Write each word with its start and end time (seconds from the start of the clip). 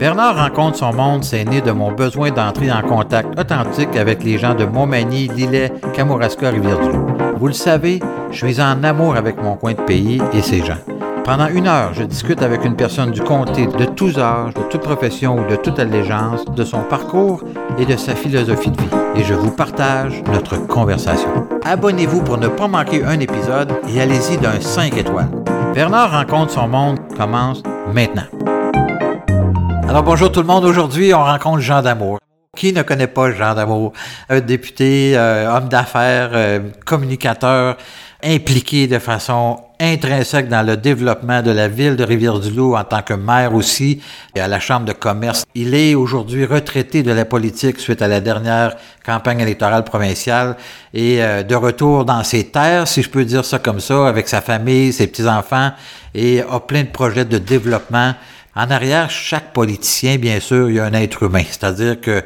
Bernard 0.00 0.38
rencontre 0.38 0.78
son 0.78 0.94
monde, 0.94 1.24
c'est 1.24 1.44
né 1.44 1.60
de 1.60 1.72
mon 1.72 1.92
besoin 1.92 2.30
d'entrer 2.30 2.72
en 2.72 2.80
contact 2.80 3.38
authentique 3.38 3.94
avec 3.96 4.24
les 4.24 4.38
gens 4.38 4.54
de 4.54 4.64
Montmagny, 4.64 5.28
Lillet, 5.28 5.70
Kamouraska, 5.92 6.48
Rivière-du-Loup. 6.48 7.06
Vous 7.38 7.46
le 7.48 7.52
savez, 7.52 8.00
je 8.30 8.46
suis 8.46 8.62
en 8.62 8.82
amour 8.82 9.16
avec 9.16 9.42
mon 9.42 9.56
coin 9.56 9.74
de 9.74 9.82
pays 9.82 10.22
et 10.32 10.40
ses 10.40 10.64
gens. 10.64 10.78
Pendant 11.22 11.48
une 11.48 11.66
heure, 11.66 11.92
je 11.92 12.02
discute 12.04 12.40
avec 12.40 12.64
une 12.64 12.76
personne 12.76 13.10
du 13.10 13.20
comté 13.20 13.66
de 13.66 13.84
tous 13.84 14.18
âges, 14.18 14.54
de 14.54 14.62
toute 14.70 14.80
profession 14.80 15.36
ou 15.38 15.50
de 15.50 15.56
toute 15.56 15.78
allégeance, 15.78 16.46
de 16.46 16.64
son 16.64 16.80
parcours 16.80 17.42
et 17.78 17.84
de 17.84 17.96
sa 17.98 18.14
philosophie 18.14 18.70
de 18.70 18.80
vie. 18.80 18.88
Et 19.16 19.22
je 19.22 19.34
vous 19.34 19.50
partage 19.50 20.22
notre 20.32 20.56
conversation. 20.66 21.46
Abonnez-vous 21.62 22.22
pour 22.22 22.38
ne 22.38 22.48
pas 22.48 22.68
manquer 22.68 23.04
un 23.04 23.20
épisode 23.20 23.74
et 23.86 24.00
allez-y 24.00 24.38
d'un 24.38 24.60
5 24.60 24.96
étoiles. 24.96 25.28
Bernard 25.74 26.12
rencontre 26.12 26.52
son 26.52 26.68
monde 26.68 26.98
commence 27.18 27.62
maintenant. 27.92 28.22
Alors 29.90 30.04
bonjour 30.04 30.30
tout 30.30 30.38
le 30.38 30.46
monde. 30.46 30.64
Aujourd'hui, 30.64 31.12
on 31.12 31.24
rencontre 31.24 31.58
Jean 31.58 31.82
Damour. 31.82 32.20
Qui 32.56 32.72
ne 32.72 32.82
connaît 32.82 33.08
pas 33.08 33.32
Jean 33.32 33.56
Damour? 33.56 33.92
Un 34.28 34.38
député, 34.38 35.16
euh, 35.16 35.52
homme 35.52 35.68
d'affaires, 35.68 36.30
euh, 36.32 36.60
communicateur, 36.86 37.76
impliqué 38.22 38.86
de 38.86 39.00
façon 39.00 39.58
intrinsèque 39.80 40.48
dans 40.48 40.64
le 40.64 40.76
développement 40.76 41.42
de 41.42 41.50
la 41.50 41.66
ville 41.66 41.96
de 41.96 42.04
Rivière-du-Loup 42.04 42.76
en 42.76 42.84
tant 42.84 43.02
que 43.02 43.14
maire 43.14 43.52
aussi 43.52 44.00
et 44.36 44.40
à 44.40 44.46
la 44.46 44.60
Chambre 44.60 44.86
de 44.86 44.92
commerce. 44.92 45.44
Il 45.56 45.74
est 45.74 45.96
aujourd'hui 45.96 46.44
retraité 46.44 47.02
de 47.02 47.10
la 47.10 47.24
politique 47.24 47.80
suite 47.80 48.00
à 48.00 48.06
la 48.06 48.20
dernière 48.20 48.76
campagne 49.04 49.40
électorale 49.40 49.82
provinciale 49.82 50.56
et 50.94 51.20
euh, 51.20 51.42
de 51.42 51.56
retour 51.56 52.04
dans 52.04 52.22
ses 52.22 52.44
terres, 52.44 52.86
si 52.86 53.02
je 53.02 53.10
peux 53.10 53.24
dire 53.24 53.44
ça 53.44 53.58
comme 53.58 53.80
ça, 53.80 54.06
avec 54.06 54.28
sa 54.28 54.40
famille, 54.40 54.92
ses 54.92 55.08
petits-enfants 55.08 55.72
et 56.14 56.42
a 56.42 56.60
plein 56.60 56.82
de 56.82 56.90
projets 56.90 57.24
de 57.24 57.38
développement. 57.38 58.14
En 58.56 58.70
arrière, 58.70 59.10
chaque 59.10 59.52
politicien, 59.52 60.16
bien 60.16 60.40
sûr, 60.40 60.68
il 60.70 60.76
y 60.76 60.80
a 60.80 60.84
un 60.84 60.92
être 60.92 61.22
humain. 61.22 61.44
C'est-à-dire 61.48 62.00
que 62.00 62.24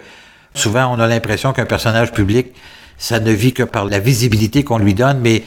souvent, 0.54 0.94
on 0.94 0.98
a 0.98 1.06
l'impression 1.06 1.52
qu'un 1.52 1.66
personnage 1.66 2.12
public, 2.12 2.48
ça 2.96 3.20
ne 3.20 3.30
vit 3.30 3.52
que 3.52 3.62
par 3.62 3.84
la 3.84 3.98
visibilité 3.98 4.64
qu'on 4.64 4.78
lui 4.78 4.94
donne, 4.94 5.20
mais 5.20 5.42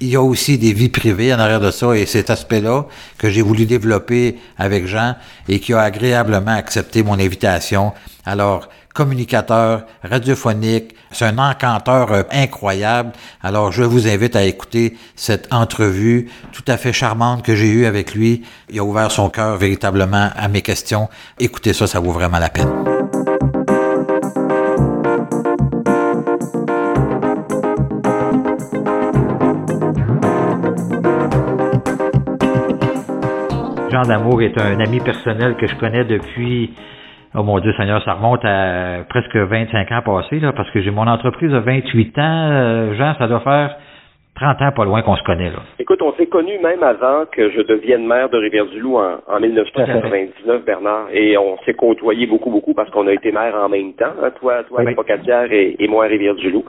il 0.00 0.08
y 0.08 0.16
a 0.16 0.22
aussi 0.22 0.58
des 0.58 0.72
vies 0.72 0.88
privées 0.88 1.32
en 1.32 1.38
arrière 1.38 1.60
de 1.60 1.70
ça 1.70 1.94
et 1.94 2.06
cet 2.06 2.30
aspect-là 2.30 2.86
que 3.18 3.28
j'ai 3.28 3.42
voulu 3.42 3.66
développer 3.66 4.38
avec 4.58 4.86
Jean 4.86 5.14
et 5.48 5.60
qui 5.60 5.74
a 5.74 5.80
agréablement 5.80 6.52
accepté 6.52 7.02
mon 7.02 7.18
invitation. 7.18 7.92
Alors, 8.24 8.68
communicateur, 8.94 9.84
radiophonique, 10.02 10.94
c'est 11.12 11.26
un 11.26 11.38
encanteur 11.38 12.12
euh, 12.12 12.22
incroyable. 12.32 13.12
Alors, 13.42 13.72
je 13.72 13.82
vous 13.82 14.08
invite 14.08 14.36
à 14.36 14.44
écouter 14.44 14.96
cette 15.16 15.52
entrevue 15.52 16.30
tout 16.52 16.64
à 16.66 16.76
fait 16.76 16.92
charmante 16.92 17.44
que 17.44 17.54
j'ai 17.54 17.68
eue 17.68 17.84
avec 17.84 18.14
lui. 18.14 18.42
Il 18.70 18.78
a 18.78 18.84
ouvert 18.84 19.10
son 19.10 19.28
cœur 19.28 19.56
véritablement 19.56 20.30
à 20.34 20.48
mes 20.48 20.62
questions. 20.62 21.08
Écoutez 21.38 21.72
ça, 21.72 21.86
ça 21.86 22.00
vaut 22.00 22.12
vraiment 22.12 22.38
la 22.38 22.48
peine. 22.48 22.99
Jean 34.00 34.08
Damour 34.08 34.40
est 34.40 34.58
un 34.58 34.80
ami 34.80 35.00
personnel 35.00 35.56
que 35.56 35.66
je 35.66 35.74
connais 35.76 36.04
depuis, 36.04 36.70
oh 37.34 37.42
mon 37.42 37.58
Dieu 37.58 37.72
Seigneur, 37.74 38.02
ça 38.02 38.14
remonte 38.14 38.42
à 38.44 39.04
presque 39.08 39.36
25 39.36 39.92
ans 39.92 40.02
passés, 40.02 40.40
là, 40.40 40.52
parce 40.52 40.70
que 40.70 40.80
j'ai 40.80 40.90
mon 40.90 41.06
entreprise 41.06 41.50
de 41.50 41.58
28 41.58 42.18
ans. 42.18 42.22
Euh, 42.22 42.94
Jean, 42.94 43.14
ça 43.18 43.26
doit 43.26 43.40
faire 43.40 43.76
30 44.36 44.62
ans 44.62 44.72
pas 44.74 44.84
loin 44.84 45.02
qu'on 45.02 45.16
se 45.16 45.22
connaît. 45.22 45.50
Là. 45.50 45.58
Écoute, 45.78 46.00
on 46.00 46.12
s'est 46.14 46.26
connus 46.26 46.58
même 46.62 46.82
avant 46.82 47.26
que 47.30 47.50
je 47.50 47.60
devienne 47.60 48.06
maire 48.06 48.30
de 48.30 48.38
Rivière-du-Loup 48.38 48.96
en, 48.96 49.18
en 49.26 49.40
1999, 49.40 50.64
Bernard, 50.64 51.08
et 51.12 51.36
on 51.36 51.58
s'est 51.66 51.74
côtoyé 51.74 52.26
beaucoup, 52.26 52.50
beaucoup 52.50 52.72
parce 52.72 52.88
qu'on 52.90 53.06
a 53.06 53.12
été 53.12 53.32
maire 53.32 53.54
en 53.54 53.68
même 53.68 53.92
temps, 53.94 54.14
hein, 54.22 54.30
toi, 54.40 54.62
toi, 54.64 54.82
oui. 54.82 54.94
et, 55.50 55.84
et 55.84 55.88
moi 55.88 56.04
à 56.04 56.08
Rivière-du-Loup. 56.08 56.64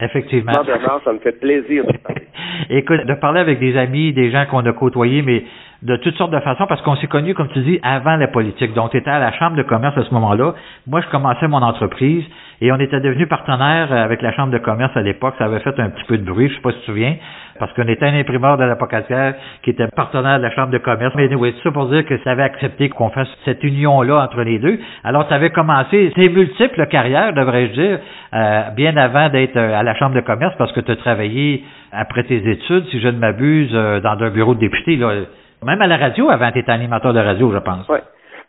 Effectivement. 0.00 0.52
Non, 0.52 0.64
Bernard, 0.64 1.00
ça 1.04 1.12
me 1.12 1.18
fait 1.18 1.38
plaisir 1.38 1.84
de 1.84 1.96
parler. 1.98 2.22
Écoute, 2.70 3.04
de 3.06 3.14
parler 3.14 3.40
avec 3.40 3.58
des 3.58 3.76
amis, 3.76 4.12
des 4.12 4.30
gens 4.30 4.46
qu'on 4.50 4.64
a 4.64 4.72
côtoyés, 4.72 5.22
mais 5.22 5.44
de 5.82 5.96
toutes 5.96 6.16
sortes 6.16 6.30
de 6.30 6.40
façons, 6.40 6.66
parce 6.66 6.82
qu'on 6.82 6.96
s'est 6.96 7.06
connus, 7.06 7.34
comme 7.34 7.48
tu 7.48 7.60
dis, 7.60 7.80
avant 7.82 8.16
la 8.16 8.28
politique. 8.28 8.74
Donc, 8.74 8.90
tu 8.90 8.98
étais 8.98 9.10
à 9.10 9.18
la 9.18 9.32
Chambre 9.32 9.56
de 9.56 9.62
commerce 9.62 9.96
à 9.96 10.04
ce 10.04 10.12
moment-là. 10.14 10.54
Moi, 10.86 11.00
je 11.00 11.08
commençais 11.08 11.48
mon 11.48 11.62
entreprise 11.62 12.24
et 12.60 12.70
on 12.72 12.78
était 12.78 13.00
devenus 13.00 13.28
partenaires 13.28 13.92
avec 13.92 14.20
la 14.22 14.32
Chambre 14.32 14.52
de 14.52 14.58
commerce 14.58 14.94
à 14.96 15.02
l'époque. 15.02 15.34
Ça 15.38 15.46
avait 15.46 15.60
fait 15.60 15.78
un 15.78 15.90
petit 15.90 16.04
peu 16.04 16.18
de 16.18 16.24
bruit, 16.24 16.48
je 16.48 16.54
sais 16.54 16.60
pas 16.60 16.70
si 16.72 16.76
tu 16.76 16.80
te 16.82 16.86
souviens, 16.86 17.16
parce 17.60 17.72
qu'on 17.74 17.86
était 17.86 18.06
un 18.06 18.18
imprimeur 18.18 18.56
de 18.56 18.64
la 18.64 18.74
Pocatière 18.74 19.34
qui 19.62 19.70
était 19.70 19.86
partenaire 19.94 20.38
de 20.38 20.42
la 20.42 20.50
Chambre 20.50 20.70
de 20.70 20.78
commerce. 20.78 21.14
Mais 21.14 21.26
anyway, 21.26 21.52
tout 21.52 21.60
ça 21.62 21.70
pour 21.70 21.86
dire 21.86 22.04
que 22.06 22.18
ça 22.24 22.32
avait 22.32 22.42
accepté 22.42 22.88
qu'on 22.88 23.10
fasse 23.10 23.28
cette 23.44 23.62
union-là 23.62 24.24
entre 24.24 24.42
les 24.42 24.58
deux. 24.58 24.80
Alors, 25.04 25.28
tu 25.28 25.34
avais 25.34 25.50
commencé 25.50 26.10
tes 26.16 26.28
multiples 26.30 26.86
carrières, 26.86 27.34
devrais-je 27.34 27.72
dire, 27.72 27.98
euh, 28.34 28.70
bien 28.70 28.96
avant 28.96 29.28
d'être 29.28 29.56
à 29.56 29.82
la 29.82 29.94
Chambre 29.94 30.14
de 30.14 30.20
commerce, 30.20 30.54
parce 30.56 30.72
que 30.72 30.80
tu 30.80 30.90
as 30.90 30.96
travaillé 30.96 31.62
après 31.92 32.24
tes 32.24 32.50
études, 32.50 32.86
si 32.90 32.98
je 32.98 33.08
ne 33.08 33.18
m'abuse, 33.18 33.70
euh, 33.74 34.00
dans 34.00 34.18
un 34.18 34.30
bureau 34.30 34.54
de 34.54 34.60
député, 34.60 34.96
là, 34.96 35.12
même 35.62 35.82
à 35.82 35.86
la 35.86 35.98
radio, 35.98 36.30
avant, 36.30 36.50
tu 36.50 36.60
étais 36.60 36.72
animateur 36.72 37.12
de 37.12 37.20
radio, 37.20 37.52
je 37.52 37.58
pense. 37.58 37.86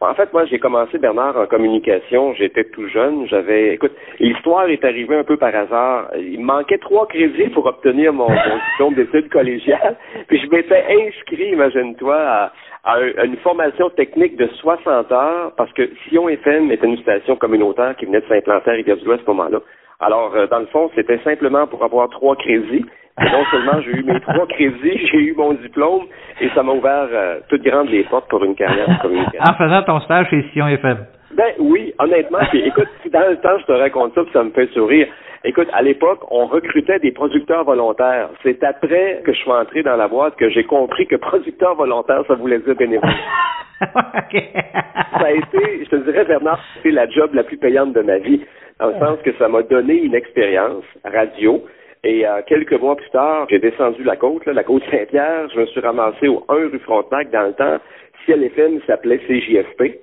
En 0.03 0.15
fait, 0.15 0.33
moi, 0.33 0.45
j'ai 0.45 0.57
commencé, 0.57 0.97
Bernard, 0.97 1.37
en 1.37 1.45
communication. 1.45 2.33
J'étais 2.33 2.63
tout 2.63 2.87
jeune. 2.87 3.27
J'avais, 3.27 3.75
écoute, 3.75 3.91
l'histoire 4.19 4.67
est 4.67 4.83
arrivée 4.83 5.15
un 5.15 5.23
peu 5.23 5.37
par 5.37 5.55
hasard. 5.55 6.09
Il 6.17 6.39
me 6.39 6.45
manquait 6.45 6.79
trois 6.79 7.05
crédits 7.05 7.49
pour 7.49 7.67
obtenir 7.67 8.11
mon, 8.11 8.27
mon 8.27 8.35
diplôme 8.71 8.95
d'études 8.95 9.29
collégiales. 9.29 9.95
Puis 10.27 10.41
je 10.41 10.49
m'étais 10.49 10.83
inscrit, 10.89 11.51
imagine-toi, 11.51 12.15
à, 12.15 12.51
à, 12.83 12.99
une 13.25 13.37
formation 13.37 13.91
technique 13.91 14.37
de 14.37 14.47
60 14.47 15.11
heures 15.11 15.51
parce 15.55 15.71
que 15.73 15.87
Sion 16.09 16.27
FM 16.29 16.71
était 16.71 16.87
une 16.87 16.97
station 16.97 17.35
communautaire 17.35 17.95
qui 17.95 18.05
venait 18.05 18.21
de 18.21 18.27
s'implanter 18.27 18.71
à 18.71 18.73
Rivière-du-Loup 18.73 19.13
à 19.13 19.17
ce 19.19 19.25
moment-là. 19.27 19.59
Alors, 19.99 20.35
euh, 20.35 20.47
dans 20.47 20.59
le 20.59 20.65
fond, 20.65 20.89
c'était 20.95 21.19
simplement 21.19 21.67
pour 21.67 21.83
avoir 21.83 22.09
trois 22.09 22.35
crédits. 22.35 22.85
Et 23.19 23.25
non 23.25 23.43
seulement 23.51 23.81
j'ai 23.81 23.91
eu 23.91 24.03
mes 24.03 24.19
trois 24.27 24.47
crédits, 24.47 25.07
j'ai 25.11 25.17
eu 25.17 25.33
mon 25.35 25.53
diplôme 25.53 26.05
et 26.39 26.49
ça 26.55 26.63
m'a 26.63 26.71
ouvert 26.71 27.07
euh, 27.11 27.39
toutes 27.49 27.63
grandes 27.63 27.89
les 27.89 28.03
portes 28.03 28.29
pour 28.29 28.43
une 28.43 28.55
carrière 28.55 28.87
de 28.87 29.01
communication. 29.01 29.41
En 29.41 29.53
faisant 29.55 29.83
ton 29.83 29.99
stage 30.01 30.29
chez 30.29 30.43
Sion 30.53 30.67
FM. 30.67 31.05
Ben 31.35 31.53
oui, 31.59 31.93
honnêtement. 31.97 32.39
Puis, 32.49 32.59
écoute, 32.59 32.89
dans 33.11 33.29
le 33.29 33.37
temps, 33.37 33.57
je 33.59 33.65
te 33.65 33.71
raconte 33.71 34.13
ça, 34.15 34.23
puis 34.23 34.33
ça 34.33 34.43
me 34.43 34.51
fait 34.51 34.67
sourire. 34.73 35.07
Écoute, 35.43 35.69
à 35.73 35.81
l'époque, 35.81 36.19
on 36.29 36.45
recrutait 36.45 36.99
des 36.99 37.11
producteurs 37.11 37.63
volontaires. 37.63 38.29
C'est 38.43 38.63
après 38.63 39.21
que 39.25 39.33
je 39.33 39.39
suis 39.39 39.51
entré 39.51 39.81
dans 39.81 39.95
la 39.95 40.07
boîte 40.07 40.35
que 40.35 40.49
j'ai 40.49 40.63
compris 40.63 41.07
que 41.07 41.15
producteur 41.15 41.75
volontaire, 41.75 42.23
ça 42.27 42.35
voulait 42.35 42.59
dire 42.59 42.75
bénévole. 42.75 43.09
ça 43.81 45.25
a 45.25 45.31
été, 45.31 45.83
je 45.83 45.89
te 45.89 45.95
dirais, 45.95 46.25
Bernard, 46.25 46.59
c'est 46.83 46.91
la 46.91 47.09
job 47.09 47.33
la 47.33 47.43
plus 47.43 47.57
payante 47.57 47.93
de 47.93 48.01
ma 48.01 48.19
vie, 48.19 48.41
dans 48.79 48.87
le 48.87 48.99
sens 48.99 49.17
que 49.23 49.33
ça 49.39 49.47
m'a 49.47 49.63
donné 49.63 49.95
une 49.95 50.13
expérience 50.13 50.83
radio. 51.03 51.63
Et 52.03 52.25
euh, 52.25 52.41
quelques 52.47 52.73
mois 52.73 52.95
plus 52.95 53.09
tard, 53.11 53.47
j'ai 53.49 53.59
descendu 53.59 54.03
la 54.03 54.15
côte, 54.15 54.45
là, 54.45 54.53
la 54.53 54.63
côte 54.63 54.83
Saint-Pierre. 54.89 55.49
Je 55.53 55.59
me 55.59 55.65
suis 55.67 55.79
ramassé 55.79 56.27
au 56.27 56.43
1 56.49 56.69
rue 56.69 56.79
Frontenac 56.79 57.29
dans 57.31 57.47
le 57.47 57.53
temps. 57.53 57.77
Ciel 58.25 58.43
FM 58.43 58.81
s'appelait 58.87 59.19
CJFP. 59.19 59.99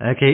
OK. 0.00 0.24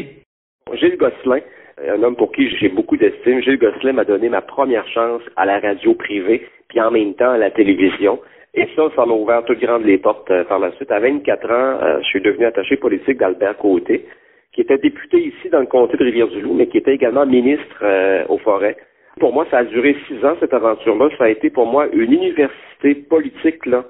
Gilles 0.74 0.96
Gosselin, 0.96 1.40
un 1.86 2.02
homme 2.02 2.16
pour 2.16 2.32
qui 2.32 2.48
j'ai 2.56 2.68
beaucoup 2.68 2.96
d'estime, 2.96 3.40
Gilles 3.42 3.58
Gosselin 3.58 3.92
m'a 3.92 4.04
donné 4.04 4.28
ma 4.28 4.42
première 4.42 4.86
chance 4.88 5.22
à 5.36 5.46
la 5.46 5.58
radio 5.58 5.94
privée, 5.94 6.46
puis 6.68 6.80
en 6.80 6.90
même 6.90 7.14
temps 7.14 7.30
à 7.30 7.38
la 7.38 7.50
télévision. 7.50 8.18
Et 8.54 8.66
ça, 8.74 8.88
ça 8.96 9.04
m'a 9.04 9.12
ouvert 9.12 9.44
toutes 9.44 9.60
grandes 9.60 9.84
les 9.84 9.98
portes 9.98 10.30
euh, 10.30 10.44
par 10.44 10.58
la 10.58 10.72
suite. 10.72 10.90
À 10.90 10.98
24 10.98 11.50
ans, 11.50 11.78
euh, 11.82 11.98
je 12.00 12.06
suis 12.06 12.22
devenu 12.22 12.46
attaché 12.46 12.76
politique 12.76 13.18
d'Albert 13.18 13.56
Côté, 13.58 14.06
qui 14.52 14.62
était 14.62 14.78
député 14.78 15.18
ici 15.18 15.50
dans 15.50 15.60
le 15.60 15.66
comté 15.66 15.98
de 15.98 16.04
Rivière-du-Loup, 16.04 16.54
mais 16.54 16.66
qui 16.66 16.78
était 16.78 16.94
également 16.94 17.26
ministre 17.26 17.82
euh, 17.82 18.24
aux 18.28 18.38
forêts. 18.38 18.76
Pour 19.18 19.32
moi, 19.32 19.46
ça 19.50 19.58
a 19.58 19.64
duré 19.64 19.96
six 20.06 20.22
ans, 20.24 20.36
cette 20.40 20.52
aventure-là. 20.52 21.08
Ça 21.16 21.24
a 21.24 21.28
été 21.28 21.50
pour 21.50 21.66
moi 21.66 21.86
une 21.92 22.12
université 22.12 22.94
politique, 23.08 23.64
là. 23.66 23.84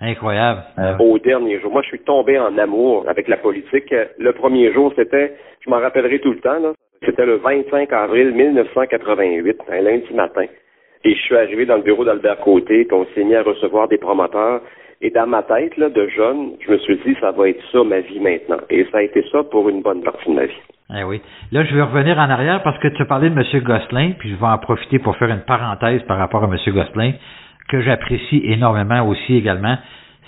Incroyable. 0.00 0.64
Euh, 0.78 0.96
au 0.98 1.18
dernier 1.18 1.60
jour. 1.60 1.70
Moi, 1.70 1.82
je 1.82 1.88
suis 1.88 2.00
tombé 2.00 2.38
en 2.38 2.58
amour 2.58 3.04
avec 3.08 3.28
la 3.28 3.36
politique. 3.36 3.94
Le 4.18 4.32
premier 4.32 4.72
jour, 4.72 4.92
c'était, 4.96 5.36
je 5.60 5.70
m'en 5.70 5.78
rappellerai 5.78 6.18
tout 6.18 6.32
le 6.32 6.40
temps, 6.40 6.58
là, 6.58 6.72
c'était 7.04 7.26
le 7.26 7.36
25 7.36 7.92
avril 7.92 8.32
1988, 8.32 9.58
un 9.70 9.80
lundi 9.80 10.14
matin. 10.14 10.46
Et 11.04 11.14
je 11.14 11.20
suis 11.20 11.36
arrivé 11.36 11.66
dans 11.66 11.76
le 11.76 11.82
bureau 11.82 12.04
d'Albert 12.04 12.38
Côté, 12.38 12.84
puis 12.84 12.96
on 12.96 13.06
s'est 13.14 13.24
mis 13.24 13.34
à 13.34 13.42
recevoir 13.42 13.88
des 13.88 13.98
promoteurs. 13.98 14.62
Et 15.00 15.10
dans 15.10 15.26
ma 15.26 15.42
tête, 15.42 15.76
là, 15.76 15.88
de 15.88 16.06
jeune, 16.08 16.52
je 16.60 16.70
me 16.70 16.78
suis 16.78 16.96
dit, 16.98 17.16
ça 17.20 17.32
va 17.32 17.48
être 17.48 17.62
ça 17.72 17.82
ma 17.82 18.00
vie 18.00 18.20
maintenant. 18.20 18.58
Et 18.70 18.86
ça 18.92 18.98
a 18.98 19.02
été 19.02 19.24
ça 19.32 19.42
pour 19.42 19.68
une 19.68 19.82
bonne 19.82 20.02
partie 20.02 20.28
de 20.28 20.34
ma 20.34 20.46
vie. 20.46 20.62
Eh 20.94 21.04
oui. 21.04 21.22
Là, 21.52 21.64
je 21.64 21.74
vais 21.74 21.82
revenir 21.82 22.18
en 22.18 22.28
arrière 22.28 22.62
parce 22.62 22.78
que 22.78 22.88
tu 22.88 23.00
as 23.00 23.06
parlé 23.06 23.30
de 23.30 23.34
M. 23.38 23.62
Gosselin, 23.62 24.12
puis 24.18 24.30
je 24.30 24.34
vais 24.34 24.46
en 24.46 24.58
profiter 24.58 24.98
pour 24.98 25.16
faire 25.16 25.30
une 25.30 25.40
parenthèse 25.40 26.02
par 26.02 26.18
rapport 26.18 26.44
à 26.44 26.46
M. 26.46 26.56
Gosselin, 26.74 27.12
que 27.68 27.80
j'apprécie 27.80 28.42
énormément 28.44 29.06
aussi 29.06 29.36
également. 29.36 29.76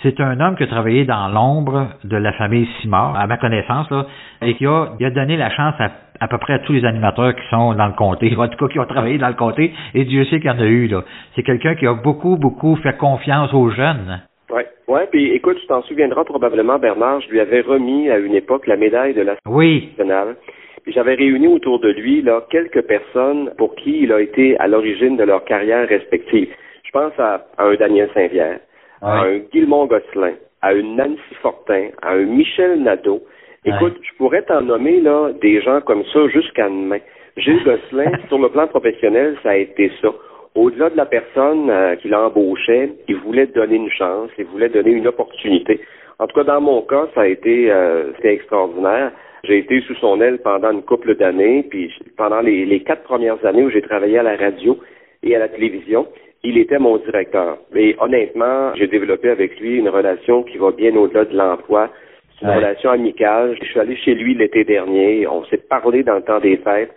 C'est 0.02 0.20
un 0.20 0.40
homme 0.40 0.56
qui 0.56 0.62
a 0.62 0.66
travaillé 0.66 1.04
dans 1.04 1.28
l'ombre 1.28 1.88
de 2.04 2.16
la 2.16 2.32
famille 2.32 2.68
Simard, 2.80 3.16
à 3.18 3.26
ma 3.26 3.36
connaissance, 3.36 3.90
là, 3.90 4.06
et 4.42 4.54
qui 4.54 4.66
a, 4.66 4.88
a 5.00 5.10
donné 5.10 5.36
la 5.36 5.50
chance 5.50 5.74
à, 5.78 5.90
à 6.20 6.28
peu 6.28 6.38
près 6.38 6.54
à 6.54 6.58
tous 6.60 6.72
les 6.72 6.84
animateurs 6.84 7.34
qui 7.34 7.46
sont 7.48 7.74
dans 7.74 7.86
le 7.86 7.92
comté, 7.92 8.34
en 8.38 8.48
tout 8.48 8.56
cas 8.56 8.72
qui 8.72 8.78
ont 8.78 8.86
travaillé 8.86 9.18
dans 9.18 9.28
le 9.28 9.34
comté, 9.34 9.72
et 9.94 10.04
Dieu 10.04 10.24
sait 10.24 10.40
qu'il 10.40 10.50
y 10.50 10.54
en 10.54 10.58
a 10.58 10.66
eu. 10.66 10.88
là. 10.88 11.02
C'est 11.34 11.42
quelqu'un 11.42 11.74
qui 11.74 11.86
a 11.86 11.94
beaucoup, 11.94 12.36
beaucoup 12.36 12.76
fait 12.76 12.96
confiance 12.96 13.52
aux 13.52 13.70
jeunes. 13.70 14.20
Ouais, 14.50 14.66
ouais. 14.88 15.06
Puis 15.10 15.32
écoute, 15.32 15.58
tu 15.60 15.66
t'en 15.66 15.82
souviendras 15.82 16.24
probablement, 16.24 16.78
Bernard. 16.78 17.20
Je 17.22 17.30
lui 17.30 17.40
avais 17.40 17.60
remis 17.60 18.10
à 18.10 18.18
une 18.18 18.34
époque 18.34 18.66
la 18.66 18.76
médaille 18.76 19.14
de 19.14 19.22
la 19.22 19.36
oui. 19.46 19.88
nationale. 19.88 20.36
Puis 20.82 20.92
j'avais 20.92 21.14
réuni 21.14 21.46
autour 21.46 21.80
de 21.80 21.88
lui 21.88 22.20
là 22.20 22.44
quelques 22.50 22.82
personnes 22.82 23.50
pour 23.56 23.74
qui 23.74 24.02
il 24.02 24.12
a 24.12 24.20
été 24.20 24.56
à 24.58 24.68
l'origine 24.68 25.16
de 25.16 25.24
leur 25.24 25.44
carrière 25.44 25.88
respective. 25.88 26.48
Je 26.84 26.90
pense 26.90 27.18
à, 27.18 27.46
un 27.58 27.74
Daniel 27.74 28.10
Saint-Pierre, 28.12 28.60
à 29.00 29.22
un 29.22 29.38
Guillemont 29.38 29.86
Gosselin, 29.86 30.34
à 30.60 30.74
une 30.74 30.96
Nancy 30.96 31.34
Fortin, 31.40 31.88
à 32.02 32.12
un 32.12 32.24
Michel 32.24 32.82
Nadeau. 32.82 33.22
Écoute, 33.64 33.98
je 34.02 34.14
pourrais 34.18 34.42
t'en 34.42 34.60
nommer 34.60 35.00
là 35.00 35.30
des 35.40 35.62
gens 35.62 35.80
comme 35.80 36.04
ça 36.12 36.28
jusqu'à 36.28 36.68
demain. 36.68 37.00
Gilles 37.38 37.64
Gosselin, 37.64 38.12
sur 38.28 38.38
le 38.38 38.50
plan 38.50 38.66
professionnel, 38.66 39.38
ça 39.42 39.50
a 39.50 39.56
été 39.56 39.90
ça. 40.02 40.10
Au-delà 40.54 40.88
de 40.90 40.96
la 40.96 41.06
personne 41.06 41.68
euh, 41.68 41.96
qui 41.96 42.08
l'embauchait, 42.08 42.90
il 43.08 43.16
voulait 43.16 43.46
donner 43.46 43.74
une 43.74 43.90
chance, 43.90 44.30
il 44.38 44.44
voulait 44.44 44.68
donner 44.68 44.92
une 44.92 45.08
opportunité. 45.08 45.80
En 46.20 46.28
tout 46.28 46.36
cas, 46.36 46.44
dans 46.44 46.60
mon 46.60 46.82
cas, 46.82 47.08
ça 47.12 47.22
a 47.22 47.26
été 47.26 47.72
euh, 47.72 48.12
extraordinaire. 48.22 49.10
J'ai 49.42 49.58
été 49.58 49.80
sous 49.80 49.96
son 49.96 50.20
aile 50.20 50.38
pendant 50.38 50.70
une 50.70 50.82
couple 50.82 51.16
d'années, 51.16 51.66
puis 51.68 51.92
pendant 52.16 52.40
les, 52.40 52.64
les 52.66 52.80
quatre 52.80 53.02
premières 53.02 53.44
années 53.44 53.64
où 53.64 53.70
j'ai 53.70 53.82
travaillé 53.82 54.18
à 54.18 54.22
la 54.22 54.36
radio 54.36 54.78
et 55.24 55.34
à 55.34 55.40
la 55.40 55.48
télévision, 55.48 56.06
il 56.44 56.56
était 56.56 56.78
mon 56.78 56.98
directeur. 56.98 57.58
Et 57.74 57.96
honnêtement, 57.98 58.72
j'ai 58.76 58.86
développé 58.86 59.30
avec 59.30 59.58
lui 59.58 59.78
une 59.78 59.88
relation 59.88 60.44
qui 60.44 60.56
va 60.58 60.70
bien 60.70 60.94
au-delà 60.94 61.24
de 61.24 61.36
l'emploi. 61.36 61.90
C'est 62.38 62.46
une 62.46 62.52
relation 62.52 62.90
amicale. 62.90 63.56
Je 63.60 63.66
suis 63.66 63.80
allé 63.80 63.96
chez 63.96 64.14
lui 64.14 64.34
l'été 64.34 64.62
dernier. 64.62 65.26
On 65.26 65.44
s'est 65.46 65.56
parlé 65.68 66.04
dans 66.04 66.16
le 66.16 66.22
temps 66.22 66.40
des 66.40 66.58
fêtes 66.58 66.92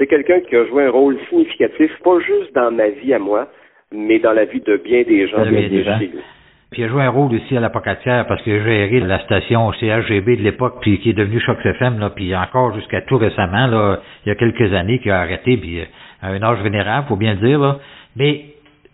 c'est 0.00 0.06
quelqu'un 0.06 0.40
qui 0.40 0.56
a 0.56 0.64
joué 0.66 0.86
un 0.86 0.90
rôle 0.90 1.18
significatif, 1.28 1.90
pas 2.02 2.18
juste 2.20 2.54
dans 2.54 2.70
ma 2.70 2.88
vie 2.88 3.12
à 3.12 3.18
moi, 3.18 3.48
mais 3.92 4.18
dans 4.18 4.32
la 4.32 4.46
vie 4.46 4.60
de 4.60 4.78
bien 4.78 5.02
des 5.02 5.28
gens, 5.28 5.42
bien 5.42 5.68
des 5.68 5.84
gens. 5.84 5.98
Puis 6.70 6.82
il 6.82 6.84
a 6.84 6.88
joué 6.88 7.02
un 7.02 7.10
rôle 7.10 7.34
aussi 7.34 7.54
à 7.54 7.60
la 7.60 7.68
Pocatière 7.68 8.26
parce 8.26 8.40
qu'il 8.42 8.54
a 8.54 8.64
géré 8.64 9.00
la 9.00 9.18
station 9.24 9.70
CHGB 9.72 10.36
de 10.36 10.42
l'époque, 10.42 10.78
puis 10.80 11.00
qui 11.00 11.10
est 11.10 11.12
devenu 11.12 11.38
Choc 11.40 11.58
FM, 11.62 11.98
là, 11.98 12.10
puis 12.10 12.34
encore 12.34 12.74
jusqu'à 12.74 13.02
tout 13.02 13.18
récemment, 13.18 13.66
là, 13.66 13.98
il 14.24 14.30
y 14.30 14.32
a 14.32 14.36
quelques 14.36 14.72
années, 14.72 15.00
qui 15.00 15.10
a 15.10 15.20
arrêté, 15.20 15.58
puis 15.58 15.80
euh, 15.80 15.84
à 16.22 16.28
un 16.28 16.42
âge 16.42 16.62
vénérable, 16.62 17.08
faut 17.08 17.16
bien 17.16 17.34
le 17.34 17.46
dire. 17.46 17.58
Là. 17.58 17.78
Mais 18.16 18.44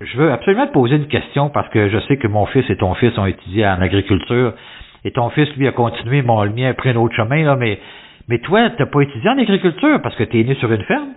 je 0.00 0.16
veux 0.16 0.32
absolument 0.32 0.66
te 0.66 0.72
poser 0.72 0.96
une 0.96 1.06
question 1.06 1.50
parce 1.50 1.68
que 1.68 1.88
je 1.88 1.98
sais 2.08 2.16
que 2.16 2.26
mon 2.26 2.46
fils 2.46 2.68
et 2.68 2.76
ton 2.76 2.94
fils 2.94 3.16
ont 3.16 3.26
étudié 3.26 3.64
en 3.64 3.80
agriculture, 3.80 4.54
et 5.04 5.12
ton 5.12 5.30
fils, 5.30 5.48
lui, 5.56 5.68
a 5.68 5.72
continué, 5.72 6.22
mon 6.22 6.42
le 6.42 6.50
mien 6.50 6.70
a 6.70 6.74
pris 6.74 6.88
un 6.88 6.96
autre 6.96 7.14
chemin, 7.14 7.44
là, 7.44 7.54
mais 7.54 7.78
mais 8.28 8.38
toi, 8.38 8.70
tu 8.70 8.82
n'as 8.82 8.88
pas 8.88 9.00
étudié 9.02 9.30
en 9.30 9.38
agriculture 9.38 10.00
parce 10.02 10.16
que 10.16 10.24
tu 10.24 10.40
es 10.40 10.44
né 10.44 10.54
sur 10.56 10.70
une 10.72 10.82
ferme? 10.82 11.14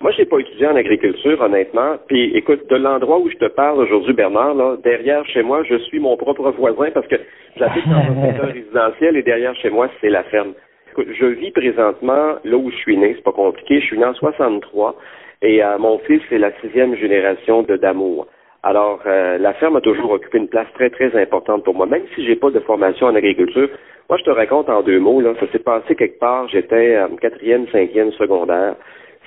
Moi, 0.00 0.12
j'ai 0.16 0.26
pas 0.26 0.38
étudié 0.38 0.66
en 0.68 0.76
agriculture, 0.76 1.40
honnêtement. 1.40 1.96
Puis, 2.06 2.36
écoute, 2.36 2.68
de 2.70 2.76
l'endroit 2.76 3.18
où 3.18 3.28
je 3.30 3.36
te 3.36 3.46
parle 3.46 3.80
aujourd'hui, 3.80 4.12
Bernard, 4.12 4.54
là, 4.54 4.76
derrière 4.82 5.26
chez 5.26 5.42
moi, 5.42 5.64
je 5.64 5.76
suis 5.76 5.98
mon 5.98 6.16
propre 6.16 6.50
voisin 6.52 6.90
parce 6.92 7.06
que 7.08 7.16
j'habite 7.56 7.88
dans 7.88 7.96
un 7.96 8.22
secteur 8.26 8.46
résidentiel 8.52 9.16
et 9.16 9.22
derrière 9.22 9.56
chez 9.56 9.70
moi, 9.70 9.88
c'est 10.00 10.10
la 10.10 10.22
ferme. 10.24 10.52
Écoute, 10.92 11.08
je 11.18 11.26
vis 11.26 11.50
présentement 11.50 12.36
là 12.44 12.56
où 12.56 12.70
je 12.70 12.76
suis 12.76 12.96
né. 12.96 13.14
C'est 13.16 13.24
pas 13.24 13.32
compliqué. 13.32 13.80
Je 13.80 13.86
suis 13.86 13.98
né 13.98 14.04
en 14.04 14.14
63 14.14 14.96
et 15.42 15.64
euh, 15.64 15.78
mon 15.78 15.98
fils 16.00 16.22
est 16.30 16.38
la 16.38 16.52
sixième 16.60 16.94
génération 16.96 17.62
de 17.62 17.76
d'amour. 17.76 18.28
Alors, 18.62 19.00
euh, 19.06 19.38
la 19.38 19.54
ferme 19.54 19.76
a 19.76 19.80
toujours 19.80 20.10
occupé 20.10 20.38
une 20.38 20.48
place 20.48 20.66
très, 20.74 20.90
très 20.90 21.14
importante 21.20 21.64
pour 21.64 21.74
moi. 21.74 21.86
Même 21.86 22.02
si 22.14 22.24
j'ai 22.24 22.36
pas 22.36 22.50
de 22.50 22.60
formation 22.60 23.06
en 23.06 23.14
agriculture, 23.14 23.68
moi, 24.08 24.18
je 24.18 24.24
te 24.24 24.30
raconte 24.30 24.68
en 24.70 24.82
deux 24.82 24.98
mots, 24.98 25.20
là, 25.20 25.34
ça 25.38 25.46
s'est 25.52 25.58
passé 25.58 25.94
quelque 25.94 26.18
part, 26.18 26.48
j'étais 26.48 26.96
euh, 26.96 27.08
quatrième, 27.20 27.66
cinquième 27.68 28.12
secondaire. 28.12 28.74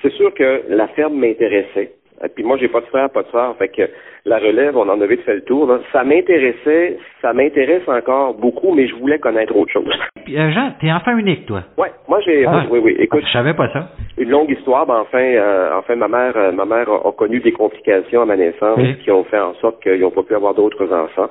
C'est 0.02 0.12
sûr 0.12 0.34
que 0.34 0.62
la 0.68 0.88
ferme 0.88 1.14
m'intéressait. 1.14 1.92
Puis 2.34 2.44
moi, 2.44 2.56
j'ai 2.56 2.68
pas 2.68 2.80
de 2.80 2.86
frère, 2.86 3.10
pas 3.10 3.22
de 3.22 3.28
soeur, 3.28 3.56
fait 3.56 3.68
que 3.68 3.82
la 4.24 4.38
relève, 4.38 4.76
on 4.76 4.88
en 4.88 5.00
avait 5.00 5.16
fait 5.16 5.34
le 5.34 5.40
tour. 5.42 5.68
Ça 5.92 6.04
m'intéressait, 6.04 6.98
ça 7.20 7.32
m'intéresse 7.32 7.82
encore 7.88 8.34
beaucoup, 8.34 8.72
mais 8.72 8.86
je 8.86 8.94
voulais 8.94 9.18
connaître 9.18 9.56
autre 9.56 9.72
chose. 9.72 9.92
Puis, 10.24 10.38
euh, 10.38 10.50
Jean, 10.52 10.72
t'es 10.80 10.92
enfant 10.92 11.16
unique, 11.16 11.46
toi? 11.46 11.62
Ouais, 11.76 11.90
moi 12.08 12.20
j'ai, 12.24 12.46
ah. 12.46 12.64
oui, 12.70 12.80
oui. 12.82 12.96
Écoute, 12.98 13.24
je 13.26 13.32
savais 13.32 13.54
pas 13.54 13.68
ça. 13.72 13.88
Une 14.18 14.30
longue 14.30 14.50
histoire, 14.50 14.86
ben 14.86 15.00
enfin, 15.00 15.18
euh, 15.18 15.70
enfin 15.76 15.96
ma 15.96 16.06
mère, 16.06 16.36
euh, 16.36 16.52
ma 16.52 16.64
mère 16.64 16.88
a, 16.88 17.12
connu 17.12 17.40
des 17.40 17.52
complications 17.52 18.22
à 18.22 18.26
ma 18.26 18.36
naissance 18.36 18.78
qui 19.02 19.10
ont 19.10 19.24
fait 19.24 19.40
en 19.40 19.54
sorte 19.54 19.82
qu'ils 19.82 20.00
n'ont 20.00 20.10
pas 20.10 20.22
pu 20.22 20.34
avoir 20.34 20.54
d'autres 20.54 20.92
enfants. 20.92 21.30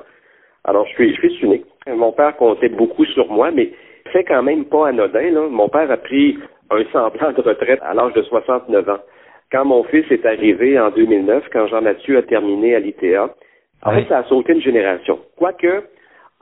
Alors 0.64 0.86
je 0.86 0.92
suis, 0.92 1.14
je 1.14 1.28
suis 1.28 1.46
unique. 1.46 1.66
Mon 1.86 2.12
père 2.12 2.36
comptait 2.36 2.68
beaucoup 2.68 3.04
sur 3.06 3.30
moi, 3.30 3.50
mais 3.50 3.70
c'est 4.12 4.24
quand 4.24 4.42
même 4.42 4.64
pas 4.64 4.88
anodin. 4.88 5.30
Là. 5.30 5.48
Mon 5.48 5.68
père 5.68 5.90
a 5.90 5.96
pris 5.96 6.38
un 6.70 6.84
semblant 6.92 7.32
de 7.32 7.40
retraite 7.40 7.80
à 7.82 7.94
l'âge 7.94 8.12
de 8.14 8.22
69 8.22 8.88
ans. 8.88 8.98
Quand 9.50 9.64
mon 9.64 9.84
fils 9.84 10.10
est 10.10 10.24
arrivé 10.24 10.78
en 10.78 10.90
2009, 10.90 11.44
quand 11.52 11.66
Jean-Mathieu 11.66 12.18
a 12.18 12.22
terminé 12.22 12.74
à 12.74 12.78
l'ITA, 12.78 13.34
en 13.84 13.90
fait, 13.92 14.06
ça 14.08 14.18
a 14.18 14.24
sauté 14.24 14.52
une 14.52 14.62
génération. 14.62 15.18
Quoique, 15.36 15.84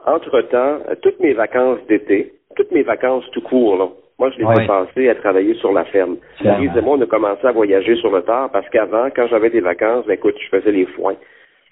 entre-temps, 0.05 0.79
toutes 1.01 1.19
mes 1.19 1.33
vacances 1.33 1.79
d'été, 1.87 2.33
toutes 2.55 2.71
mes 2.71 2.83
vacances 2.83 3.25
tout 3.31 3.41
court, 3.41 3.77
là, 3.77 3.89
moi, 4.19 4.29
je 4.29 4.37
les 4.37 4.63
ai 4.63 4.67
passées 4.67 5.09
à 5.09 5.15
travailler 5.15 5.55
sur 5.55 5.71
la 5.71 5.83
ferme. 5.85 6.17
Marie 6.43 6.69
et 6.77 6.81
moi, 6.81 6.95
on 6.95 7.01
a 7.01 7.07
commencé 7.07 7.45
à 7.45 7.51
voyager 7.51 7.95
sur 7.95 8.11
le 8.11 8.21
tard 8.21 8.51
parce 8.51 8.69
qu'avant, 8.69 9.09
quand 9.15 9.25
j'avais 9.27 9.49
des 9.49 9.61
vacances, 9.61 10.05
ben, 10.05 10.13
écoute, 10.13 10.35
je 10.39 10.55
faisais 10.55 10.71
les 10.71 10.85
foins. 10.85 11.15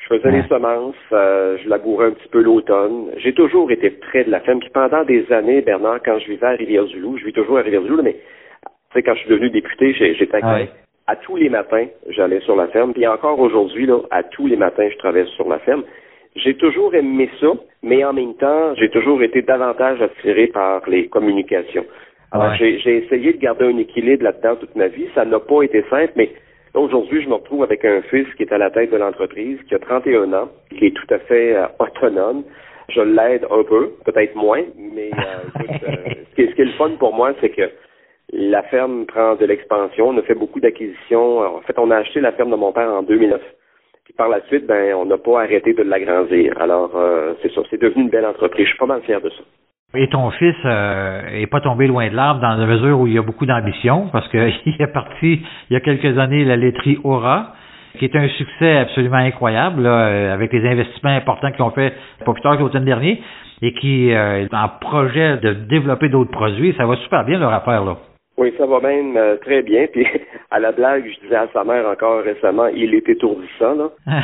Je 0.09 0.17
faisais 0.17 0.31
les 0.31 0.47
semences, 0.47 0.95
euh, 1.11 1.57
je 1.63 1.69
labourais 1.69 2.07
un 2.07 2.11
petit 2.11 2.27
peu 2.29 2.41
l'automne. 2.41 3.11
J'ai 3.17 3.33
toujours 3.33 3.69
été 3.71 3.91
près 3.91 4.23
de 4.23 4.31
la 4.31 4.39
ferme. 4.39 4.59
Puis 4.59 4.69
pendant 4.69 5.03
des 5.03 5.31
années, 5.31 5.61
Bernard, 5.61 5.99
quand 6.03 6.17
je 6.19 6.31
vivais 6.31 6.47
à 6.47 6.51
Rivière-du-Loup, 6.51 7.17
je 7.17 7.25
vis 7.25 7.33
toujours 7.33 7.59
à 7.59 7.61
Rivière-du-Loup, 7.61 8.01
mais 8.01 8.13
tu 8.13 8.69
sais, 8.93 9.03
quand 9.03 9.13
je 9.13 9.19
suis 9.19 9.29
devenu 9.29 9.51
député, 9.51 9.93
j'étais 9.93 10.41
à 11.07 11.15
tous 11.15 11.35
les 11.35 11.49
matins, 11.49 11.85
j'allais 12.09 12.39
sur 12.41 12.55
la 12.55 12.67
ferme. 12.67 12.93
Puis 12.93 13.05
encore 13.05 13.39
aujourd'hui, 13.39 13.85
là, 13.85 13.99
à 14.09 14.23
tous 14.23 14.47
les 14.47 14.55
matins, 14.55 14.87
je 14.91 14.97
traverse 14.97 15.29
sur 15.31 15.47
la 15.47 15.59
ferme. 15.59 15.83
J'ai 16.35 16.55
toujours 16.55 16.93
aimé 16.95 17.29
ça, 17.39 17.47
mais 17.83 18.03
en 18.03 18.13
même 18.13 18.35
temps, 18.35 18.73
j'ai 18.75 18.89
toujours 18.89 19.21
été 19.21 19.41
davantage 19.41 20.01
attiré 20.01 20.47
par 20.47 20.87
les 20.89 21.07
communications. 21.07 21.85
Alors, 22.31 22.53
j'ai 22.55 22.97
essayé 22.97 23.33
de 23.33 23.39
garder 23.39 23.65
un 23.65 23.77
équilibre 23.77 24.23
là-dedans 24.23 24.55
toute 24.55 24.75
ma 24.75 24.87
vie. 24.87 25.07
Ça 25.15 25.25
n'a 25.25 25.39
pas 25.39 25.63
été 25.63 25.83
simple, 25.89 26.13
mais 26.15 26.31
aujourd'hui, 26.73 27.21
je 27.23 27.29
me 27.29 27.35
retrouve 27.35 27.63
avec 27.63 27.83
un 27.85 28.01
fils 28.03 28.27
qui 28.35 28.43
est 28.43 28.51
à 28.51 28.57
la 28.57 28.69
tête 28.69 28.91
de 28.91 28.97
l'entreprise, 28.97 29.59
qui 29.67 29.75
a 29.75 29.79
31 29.79 30.33
ans, 30.33 30.49
qui 30.77 30.87
est 30.87 30.95
tout 30.95 31.13
à 31.13 31.19
fait 31.19 31.55
euh, 31.55 31.67
autonome. 31.79 32.43
Je 32.89 33.01
l'aide 33.01 33.45
un 33.51 33.63
peu, 33.63 33.91
peut-être 34.05 34.35
moins, 34.35 34.63
mais 34.77 35.11
euh, 35.13 35.59
écoute, 35.63 35.83
euh, 35.87 35.95
ce, 36.29 36.35
qui 36.35 36.41
est, 36.41 36.49
ce 36.49 36.55
qui 36.55 36.61
est 36.61 36.65
le 36.65 36.71
fun 36.73 36.91
pour 36.97 37.13
moi, 37.13 37.33
c'est 37.41 37.49
que 37.49 37.69
la 38.31 38.63
ferme 38.63 39.05
prend 39.05 39.35
de 39.35 39.45
l'expansion. 39.45 40.09
On 40.09 40.17
a 40.17 40.21
fait 40.21 40.35
beaucoup 40.35 40.59
d'acquisitions. 40.59 41.39
En 41.39 41.61
fait, 41.61 41.77
on 41.77 41.91
a 41.91 41.97
acheté 41.97 42.19
la 42.19 42.31
ferme 42.31 42.51
de 42.51 42.55
mon 42.55 42.71
père 42.71 42.89
en 42.89 43.03
2009. 43.03 43.41
Puis 44.05 44.13
par 44.13 44.29
la 44.29 44.41
suite, 44.47 44.65
ben, 44.65 44.93
on 44.95 45.05
n'a 45.05 45.17
pas 45.17 45.41
arrêté 45.41 45.73
de 45.73 45.83
l'agrandir. 45.83 46.59
Alors, 46.59 46.95
euh, 46.95 47.33
c'est 47.41 47.51
ça. 47.53 47.61
C'est 47.69 47.81
devenu 47.81 48.03
une 48.03 48.09
belle 48.09 48.25
entreprise. 48.25 48.65
Je 48.65 48.69
suis 48.71 48.79
pas 48.79 48.85
mal 48.85 49.01
fier 49.01 49.21
de 49.21 49.29
ça. 49.29 49.43
Et 49.95 50.07
ton 50.07 50.29
fils 50.31 50.55
euh, 50.65 51.21
est 51.33 51.47
pas 51.47 51.61
tombé 51.61 51.87
loin 51.87 52.09
de 52.09 52.15
l'arbre 52.15 52.41
dans 52.41 52.53
la 52.53 52.65
mesure 52.67 52.99
où 52.99 53.07
il 53.07 53.13
y 53.13 53.17
a 53.17 53.23
beaucoup 53.23 53.47
d'ambition, 53.47 54.07
parce 54.11 54.27
qu'il 54.29 54.39
est 54.79 54.93
parti 54.93 55.41
il 55.69 55.73
y 55.73 55.75
a 55.75 55.79
quelques 55.79 56.17
années 56.19 56.45
la 56.45 56.57
laiterie 56.57 56.99
Aura, 57.03 57.53
qui 57.97 58.05
est 58.05 58.15
un 58.15 58.27
succès 58.29 58.77
absolument 58.77 59.17
incroyable, 59.17 59.85
euh, 59.85 60.31
avec 60.31 60.53
les 60.53 60.63
investissements 60.67 61.09
importants 61.09 61.51
qu'ils 61.51 61.63
ont 61.63 61.71
fait 61.71 61.93
pas 62.23 62.33
plus 62.33 62.41
tard 62.41 62.57
que 62.57 62.61
l'automne 62.61 62.85
dernier, 62.85 63.21
et 63.63 63.73
qui 63.73 64.13
euh, 64.13 64.45
est 64.45 64.53
en 64.53 64.69
projet 64.79 65.37
de 65.37 65.53
développer 65.53 66.09
d'autres 66.09 66.31
produits. 66.31 66.75
Ça 66.77 66.85
va 66.85 66.95
super 66.97 67.25
bien 67.25 67.39
leur 67.39 67.51
affaire 67.51 67.83
là. 67.83 67.97
Oui, 68.37 68.53
ça 68.57 68.65
va 68.65 68.79
même 68.79 69.17
euh, 69.17 69.35
très 69.37 69.63
bien. 69.63 69.87
Puis 69.91 70.05
à 70.51 70.59
la 70.59 70.71
blague, 70.71 71.05
je 71.07 71.19
disais 71.21 71.35
à 71.35 71.47
sa 71.53 71.63
mère 71.63 71.87
encore 71.87 72.23
récemment, 72.23 72.67
il 72.67 72.95
est 72.95 73.07
étourdissant, 73.07 73.75
là. 73.75 73.89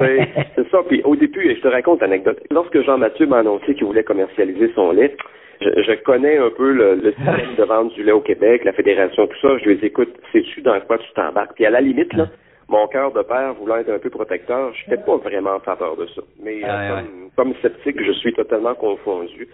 Euh, 0.00 0.24
c'est 0.56 0.68
ça. 0.70 0.78
Puis 0.88 1.00
au 1.04 1.14
début, 1.14 1.54
je 1.54 1.60
te 1.60 1.68
raconte 1.68 2.00
l'anecdote. 2.00 2.42
Lorsque 2.50 2.80
Jean-Mathieu 2.82 3.26
m'a 3.26 3.38
annoncé 3.38 3.74
qu'il 3.74 3.84
voulait 3.84 4.02
commercialiser 4.02 4.72
son 4.74 4.90
lait, 4.90 5.14
je, 5.60 5.92
connais 6.02 6.38
un 6.38 6.50
peu 6.50 6.72
le, 6.72 7.12
système 7.12 7.54
de 7.56 7.62
vente 7.62 7.94
du 7.94 8.02
lait 8.02 8.12
au 8.12 8.20
Québec, 8.20 8.64
la 8.64 8.72
fédération, 8.72 9.26
tout 9.28 9.38
ça. 9.40 9.58
Je 9.58 9.64
lui 9.64 9.72
ai 9.72 9.76
dit, 9.76 9.86
écoute, 9.86 10.12
sais-tu 10.32 10.62
dans 10.62 10.80
quoi 10.80 10.98
tu 10.98 11.12
t'embarques? 11.14 11.54
Puis 11.54 11.66
à 11.66 11.70
la 11.70 11.80
limite, 11.80 12.12
là, 12.14 12.26
mon 12.68 12.88
cœur 12.88 13.12
de 13.12 13.22
père 13.22 13.54
voulant 13.54 13.76
être 13.76 13.92
un 13.92 13.98
peu 13.98 14.10
protecteur, 14.10 14.72
je 14.74 14.90
n'étais 14.90 15.04
pas 15.04 15.16
vraiment 15.18 15.54
en 15.54 15.60
faveur 15.60 15.96
de 15.96 16.06
ça. 16.06 16.22
Mais 16.42 16.62
euh, 16.64 16.96
comme, 17.36 17.52
comme, 17.52 17.54
sceptique, 17.62 18.02
je 18.02 18.12
suis 18.12 18.32
totalement 18.32 18.74
confondu. 18.74 19.48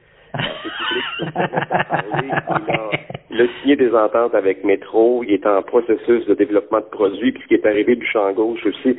Il 3.30 3.40
a 3.40 3.46
signé 3.60 3.76
des 3.76 3.94
ententes 3.94 4.34
avec 4.34 4.64
Métro. 4.64 5.22
Il 5.24 5.32
est 5.34 5.46
en 5.46 5.62
processus 5.62 6.26
de 6.26 6.34
développement 6.34 6.80
de 6.80 6.86
produits. 6.90 7.32
Puis 7.32 7.42
ce 7.42 7.48
qui 7.48 7.54
est 7.54 7.66
arrivé 7.66 7.96
du 7.96 8.06
champ 8.06 8.32
gauche 8.32 8.64
aussi, 8.66 8.96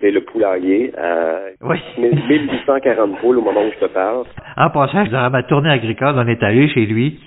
c'est 0.00 0.10
le 0.10 0.22
poulailler. 0.22 0.92
Euh, 0.98 1.50
oui. 1.62 1.78
1840 1.98 3.18
poules 3.18 3.38
au 3.38 3.42
moment 3.42 3.62
où 3.62 3.70
je 3.72 3.86
te 3.86 3.92
parle. 3.92 4.24
En 4.56 4.70
passant, 4.70 5.04
dans 5.04 5.30
ma 5.30 5.42
tournée 5.42 5.70
agricole, 5.70 6.14
on 6.16 6.26
est 6.26 6.42
allé 6.42 6.68
chez 6.68 6.86
lui. 6.86 7.20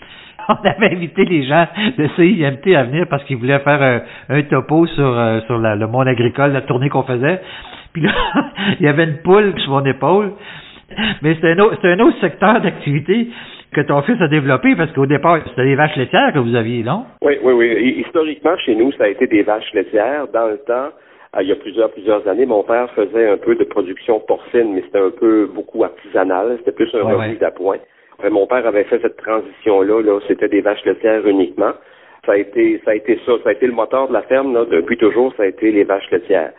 On 0.50 0.56
avait 0.68 0.92
invité 0.94 1.24
les 1.24 1.46
gens 1.46 1.68
de 1.98 2.08
CIMT 2.16 2.76
à 2.76 2.84
venir 2.84 3.08
parce 3.10 3.24
qu'ils 3.24 3.38
voulaient 3.38 3.60
faire 3.60 4.04
un, 4.30 4.42
topo 4.44 4.86
sur, 4.88 5.18
euh, 5.18 5.40
sur 5.42 5.58
le 5.58 5.88
monde 5.88 6.08
agricole, 6.08 6.52
la 6.52 6.62
tournée 6.62 6.90
qu'on 6.90 7.04
faisait. 7.04 7.40
Puis 7.94 8.02
là, 8.02 8.12
il 8.80 8.86
y 8.86 8.90
avait 8.90 9.06
une 9.06 9.22
poule 9.24 9.54
sur 9.62 9.72
mon 9.72 9.86
épaule. 9.86 10.34
Mais 11.22 11.36
c'est 11.40 11.52
un, 11.52 11.60
autre, 11.60 11.78
un 11.84 12.00
autre 12.00 12.20
secteur 12.20 12.62
d'activité 12.62 13.28
que 13.74 13.82
ton 13.82 14.02
fils 14.04 14.22
a 14.22 14.28
développé, 14.28 14.76
parce 14.76 14.92
qu'au 14.92 15.06
départ, 15.06 15.40
c'était 15.50 15.66
des 15.66 15.76
vaches 15.76 15.96
laitières 15.96 16.32
que 16.34 16.40
vous 16.40 16.56
aviez, 16.56 16.84
non? 16.84 17.06
Oui, 17.22 17.38
oui, 17.42 17.54
oui. 17.54 18.04
Historiquement, 18.06 18.56
chez 18.58 18.76
nous, 18.76 18.92
ça 18.94 19.06
a 19.06 19.08
été 19.08 19.28
des 19.28 19.44
vaches 19.44 19.74
laitières. 19.74 20.28
Dans 20.28 20.48
le 20.48 20.58
temps, 20.60 20.90
il 21.42 21.48
y 21.48 21.52
a 21.52 21.56
plusieurs, 21.56 21.90
plusieurs 21.92 22.28
années. 22.28 22.46
Mon 22.46 22.64
père 22.64 22.90
faisait 22.92 23.30
un 23.30 23.38
peu 23.38 23.56
de 23.56 23.64
production 23.64 24.20
porcine, 24.20 24.74
mais 24.74 24.82
c'était 24.82 25.00
un 25.00 25.10
peu 25.10 25.48
beaucoup 25.48 25.84
artisanal. 25.84 26.58
C'était 26.60 26.72
plus 26.72 26.94
un 26.94 27.04
revenu 27.04 27.36
d'appoint. 27.38 27.80
mon 28.30 28.46
père 28.46 28.66
avait 28.68 28.84
fait 28.84 29.00
cette 29.02 29.18
transition-là. 29.18 30.02
Là, 30.02 30.20
c'était 30.28 30.50
des 30.50 30.62
vaches 30.62 30.86
laitières 30.86 31.26
uniquement. 31.28 31.74
Ça 32.26 32.34
a 32.34 32.38
été, 32.38 32.80
ça 32.86 32.92
a 32.92 32.96
été 32.96 33.20
ça. 33.26 33.34
Ça 33.44 33.50
a 33.50 33.54
été 33.54 33.66
le 33.66 33.74
moteur 33.74 34.08
de 34.08 34.14
la 34.14 34.22
ferme. 34.22 34.54
Là, 34.54 34.66
depuis 34.66 34.98
toujours, 34.98 35.34
ça 35.36 35.44
a 35.44 35.48
été 35.48 35.72
les 35.72 35.84
vaches 35.84 36.10
laitières. 36.12 36.52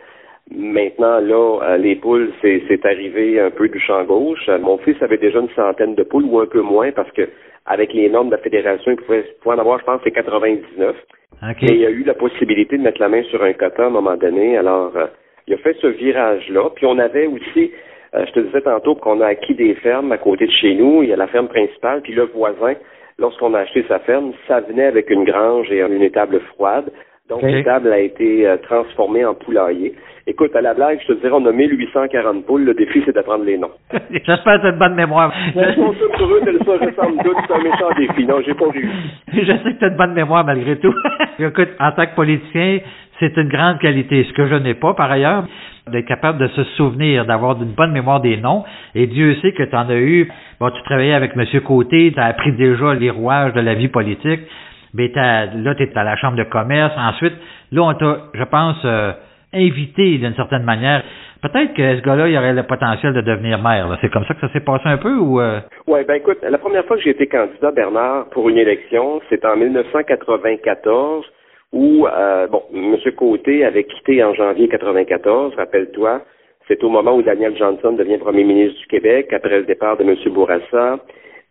Maintenant, 0.51 1.19
là, 1.19 1.59
euh, 1.63 1.77
les 1.77 1.95
poules, 1.95 2.31
c'est 2.41 2.85
arrivé 2.85 3.39
un 3.39 3.49
peu 3.49 3.67
du 3.67 3.79
champ 3.79 4.03
gauche. 4.03 4.47
Euh, 4.47 4.59
mon 4.59 4.77
fils 4.77 4.95
avait 5.01 5.17
déjà 5.17 5.39
une 5.39 5.49
centaine 5.55 5.95
de 5.95 6.03
poules, 6.03 6.25
ou 6.25 6.39
un 6.39 6.45
peu 6.45 6.61
moins, 6.61 6.91
parce 6.91 7.11
que 7.11 7.27
avec 7.65 7.93
les 7.93 8.09
normes 8.09 8.27
de 8.27 8.35
la 8.35 8.41
fédération, 8.41 8.91
il 8.91 8.97
pouvait, 8.97 9.25
en 9.45 9.57
avoir, 9.57 9.79
je 9.79 9.85
pense, 9.85 10.01
c'est 10.03 10.11
99. 10.11 10.95
Mais 11.41 11.77
il 11.77 11.85
a 11.85 11.89
eu 11.89 12.03
la 12.03 12.13
possibilité 12.13 12.77
de 12.77 12.83
mettre 12.83 13.01
la 13.01 13.09
main 13.09 13.23
sur 13.23 13.43
un 13.43 13.53
quota 13.53 13.83
à 13.83 13.87
un 13.87 13.89
moment 13.89 14.15
donné. 14.17 14.55
Alors, 14.55 14.95
euh, 14.95 15.07
il 15.47 15.55
a 15.55 15.57
fait 15.57 15.75
ce 15.81 15.87
virage-là. 15.87 16.69
Puis 16.75 16.85
on 16.85 16.99
avait 16.99 17.25
aussi, 17.25 17.71
je 18.13 18.31
te 18.31 18.39
disais 18.39 18.61
tantôt 18.61 18.93
qu'on 18.95 19.21
a 19.21 19.27
acquis 19.27 19.55
des 19.55 19.73
fermes 19.75 20.11
à 20.11 20.17
côté 20.19 20.45
de 20.45 20.51
chez 20.51 20.75
nous. 20.75 21.01
Il 21.01 21.09
y 21.09 21.13
a 21.13 21.17
la 21.17 21.27
ferme 21.27 21.47
principale, 21.47 22.01
puis 22.01 22.13
le 22.13 22.25
voisin, 22.25 22.75
lorsqu'on 23.17 23.55
a 23.55 23.61
acheté 23.61 23.83
sa 23.87 23.99
ferme, 23.99 24.33
ça 24.47 24.61
venait 24.61 24.85
avec 24.85 25.09
une 25.09 25.23
grange 25.23 25.71
et 25.71 25.81
une 25.81 26.03
étable 26.03 26.39
froide. 26.53 26.91
Donc, 27.29 27.41
l'étable 27.41 27.91
a 27.91 27.99
été 27.99 28.47
transformée 28.63 29.25
en 29.25 29.33
poulailler. 29.33 29.95
Écoute, 30.27 30.55
à 30.55 30.61
la 30.61 30.73
blague, 30.73 30.99
je 31.03 31.13
te 31.13 31.19
dirais, 31.19 31.33
on 31.33 31.45
a 31.45 31.51
1840 31.51 32.47
poules. 32.47 32.63
Le 32.63 32.73
défi, 32.73 33.03
c'est 33.05 33.13
d'apprendre 33.13 33.45
les 33.45 33.59
noms. 33.59 33.69
J'espère 34.11 34.57
que 34.57 34.61
tu 34.61 34.65
as 34.65 34.69
une 34.71 34.79
bonne 34.79 34.95
mémoire. 34.95 35.31
Je 35.55 35.73
sont 35.75 35.93
tous 35.93 36.17
pour 36.17 36.27
eux, 36.27 36.41
ça 36.65 36.71
ressemble 36.83 37.23
tout. 37.23 37.35
C'est 37.47 37.53
un 37.53 37.61
méchant 37.61 37.89
défi. 37.95 38.25
Non, 38.25 38.41
j'ai 38.43 38.55
pas 38.55 38.65
réussi. 38.71 38.89
Je 39.33 39.45
sais 39.45 39.73
que 39.73 39.77
tu 39.77 39.85
as 39.85 39.89
une 39.89 39.97
bonne 39.97 40.13
mémoire 40.13 40.43
malgré 40.43 40.79
tout. 40.79 40.93
Écoute, 41.39 41.69
en 41.79 41.91
tant 41.91 42.07
que 42.07 42.15
politicien, 42.15 42.79
c'est 43.19 43.37
une 43.37 43.49
grande 43.49 43.77
qualité. 43.77 44.23
Ce 44.23 44.33
que 44.33 44.47
je 44.47 44.55
n'ai 44.55 44.73
pas, 44.73 44.95
par 44.95 45.11
ailleurs, 45.11 45.45
d'être 45.91 46.07
capable 46.07 46.39
de 46.39 46.47
se 46.47 46.63
souvenir, 46.75 47.25
d'avoir 47.25 47.61
une 47.61 47.73
bonne 47.73 47.91
mémoire 47.91 48.19
des 48.19 48.37
noms. 48.37 48.63
Et 48.95 49.05
Dieu 49.05 49.35
sait 49.43 49.51
que 49.51 49.61
tu 49.61 49.75
en 49.75 49.87
as 49.89 49.95
eu. 49.95 50.27
Bon, 50.59 50.71
tu 50.71 50.81
travaillais 50.85 51.13
avec 51.13 51.33
M. 51.37 51.45
Côté, 51.61 52.11
tu 52.11 52.19
as 52.19 52.25
appris 52.25 52.51
déjà 52.53 52.95
les 52.95 53.11
rouages 53.11 53.53
de 53.53 53.61
la 53.61 53.75
vie 53.75 53.89
politique. 53.89 54.41
Mais 54.95 55.11
là, 55.13 55.75
tu 55.75 55.83
es 55.83 55.95
à 55.95 56.03
la 56.03 56.15
Chambre 56.15 56.37
de 56.37 56.45
commerce. 56.45 56.93
Ensuite, 56.97 57.35
là, 57.71 57.83
on 57.83 57.93
t'a, 57.93 58.17
je 58.33 58.43
pense, 58.45 58.77
euh, 58.85 59.11
invité 59.55 60.17
d'une 60.17 60.35
certaine 60.35 60.63
manière. 60.63 61.03
Peut-être 61.41 61.73
que 61.73 61.97
ce 61.97 62.01
gars-là, 62.01 62.27
il 62.27 62.37
aurait 62.37 62.53
le 62.53 62.63
potentiel 62.63 63.13
de 63.13 63.21
devenir 63.21 63.61
maire. 63.61 63.97
C'est 64.01 64.11
comme 64.11 64.25
ça 64.25 64.33
que 64.33 64.41
ça 64.41 64.51
s'est 64.51 64.65
passé 64.65 64.83
un 64.85 64.97
peu 64.97 65.15
ou 65.15 65.39
euh? 65.39 65.59
Oui, 65.87 65.99
ben 66.07 66.15
écoute, 66.15 66.39
la 66.41 66.57
première 66.57 66.85
fois 66.85 66.97
que 66.97 67.03
j'ai 67.03 67.11
été 67.11 67.27
candidat, 67.27 67.71
Bernard, 67.71 68.29
pour 68.31 68.49
une 68.49 68.57
élection, 68.57 69.21
c'était 69.29 69.47
en 69.47 69.55
1994 69.55 71.25
où 71.73 72.07
euh, 72.07 72.47
bon, 72.47 72.63
M. 72.73 72.97
Côté 73.15 73.65
avait 73.65 73.83
quitté 73.83 74.23
en 74.23 74.33
janvier 74.33 74.67
1994, 74.67 75.55
rappelle-toi. 75.55 76.21
C'est 76.67 76.83
au 76.83 76.89
moment 76.89 77.15
où 77.15 77.21
Daniel 77.21 77.55
Johnson 77.55 77.91
devient 77.91 78.17
premier 78.17 78.43
ministre 78.43 78.79
du 78.79 78.87
Québec, 78.87 79.31
après 79.31 79.59
le 79.59 79.65
départ 79.65 79.97
de 79.97 80.03
M. 80.03 80.15
Bourassa. 80.33 80.99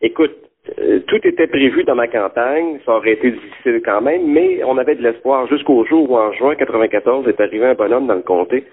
Écoute, 0.01 0.35
euh, 0.79 1.01
tout 1.07 1.21
était 1.27 1.47
prévu 1.47 1.85
dans 1.85 1.95
ma 1.95 2.09
campagne, 2.09 2.79
ça 2.87 2.93
aurait 2.93 3.13
été 3.13 3.31
difficile 3.33 3.83
quand 3.85 4.01
même, 4.01 4.27
mais 4.27 4.65
on 4.65 4.79
avait 4.79 4.95
de 4.95 5.03
l'espoir 5.03 5.47
jusqu'au 5.49 5.85
jour 5.85 6.11
où 6.11 6.17
en 6.17 6.33
juin 6.33 6.55
94 6.55 7.29
est 7.29 7.41
arrivé 7.41 7.67
un 7.67 7.75
bonhomme 7.75 8.07
dans 8.07 8.15
le 8.15 8.23
comté. 8.23 8.65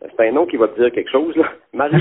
C'est 0.00 0.28
un 0.28 0.32
nom 0.32 0.46
qui 0.46 0.56
va 0.56 0.68
te 0.68 0.80
dire 0.80 0.92
quelque 0.92 1.10
chose, 1.10 1.36
là. 1.36 1.52
Mario 1.74 1.98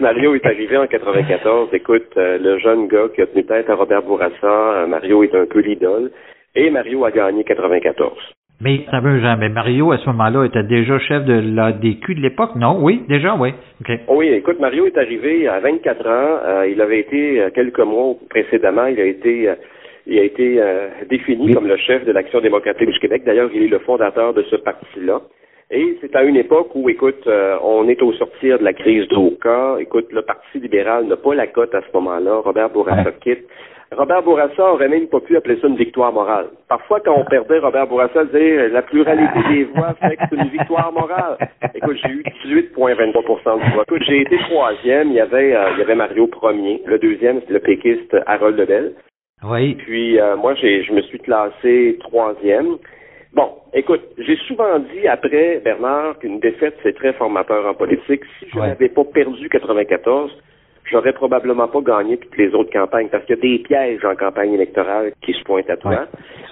Mario 0.00 0.34
est 0.34 0.46
arrivé 0.46 0.76
en 0.76 0.86
94. 0.86 1.68
Écoute, 1.72 2.10
euh, 2.16 2.38
le 2.38 2.58
jeune 2.58 2.88
gars 2.88 3.08
qui 3.14 3.22
a 3.22 3.26
tenu 3.26 3.44
tête 3.44 3.70
à 3.70 3.74
Robert 3.74 4.02
Bourassa, 4.02 4.46
euh, 4.46 4.86
Mario 4.86 5.22
est 5.22 5.34
un 5.34 5.46
peu 5.46 5.60
l'idole. 5.60 6.10
Et 6.56 6.70
Mario 6.70 7.04
a 7.04 7.10
gagné 7.12 7.44
94. 7.44 8.16
Mais 8.60 8.80
ça 8.90 9.00
veut 9.00 9.20
jamais. 9.20 9.48
Mario, 9.48 9.90
à 9.92 9.98
ce 9.98 10.06
moment-là, 10.10 10.44
était 10.44 10.62
déjà 10.62 10.98
chef 10.98 11.24
de 11.24 11.32
l'ADQ 11.32 12.14
de 12.14 12.20
l'époque, 12.20 12.56
non? 12.56 12.78
Oui, 12.80 13.02
déjà, 13.08 13.34
oui. 13.34 13.54
Oui, 14.08 14.28
écoute, 14.28 14.60
Mario 14.60 14.86
est 14.86 14.98
arrivé 14.98 15.48
à 15.48 15.60
24 15.60 16.06
ans. 16.06 16.38
Euh, 16.44 16.68
il 16.70 16.80
avait 16.82 17.00
été, 17.00 17.40
euh, 17.40 17.50
quelques 17.54 17.80
mois 17.80 18.14
précédemment, 18.28 18.84
il 18.84 19.00
a 19.00 19.04
été, 19.06 19.48
euh, 19.48 19.54
il 20.06 20.18
a 20.18 20.24
été 20.24 20.60
défini 21.08 21.54
comme 21.54 21.68
le 21.68 21.76
chef 21.76 22.04
de 22.04 22.12
l'Action 22.12 22.40
démocratique 22.40 22.90
du 22.90 22.98
Québec. 22.98 23.22
D'ailleurs, 23.24 23.50
il 23.54 23.62
est 23.62 23.68
le 23.68 23.78
fondateur 23.78 24.34
de 24.34 24.42
ce 24.42 24.56
parti-là. 24.56 25.20
Et 25.70 25.96
c'est 26.00 26.14
à 26.16 26.24
une 26.24 26.36
époque 26.36 26.74
où, 26.74 26.88
écoute, 26.88 27.28
on 27.62 27.86
est 27.88 28.02
au 28.02 28.12
sortir 28.14 28.58
de 28.58 28.64
la 28.64 28.72
crise 28.72 29.06
d'Oka. 29.08 29.76
Écoute, 29.78 30.08
le 30.10 30.22
Parti 30.22 30.58
libéral 30.58 31.06
n'a 31.06 31.16
pas 31.16 31.34
la 31.34 31.46
cote 31.46 31.74
à 31.74 31.80
ce 31.82 31.96
moment-là. 31.96 32.40
Robert 32.44 32.70
Bourassa 32.70 33.12
quitte. 33.20 33.46
Robert 33.92 34.22
Bourassa 34.22 34.72
aurait 34.72 34.88
même 34.88 35.08
pas 35.08 35.20
pu 35.20 35.36
appeler 35.36 35.58
ça 35.60 35.66
une 35.66 35.76
victoire 35.76 36.12
morale. 36.12 36.46
Parfois, 36.68 37.00
quand 37.00 37.16
on 37.18 37.24
perdait, 37.24 37.58
Robert 37.58 37.88
Bourassa 37.88 38.24
disait 38.26 38.68
la 38.68 38.82
pluralité 38.82 39.40
des 39.48 39.64
voix 39.64 39.94
fait 39.94 40.16
que 40.16 40.22
c'est 40.30 40.36
une 40.36 40.48
victoire 40.50 40.92
morale. 40.92 41.36
Écoute, 41.74 41.96
j'ai 42.02 42.10
eu 42.10 42.22
18,23% 42.46 43.64
du 43.64 43.70
voix. 43.72 43.82
Écoute, 43.82 44.02
j'ai 44.06 44.20
été 44.20 44.38
troisième. 44.48 45.08
Il 45.08 45.14
y 45.14 45.20
avait, 45.20 45.56
euh, 45.56 45.70
il 45.72 45.78
y 45.80 45.82
avait 45.82 45.96
Mario 45.96 46.28
premier. 46.28 46.80
Le 46.86 46.98
deuxième, 46.98 47.40
c'était 47.40 47.54
le 47.54 47.60
péquiste 47.60 48.16
Harold 48.26 48.56
Lebel. 48.56 48.92
Oui. 49.42 49.74
Puis 49.74 50.20
euh, 50.20 50.36
moi, 50.36 50.54
j'ai, 50.54 50.84
je 50.84 50.92
me 50.92 51.02
suis 51.02 51.18
classé 51.18 51.96
troisième. 52.00 52.76
Bon, 53.32 53.48
écoute, 53.74 54.02
j'ai 54.18 54.36
souvent 54.48 54.78
dit 54.78 55.08
après, 55.08 55.60
Bernard, 55.64 56.18
qu'une 56.18 56.38
défaite, 56.38 56.76
c'est 56.82 56.94
très 56.94 57.12
formateur 57.14 57.66
en 57.66 57.74
politique. 57.74 58.22
Si 58.38 58.46
je 58.52 58.58
n'avais 58.58 58.88
pas 58.88 59.04
perdu 59.04 59.48
94, 59.48 60.30
j'aurais 60.90 61.12
probablement 61.12 61.68
pas 61.68 61.80
gagné 61.80 62.16
toutes 62.16 62.36
les 62.36 62.54
autres 62.54 62.72
campagnes 62.72 63.08
parce 63.08 63.24
qu'il 63.24 63.36
y 63.36 63.38
a 63.38 63.42
des 63.42 63.58
pièges 63.62 64.04
en 64.04 64.14
campagne 64.14 64.52
électorale 64.52 65.12
qui 65.22 65.32
se 65.32 65.42
pointent 65.44 65.70
à 65.70 65.76
toi. 65.76 66.06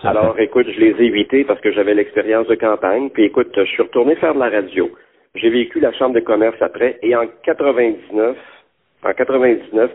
Alors, 0.05 0.39
écoute, 0.39 0.67
je 0.73 0.81
les 0.81 0.95
ai 1.03 1.07
évités 1.07 1.45
parce 1.45 1.61
que 1.61 1.73
j'avais 1.73 1.95
l'expérience 1.95 2.47
de 2.47 2.55
campagne. 2.55 3.11
Puis, 3.11 3.25
écoute, 3.25 3.49
je 3.57 3.65
suis 3.65 3.83
retourné 3.83 4.15
faire 4.17 4.35
de 4.35 4.39
la 4.39 4.51
radio. 4.51 4.91
J'ai 5.35 5.51
vécu 5.51 5.81
la 5.81 5.93
chambre 5.93 6.15
de 6.15 6.21
commerce 6.21 6.61
après 6.61 6.99
et 7.03 7.15
en 7.17 7.25
99, 7.45 8.37
en 9.05 9.13
99, 9.13 9.91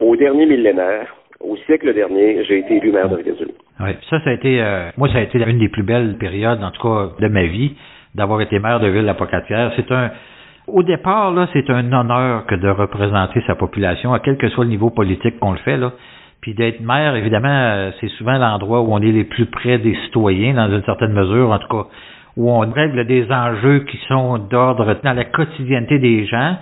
au 0.00 0.16
dernier 0.16 0.46
millénaire, 0.46 1.14
au 1.40 1.56
siècle 1.66 1.92
dernier, 1.94 2.44
j'ai 2.44 2.58
été 2.58 2.76
élu 2.76 2.92
maire 2.92 3.08
de 3.08 3.16
Rivière-du-Loup. 3.16 3.54
Oui, 3.80 3.90
ça, 4.10 4.20
ça 4.22 4.30
a 4.30 4.32
été, 4.32 4.60
euh, 4.60 4.90
moi, 4.96 5.08
ça 5.08 5.18
a 5.18 5.20
été 5.22 5.38
une 5.38 5.58
des 5.58 5.68
plus 5.68 5.82
belles 5.82 6.16
périodes, 6.18 6.62
en 6.62 6.70
tout 6.70 6.82
cas, 6.82 7.10
de 7.20 7.28
ma 7.28 7.44
vie, 7.44 7.76
d'avoir 8.14 8.40
été 8.40 8.58
maire 8.58 8.80
de 8.80 8.88
Ville-la-Pocatière. 8.88 9.72
C'est 9.76 9.90
un, 9.92 10.10
au 10.72 10.82
départ, 10.82 11.32
là, 11.32 11.48
c'est 11.52 11.68
un 11.70 11.92
honneur 11.92 12.46
que 12.46 12.54
de 12.54 12.68
représenter 12.68 13.42
sa 13.46 13.54
population, 13.54 14.12
à 14.12 14.20
quel 14.20 14.36
que 14.36 14.48
soit 14.48 14.64
le 14.64 14.70
niveau 14.70 14.90
politique 14.90 15.38
qu'on 15.38 15.52
le 15.52 15.58
fait, 15.58 15.76
là. 15.76 15.92
Puis 16.40 16.54
d'être 16.54 16.80
maire, 16.80 17.16
évidemment, 17.16 17.48
euh, 17.48 17.90
c'est 18.00 18.08
souvent 18.10 18.38
l'endroit 18.38 18.80
où 18.82 18.92
on 18.92 19.00
est 19.00 19.10
les 19.10 19.24
plus 19.24 19.46
près 19.46 19.78
des 19.78 19.94
citoyens, 20.04 20.54
dans 20.54 20.70
une 20.70 20.84
certaine 20.84 21.12
mesure, 21.12 21.50
en 21.50 21.58
tout 21.58 21.68
cas, 21.68 21.88
où 22.36 22.50
on 22.50 22.60
règle 22.60 23.04
des 23.06 23.30
enjeux 23.30 23.80
qui 23.80 23.98
sont 24.08 24.38
d'ordre 24.38 24.96
dans 25.02 25.12
la 25.12 25.24
quotidienneté 25.24 25.98
des 25.98 26.26
gens. 26.26 26.56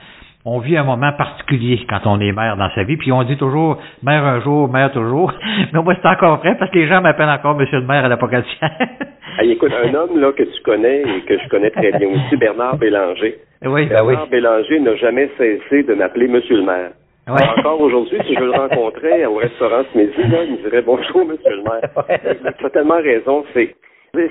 On 0.47 0.61
vit 0.61 0.77
un 0.77 0.85
moment 0.85 1.13
particulier 1.13 1.85
quand 1.89 2.01
on 2.07 2.21
est 2.21 2.33
maire 2.33 2.57
dans 2.57 2.71
sa 2.75 2.85
vie, 2.85 2.97
puis 2.97 3.13
on 3.13 3.23
dit 3.25 3.37
toujours 3.37 3.79
maire 4.03 4.25
un 4.25 4.41
jour, 4.41 4.71
maire 4.71 4.93
toujours. 4.93 5.33
Mais 5.73 5.83
moi, 5.83 5.95
c'est 6.01 6.09
encore 6.09 6.39
vrai 6.39 6.57
parce 6.59 6.71
que 6.71 6.79
les 6.79 6.89
gens 6.89 7.03
m'appellent 7.03 7.29
encore 7.29 7.57
monsieur 7.57 7.81
le 7.81 7.87
maire 7.87 8.05
à 8.05 8.09
la 8.09 8.17
écoute, 9.45 9.73
un 9.73 9.95
homme 9.95 10.19
là 10.19 10.33
que 10.33 10.43
tu 10.43 10.62
connais 10.62 11.02
et 11.02 11.21
que 11.26 11.38
je 11.38 11.49
connais 11.49 11.71
très 11.71 11.93
bien 11.93 12.09
aussi, 12.09 12.37
Bernard 12.37 12.78
Bélanger. 12.78 13.38
Oui, 13.64 13.87
ben 13.87 14.05
Bernard 14.05 14.28
Bélanger 14.28 14.81
n'a 14.81 14.97
jamais 14.97 15.31
cessé 15.37 15.83
de 15.83 15.95
m'appeler 15.95 16.28
Monsieur 16.28 16.57
le 16.57 16.62
maire. 16.62 16.93
Encore 17.28 17.81
aujourd'hui, 17.81 18.19
si 18.26 18.35
je 18.35 18.40
le 18.40 18.52
rencontrais 18.52 19.25
au 19.26 19.35
restaurant 19.37 19.83
ce 19.93 19.99
midi, 19.99 20.23
là, 20.31 20.45
il 20.45 20.52
me 20.52 20.57
dirait 20.59 20.83
bonjour, 20.83 21.25
Monsieur 21.25 21.57
le 21.57 21.62
maire. 21.62 22.55
Tu 22.59 22.66
as 22.66 22.71
tellement 22.71 23.00
raison. 23.02 23.45
C'est 23.55 23.75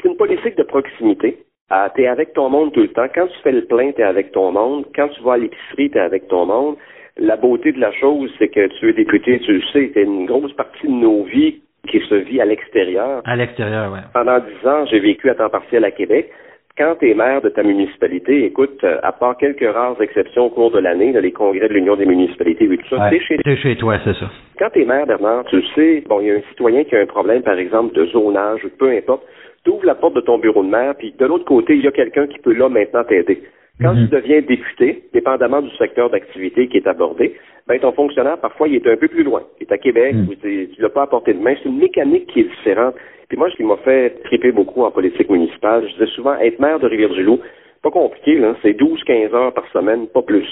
une 0.06 0.16
politique 0.16 0.58
de 0.58 0.64
proximité. 0.64 1.38
Ah, 1.70 1.92
tu 1.94 2.04
es 2.04 2.08
avec 2.08 2.34
ton 2.34 2.50
monde 2.50 2.72
tout 2.74 2.82
le 2.82 2.90
temps. 2.90 3.08
Quand 3.14 3.28
tu 3.28 3.38
fais 3.44 3.52
le 3.52 3.66
plein, 3.66 3.92
tu 3.92 4.02
es 4.02 4.04
avec 4.04 4.32
ton 4.32 4.52
monde. 4.52 4.86
Quand 4.96 5.10
tu 5.10 5.22
vas 5.24 5.34
à 5.34 5.38
l'épicerie, 5.38 5.90
tu 5.90 5.98
es 5.98 6.02
avec 6.02 6.28
ton 6.28 6.46
monde. 6.46 6.76
La 7.18 7.38
beauté 7.38 7.72
de 7.72 7.80
la 7.80 7.92
chose, 7.94 8.32
c'est 8.38 8.50
que 8.50 8.68
tu 8.80 8.90
es 8.90 8.94
député, 8.94 9.40
tu 9.40 9.54
le 9.54 9.62
sais, 9.74 9.90
c'est 9.94 10.04
une 10.04 10.26
grosse 10.26 10.52
partie 10.54 10.86
de 10.86 10.92
nos 10.92 11.24
vies 11.24 11.62
qui 11.86 12.00
se 12.00 12.16
vit 12.16 12.42
à 12.42 12.46
l'extérieur. 12.46 13.22
À 13.26 13.36
l'extérieur, 13.36 13.92
oui. 13.94 14.00
Pendant 14.14 14.40
dix 14.40 14.68
ans, 14.68 14.86
j'ai 14.86 15.00
vécu 15.00 15.30
à 15.30 15.36
temps 15.36 15.50
partiel 15.50 15.86
à 15.86 15.92
Québec 15.92 16.32
quand 16.78 16.96
tu 17.00 17.10
es 17.10 17.14
maire 17.14 17.42
de 17.42 17.50
ta 17.50 17.64
municipalité, 17.64 18.46
écoute, 18.46 18.84
euh, 18.84 19.00
à 19.02 19.14
part 19.14 19.38
quelques 19.38 19.66
rares 19.66 20.02
exceptions 20.02 20.48
au 20.48 20.50
cours 20.50 20.72
de 20.72 20.80
l'année, 20.80 21.14
les 21.14 21.32
congrès 21.32 21.70
de 21.70 21.74
l'Union 21.74 21.96
des 21.96 22.06
municipalités 22.06 22.66
et 22.66 22.78
tout 22.78 22.90
ça, 22.90 23.10
c'est 23.10 23.20
chez... 23.22 23.38
chez 23.56 23.76
toi, 23.78 23.98
c'est 24.04 24.16
ça. 24.16 24.30
Quand 24.60 24.70
tu 24.72 24.82
es 24.82 24.86
maire, 24.86 25.08
Bernard, 25.08 25.46
tu 25.46 25.62
sais, 25.74 26.04
bon, 26.08 26.20
il 26.20 26.28
y 26.28 26.32
a 26.32 26.36
un 26.36 26.42
citoyen 26.50 26.84
qui 26.84 26.96
a 26.96 27.00
un 27.00 27.06
problème, 27.06 27.44
par 27.44 27.58
exemple, 27.58 27.96
de 27.96 28.06
zonage, 28.08 28.66
ou 28.66 28.70
peu 28.78 28.92
importe, 28.92 29.24
tu 29.64 29.72
ouvres 29.72 29.86
la 29.86 29.96
porte 29.96 30.16
de 30.16 30.22
ton 30.22 30.38
bureau 30.38 30.64
de 30.64 30.70
maire, 30.70 30.96
puis 30.98 31.14
de 31.18 31.26
l'autre 31.26 31.46
côté, 31.46 31.76
il 31.76 31.84
y 31.84 31.88
a 31.88 31.92
quelqu'un 31.92 32.28
qui 32.28 32.40
peut 32.40 32.54
là 32.54 32.68
maintenant 32.68 33.04
t'aider. 33.06 33.42
Quand 33.82 33.94
mhm. 33.94 34.08
tu 34.08 34.16
deviens 34.16 34.42
député, 34.42 35.04
dépendamment 35.14 35.62
du 35.62 35.70
secteur 35.78 36.10
d'activité 36.10 36.68
qui 36.68 36.78
est 36.78 36.88
abordé, 36.88 37.36
ben 37.68 37.80
ton 37.80 37.92
fonctionnaire, 37.92 38.38
parfois, 38.40 38.68
il 38.68 38.76
est 38.76 38.88
un 38.88 38.96
peu 38.96 39.08
plus 39.08 39.24
loin. 39.24 39.44
Il 39.60 39.68
est 39.68 39.72
à 39.72 39.78
Québec, 39.78 40.16
mhm. 40.16 40.30
ou 40.30 40.36
tu 40.36 40.70
l'as 40.80 40.90
pas 40.90 41.04
à 41.04 41.08
portée 41.08 41.34
de 41.34 41.40
main. 41.40 41.56
C'est 41.62 41.70
une 41.70 41.80
mécanique 41.80 42.28
qui 42.28 42.42
est 42.42 42.50
différente. 42.58 42.96
Puis 43.28 43.38
moi, 43.38 43.50
ce 43.50 43.56
qui 43.56 43.64
m'a 43.64 43.78
fait 43.78 44.22
triper 44.24 44.52
beaucoup 44.52 44.84
en 44.84 44.92
politique 44.92 45.30
municipale, 45.30 45.88
je 45.88 45.94
disais 45.94 46.12
souvent, 46.16 46.36
être 46.36 46.60
maire 46.60 46.80
de 46.80 46.88
Rivière-du-Loup, 46.88 47.40
pas 47.82 47.92
compliqué, 47.92 48.38
là, 48.38 48.56
c'est 48.62 48.74
12-15 48.74 49.34
heures 49.36 49.54
par 49.54 49.68
semaine, 49.72 50.08
pas 50.08 50.22
plus. 50.22 50.48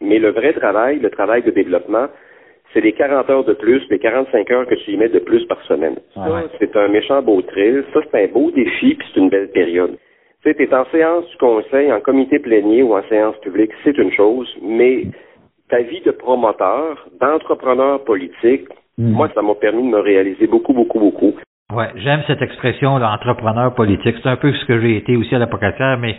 Mais 0.00 0.18
le 0.18 0.30
vrai 0.30 0.52
travail, 0.52 0.98
le 0.98 1.10
travail 1.10 1.42
de 1.42 1.50
développement, 1.50 2.08
c'est 2.72 2.80
les 2.80 2.92
40 2.92 3.30
heures 3.30 3.44
de 3.44 3.54
plus, 3.54 3.82
les 3.90 3.98
45 3.98 4.50
heures 4.50 4.66
que 4.66 4.74
tu 4.74 4.92
y 4.92 4.96
mets 4.96 5.08
de 5.08 5.18
plus 5.18 5.44
par 5.46 5.62
semaine. 5.64 5.96
Ça, 6.14 6.44
c'est 6.58 6.76
un 6.76 6.88
méchant 6.88 7.22
beau 7.22 7.40
thrill. 7.42 7.84
Ça, 7.94 8.00
c'est 8.10 8.24
un 8.24 8.26
beau 8.28 8.50
défi, 8.50 8.94
puis 8.94 9.08
c'est 9.12 9.20
une 9.20 9.30
belle 9.30 9.50
période. 9.50 9.96
Tu 10.46 10.52
sais, 10.54 10.72
en 10.72 10.84
séance 10.92 11.28
du 11.28 11.36
conseil, 11.38 11.92
en 11.92 12.00
comité 12.00 12.38
plénier 12.38 12.84
ou 12.84 12.94
en 12.94 13.02
séance 13.08 13.34
publique, 13.42 13.72
c'est 13.82 13.98
une 13.98 14.12
chose, 14.12 14.46
mais 14.62 15.06
ta 15.68 15.80
vie 15.80 16.00
de 16.02 16.12
promoteur, 16.12 17.04
d'entrepreneur 17.20 18.04
politique, 18.04 18.68
hmm. 18.96 19.10
moi, 19.10 19.28
ça 19.34 19.42
m'a 19.42 19.56
permis 19.56 19.82
de 19.82 19.88
me 19.88 19.98
réaliser 19.98 20.46
beaucoup, 20.46 20.72
beaucoup, 20.72 21.00
beaucoup. 21.00 21.34
Ouais, 21.74 21.88
j'aime 21.96 22.22
cette 22.28 22.42
expression, 22.42 22.96
l'entrepreneur 22.98 23.74
politique. 23.74 24.14
C'est 24.22 24.28
un 24.28 24.36
peu 24.36 24.52
ce 24.52 24.64
que 24.66 24.80
j'ai 24.80 24.96
été 24.96 25.16
aussi 25.16 25.34
à 25.34 25.40
l'apocatière, 25.40 25.98
mais 25.98 26.14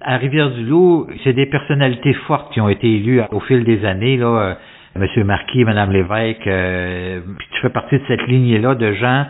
à 0.00 0.16
Rivière-du-Loup, 0.16 1.08
c'est 1.22 1.34
des 1.34 1.44
personnalités 1.44 2.14
fortes 2.26 2.50
qui 2.54 2.62
ont 2.62 2.70
été 2.70 2.86
élues 2.86 3.20
au 3.30 3.40
fil 3.40 3.62
des 3.64 3.84
années, 3.84 4.16
là. 4.16 4.56
Monsieur 4.98 5.24
Marquis, 5.24 5.62
Madame 5.64 5.92
Lévesque, 5.92 6.46
euh, 6.46 7.20
tu 7.52 7.60
fais 7.60 7.68
partie 7.68 7.96
de 7.98 8.04
cette 8.08 8.26
lignée-là 8.26 8.74
de 8.74 8.92
gens 8.94 9.26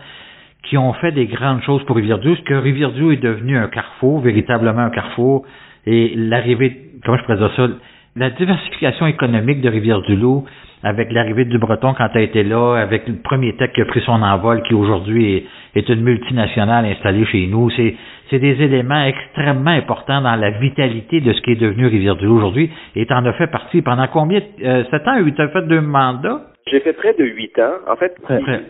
qui 0.66 0.76
ont 0.76 0.92
fait 0.94 1.12
des 1.12 1.26
grandes 1.26 1.62
choses 1.62 1.82
pour 1.84 1.96
Rivière-du-Loup, 1.96 2.36
que 2.44 2.54
Rivière-du-Loup 2.54 3.12
est 3.12 3.22
devenu 3.22 3.56
un 3.56 3.68
carrefour, 3.68 4.20
véritablement 4.20 4.82
un 4.82 4.90
carrefour, 4.90 5.44
et 5.86 6.12
l'arrivée, 6.16 6.76
comment 7.04 7.18
je 7.18 7.24
présente 7.24 7.52
ça, 7.56 7.68
la 8.16 8.30
diversification 8.30 9.06
économique 9.06 9.60
de 9.60 9.68
Rivière-du-Loup, 9.68 10.44
avec 10.82 11.12
l'arrivée 11.12 11.44
du 11.44 11.58
Breton 11.58 11.94
quand 11.94 12.08
as 12.14 12.20
été 12.20 12.42
là, 12.42 12.76
avec 12.76 13.06
le 13.08 13.16
premier 13.16 13.54
tech 13.56 13.72
qui 13.72 13.80
a 13.80 13.84
pris 13.84 14.00
son 14.02 14.22
envol, 14.22 14.62
qui 14.62 14.74
aujourd'hui 14.74 15.46
est, 15.74 15.88
une 15.88 16.02
multinationale 16.02 16.84
installée 16.86 17.24
chez 17.26 17.46
nous, 17.46 17.70
c'est, 17.70 17.94
des 18.32 18.62
éléments 18.62 19.04
extrêmement 19.04 19.70
importants 19.70 20.20
dans 20.20 20.34
la 20.34 20.50
vitalité 20.50 21.20
de 21.20 21.32
ce 21.32 21.40
qui 21.42 21.52
est 21.52 21.60
devenu 21.60 21.86
Rivière-du-Loup 21.86 22.36
aujourd'hui, 22.36 22.70
et 22.96 23.06
en 23.10 23.24
as 23.24 23.32
fait 23.34 23.46
partie 23.46 23.82
pendant 23.82 24.06
combien, 24.08 24.40
euh, 24.64 24.84
sept 24.90 25.06
ans, 25.06 25.16
tu 25.24 25.42
as 25.42 25.48
fait 25.48 25.66
deux 25.68 25.80
mandats? 25.80 26.55
J'ai 26.68 26.80
fait 26.80 26.94
près 26.94 27.14
de 27.14 27.24
huit 27.24 27.56
ans. 27.60 27.74
En 27.86 27.94
fait, 27.94 28.16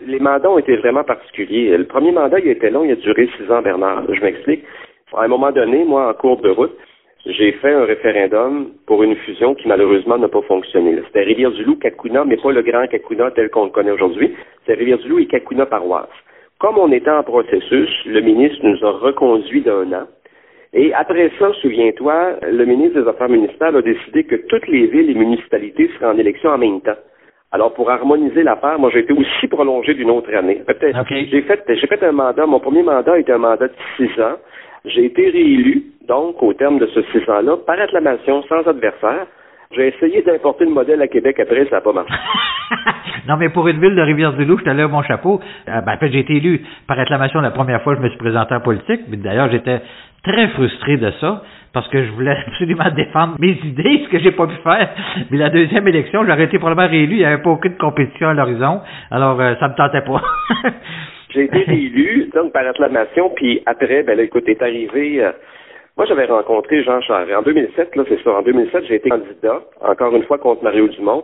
les 0.05 0.19
mandats 0.19 0.51
ont 0.51 0.59
été 0.59 0.75
vraiment 0.75 1.03
particuliers. 1.03 1.75
Le 1.75 1.85
premier 1.85 2.11
mandat, 2.11 2.39
il 2.39 2.47
était 2.47 2.69
long, 2.69 2.83
il 2.83 2.91
a 2.91 2.95
duré 2.95 3.27
six 3.35 3.51
ans, 3.51 3.63
Bernard. 3.63 4.03
Je 4.13 4.21
m'explique. 4.21 4.63
À 5.15 5.23
un 5.23 5.27
moment 5.27 5.51
donné, 5.51 5.83
moi, 5.83 6.07
en 6.09 6.13
cours 6.13 6.39
de 6.41 6.49
route, 6.49 6.77
j'ai 7.25 7.53
fait 7.53 7.73
un 7.73 7.85
référendum 7.85 8.67
pour 8.85 9.01
une 9.01 9.15
fusion 9.15 9.55
qui 9.55 9.67
malheureusement 9.67 10.19
n'a 10.19 10.27
pas 10.27 10.43
fonctionné. 10.43 10.95
C'était 11.07 11.23
Rivière-du-Loup, 11.23 11.77
Kakuna, 11.77 12.23
mais 12.23 12.37
pas 12.37 12.51
le 12.51 12.61
grand 12.61 12.85
Kakuna 12.85 13.31
tel 13.31 13.49
qu'on 13.49 13.65
le 13.65 13.71
connaît 13.71 13.91
aujourd'hui. 13.91 14.35
C'était 14.59 14.77
Rivière-du-Loup 14.77 15.19
et 15.19 15.25
Kakuna 15.25 15.65
paroisse. 15.65 16.07
Comme 16.59 16.77
on 16.77 16.91
était 16.91 17.09
en 17.09 17.23
processus, 17.23 17.89
le 18.05 18.21
ministre 18.21 18.59
nous 18.63 18.85
a 18.85 18.91
reconduits 18.91 19.61
d'un 19.61 19.91
an. 19.93 20.07
Et 20.73 20.93
après 20.93 21.31
ça, 21.39 21.51
souviens-toi, 21.61 22.41
le 22.43 22.65
ministre 22.65 23.01
des 23.01 23.07
Affaires 23.07 23.29
municipales 23.29 23.75
a 23.75 23.81
décidé 23.81 24.23
que 24.23 24.35
toutes 24.35 24.67
les 24.67 24.85
villes 24.85 25.09
et 25.09 25.15
municipalités 25.15 25.89
seraient 25.95 26.13
en 26.13 26.17
élection 26.19 26.51
en 26.51 26.59
même 26.59 26.81
temps. 26.81 26.97
Alors, 27.51 27.73
pour 27.73 27.89
harmoniser 27.89 28.43
l'affaire, 28.43 28.77
moi, 28.77 28.89
j'ai 28.93 28.99
été 28.99 29.13
aussi 29.13 29.47
prolongé 29.47 29.93
d'une 29.93 30.09
autre 30.09 30.33
année. 30.35 30.61
J'ai 31.09 31.41
fait, 31.43 31.63
j'ai 31.67 31.87
fait 31.87 32.03
un 32.03 32.11
mandat, 32.11 32.45
mon 32.45 32.59
premier 32.59 32.83
mandat 32.83 33.17
était 33.17 33.31
un 33.31 33.37
mandat 33.37 33.67
de 33.67 33.73
six 33.95 34.09
ans. 34.21 34.35
J'ai 34.83 35.05
été 35.05 35.29
réélu, 35.29 35.83
donc, 36.07 36.43
au 36.43 36.53
terme 36.53 36.77
de 36.77 36.87
ce 36.87 37.01
six 37.03 37.29
ans-là, 37.29 37.57
par 37.65 37.79
acclamation, 37.79 38.43
sans 38.43 38.67
adversaire. 38.67 39.27
J'ai 39.71 39.87
essayé 39.87 40.21
d'importer 40.21 40.65
le 40.65 40.71
modèle 40.71 41.01
à 41.01 41.07
Québec 41.07 41.39
après, 41.39 41.65
ça 41.65 41.77
n'a 41.77 41.81
pas 41.81 41.91
marché. 41.91 42.13
non, 43.27 43.35
mais 43.37 43.49
pour 43.49 43.67
une 43.67 43.79
ville 43.79 43.95
de 43.95 44.01
Rivière-du-Loup, 44.01 44.59
je 44.59 44.69
là 44.69 44.87
mon 44.87 45.03
chapeau. 45.03 45.41
Euh, 45.67 45.81
ben, 45.81 45.93
en 45.93 45.97
fait, 45.97 46.09
j'ai 46.09 46.19
été 46.19 46.35
élu 46.37 46.61
par 46.87 46.97
acclamation 46.99 47.41
la 47.41 47.51
première 47.51 47.81
fois 47.81 47.93
que 47.93 47.99
je 47.99 48.03
me 48.05 48.09
suis 48.09 48.17
présenté 48.17 48.55
en 48.55 48.61
politique. 48.61 49.09
D'ailleurs, 49.09 49.49
j'étais 49.51 49.81
très 50.23 50.47
frustré 50.49 50.97
de 50.97 51.11
ça 51.19 51.43
parce 51.73 51.87
que 51.89 52.03
je 52.03 52.11
voulais 52.11 52.35
absolument 52.47 52.89
défendre 52.95 53.35
mes 53.39 53.59
idées, 53.63 54.01
ce 54.05 54.09
que 54.09 54.19
j'ai 54.19 54.31
pas 54.31 54.47
pu 54.47 54.55
faire. 54.63 54.89
Mais 55.31 55.37
la 55.37 55.49
deuxième 55.49 55.87
élection, 55.87 56.25
j'aurais 56.25 56.45
été 56.45 56.59
probablement 56.59 56.89
réélu, 56.89 57.13
il 57.13 57.19
n'y 57.19 57.25
avait 57.25 57.41
pas 57.41 57.51
aucune 57.51 57.77
compétition 57.77 58.29
à 58.29 58.33
l'horizon. 58.33 58.81
Alors, 59.11 59.39
euh, 59.39 59.55
ça 59.59 59.67
me 59.69 59.75
tentait 59.75 60.01
pas. 60.01 60.21
j'ai 61.29 61.43
été 61.45 61.59
réélu, 61.59 62.29
donc 62.33 62.51
par 62.53 62.65
acclamation, 62.67 63.31
puis 63.35 63.61
après, 63.65 64.03
ben 64.03 64.17
là, 64.17 64.23
écoute, 64.23 64.47
est 64.47 64.61
arrivé... 64.61 65.23
Euh, 65.23 65.31
moi, 65.97 66.05
j'avais 66.05 66.25
rencontré 66.25 66.83
Jean 66.83 67.01
Charest. 67.01 67.35
En 67.35 67.41
2007, 67.41 67.95
là, 67.95 68.03
c'est 68.07 68.21
ça. 68.23 68.31
En 68.31 68.43
2007, 68.43 68.85
j'ai 68.87 68.95
été 68.95 69.09
candidat, 69.09 69.61
encore 69.81 70.15
une 70.15 70.21
fois, 70.25 70.37
contre 70.37 70.63
Mario 70.63 70.87
Dumont. 70.89 71.23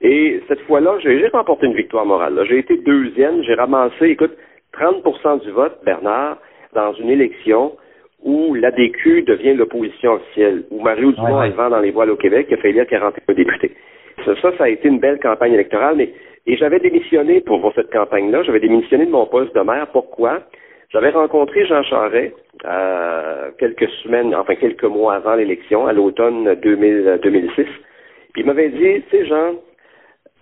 Et 0.00 0.42
cette 0.48 0.60
fois-là, 0.62 0.98
j'ai 1.02 1.28
remporté 1.28 1.66
une 1.66 1.74
victoire 1.74 2.06
morale. 2.06 2.40
J'ai 2.48 2.58
été 2.58 2.78
deuxième. 2.78 3.42
J'ai 3.42 3.52
ramassé, 3.52 4.06
écoute, 4.06 4.32
30% 4.72 5.42
du 5.42 5.50
vote, 5.50 5.78
Bernard, 5.84 6.38
dans 6.74 6.94
une 6.94 7.10
élection 7.10 7.72
où 8.24 8.54
l'ADQ 8.54 9.22
devient 9.22 9.54
l'opposition 9.54 10.14
officielle, 10.14 10.64
où 10.70 10.80
Mario 10.80 11.12
Dumont 11.12 11.42
est 11.42 11.50
devant 11.50 11.70
dans 11.70 11.80
les 11.80 11.90
voiles 11.90 12.10
au 12.10 12.16
Québec, 12.16 12.46
il 12.50 12.54
a 12.54 12.56
fait 12.56 12.70
élire 12.70 12.86
41 12.86 13.34
députés. 13.34 13.72
Ça, 14.24 14.34
ça, 14.40 14.56
ça 14.56 14.64
a 14.64 14.68
été 14.68 14.88
une 14.88 14.98
belle 14.98 15.20
campagne 15.20 15.52
électorale, 15.52 15.96
mais 15.96 16.10
et 16.46 16.56
j'avais 16.56 16.78
démissionné 16.78 17.40
pour, 17.40 17.72
cette 17.74 17.90
campagne-là. 17.90 18.42
J'avais 18.42 18.60
démissionné 18.60 19.06
de 19.06 19.10
mon 19.10 19.26
poste 19.26 19.54
de 19.54 19.60
maire. 19.60 19.86
Pourquoi? 19.92 20.40
J'avais 20.90 21.10
rencontré 21.10 21.66
Jean 21.66 21.82
Charest 21.82 22.34
euh, 22.66 23.50
quelques 23.58 23.88
semaines, 24.02 24.34
enfin 24.34 24.54
quelques 24.54 24.84
mois 24.84 25.14
avant 25.14 25.34
l'élection, 25.34 25.86
à 25.86 25.92
l'automne 25.92 26.54
2006. 26.62 27.66
il 28.36 28.46
m'avait 28.46 28.68
dit, 28.68 29.02
tu 29.10 29.10
sais, 29.10 29.26
Jean, 29.26 29.54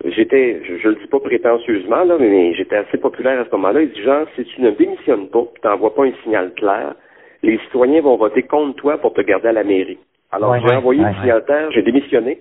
j'étais, 0.03 0.61
je, 0.65 0.87
ne 0.87 0.93
le 0.93 0.99
dis 0.99 1.07
pas 1.07 1.19
prétentieusement, 1.21 2.03
là, 2.03 2.17
mais 2.19 2.53
j'étais 2.53 2.75
assez 2.75 2.97
populaire 2.97 3.39
à 3.39 3.45
ce 3.45 3.51
moment-là. 3.51 3.81
Il 3.81 3.91
dit, 3.91 4.03
Jean, 4.03 4.25
si 4.35 4.43
tu 4.43 4.61
ne 4.61 4.71
démissionnes 4.71 5.29
pas, 5.29 5.45
tu 5.61 5.67
n'envoies 5.67 5.95
pas 5.95 6.03
un 6.03 6.13
signal 6.23 6.53
clair, 6.55 6.95
les 7.43 7.59
citoyens 7.59 8.01
vont 8.01 8.15
voter 8.15 8.43
contre 8.43 8.75
toi 8.77 8.97
pour 8.97 9.13
te 9.13 9.21
garder 9.21 9.49
à 9.49 9.51
la 9.51 9.63
mairie. 9.63 9.99
Alors, 10.31 10.57
j'ai 10.57 10.75
envoyé 10.75 11.03
le 11.03 11.13
signal 11.21 11.43
clair, 11.45 11.71
j'ai 11.71 11.83
démissionné, 11.83 12.39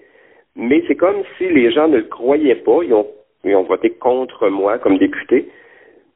mais 0.56 0.82
c'est 0.88 0.94
comme 0.94 1.22
si 1.36 1.48
les 1.48 1.70
gens 1.70 1.88
ne 1.88 1.98
le 1.98 2.04
croyaient 2.04 2.54
pas, 2.54 2.80
ils 2.82 2.94
ont, 2.94 3.06
ils 3.44 3.54
ont 3.54 3.64
voté 3.64 3.90
contre 3.90 4.48
moi 4.48 4.78
comme 4.78 4.96
député. 4.98 5.48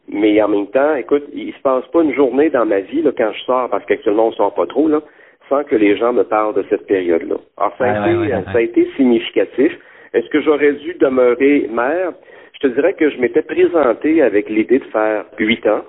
Mais 0.09 0.41
en 0.41 0.49
même 0.49 0.69
temps, 0.69 0.95
écoute, 0.95 1.25
il 1.35 1.53
se 1.53 1.61
passe 1.61 1.85
pas 1.89 2.03
une 2.03 2.15
journée 2.15 2.49
dans 2.49 2.65
ma 2.65 2.81
vie 2.81 3.03
là, 3.03 3.11
quand 3.17 3.33
je 3.33 3.43
sors, 3.43 3.69
parce 3.69 3.85
qu'actuellement 3.87 4.29
on 4.29 4.33
sort 4.33 4.55
pas 4.55 4.67
trop, 4.67 4.89
là, 4.89 5.03
sans 5.49 5.65
que 5.65 5.75
les 5.75 5.97
gens 5.97 6.13
me 6.13 6.23
parlent 6.23 6.55
de 6.55 6.65
cette 6.71 6.87
période-là. 6.87 7.37
Alors 7.57 7.75
ça, 7.77 7.85
a 7.85 8.11
été, 8.11 8.31
ça 8.45 8.59
a 8.59 8.61
été 8.61 8.89
significatif. 8.97 9.73
Est-ce 10.15 10.29
que 10.31 10.41
j'aurais 10.41 10.73
dû 10.75 10.95
demeurer 10.95 11.69
maire? 11.71 12.13
Je 12.55 12.69
te 12.69 12.73
dirais 12.73 12.95
que 12.95 13.11
je 13.11 13.19
m'étais 13.19 13.43
présenté 13.43 14.23
avec 14.23 14.49
l'idée 14.49 14.79
de 14.79 14.85
faire 14.85 15.25
huit 15.39 15.67
ans. 15.67 15.83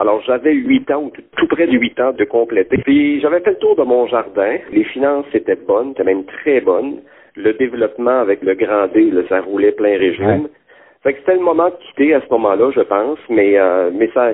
Alors 0.00 0.22
j'avais 0.26 0.54
huit 0.54 0.90
ans, 0.90 1.02
ou 1.04 1.12
tout 1.36 1.46
près 1.46 1.66
de 1.66 1.76
huit 1.76 2.00
ans 2.00 2.12
de 2.12 2.24
compléter. 2.24 2.78
Puis 2.78 3.20
j'avais 3.20 3.40
fait 3.40 3.50
le 3.50 3.58
tour 3.58 3.76
de 3.76 3.82
mon 3.82 4.06
jardin. 4.06 4.56
Les 4.72 4.84
finances 4.84 5.26
étaient 5.34 5.56
bonnes, 5.56 5.90
étaient 5.90 6.04
même 6.04 6.24
très 6.24 6.62
bonnes. 6.62 7.00
Le 7.36 7.52
développement 7.52 8.18
avec 8.20 8.42
le 8.42 8.54
Grand 8.54 8.86
D, 8.88 9.12
ça 9.28 9.40
roulait 9.42 9.72
plein 9.72 9.98
régime. 9.98 10.48
Fait 11.02 11.12
que 11.12 11.18
c'était 11.20 11.34
le 11.34 11.42
moment 11.42 11.68
de 11.68 11.76
quitter 11.86 12.14
à 12.14 12.20
ce 12.22 12.26
moment-là, 12.30 12.70
je 12.74 12.80
pense, 12.80 13.18
mais 13.28 13.58
euh, 13.58 13.90
mais 13.92 14.10
ça 14.14 14.32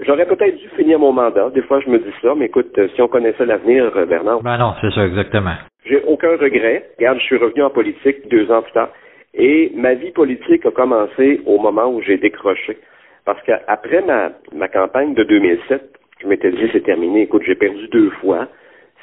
j'aurais 0.00 0.26
peut-être 0.26 0.56
dû 0.56 0.68
finir 0.76 0.98
mon 0.98 1.12
mandat. 1.12 1.50
Des 1.50 1.62
fois 1.62 1.80
je 1.80 1.90
me 1.90 1.98
dis 1.98 2.14
ça, 2.22 2.34
mais 2.34 2.46
écoute, 2.46 2.78
si 2.94 3.02
on 3.02 3.08
connaissait 3.08 3.46
l'avenir, 3.46 3.92
euh, 3.96 4.06
Bernard. 4.06 4.42
Ben 4.42 4.56
non, 4.56 4.72
c'est 4.80 4.90
ça, 4.90 5.04
exactement. 5.04 5.54
J'ai 5.84 6.02
aucun 6.06 6.36
regret. 6.36 6.88
Regarde, 6.98 7.18
je 7.18 7.24
suis 7.24 7.36
revenu 7.36 7.62
en 7.62 7.70
politique 7.70 8.26
deux 8.28 8.50
ans 8.50 8.62
plus 8.62 8.72
tard. 8.72 8.88
Et 9.34 9.70
ma 9.74 9.94
vie 9.94 10.12
politique 10.12 10.64
a 10.64 10.70
commencé 10.70 11.42
au 11.44 11.58
moment 11.58 11.88
où 11.88 12.00
j'ai 12.00 12.16
décroché. 12.16 12.78
Parce 13.24 13.42
qu'après 13.42 14.02
ma, 14.02 14.32
ma 14.52 14.68
campagne 14.68 15.14
de 15.14 15.24
2007, 15.24 15.82
je 16.20 16.26
m'étais 16.26 16.50
dit 16.50 16.68
c'est 16.72 16.84
terminé. 16.84 17.22
Écoute, 17.22 17.42
j'ai 17.46 17.54
perdu 17.54 17.88
deux 17.88 18.10
fois 18.20 18.48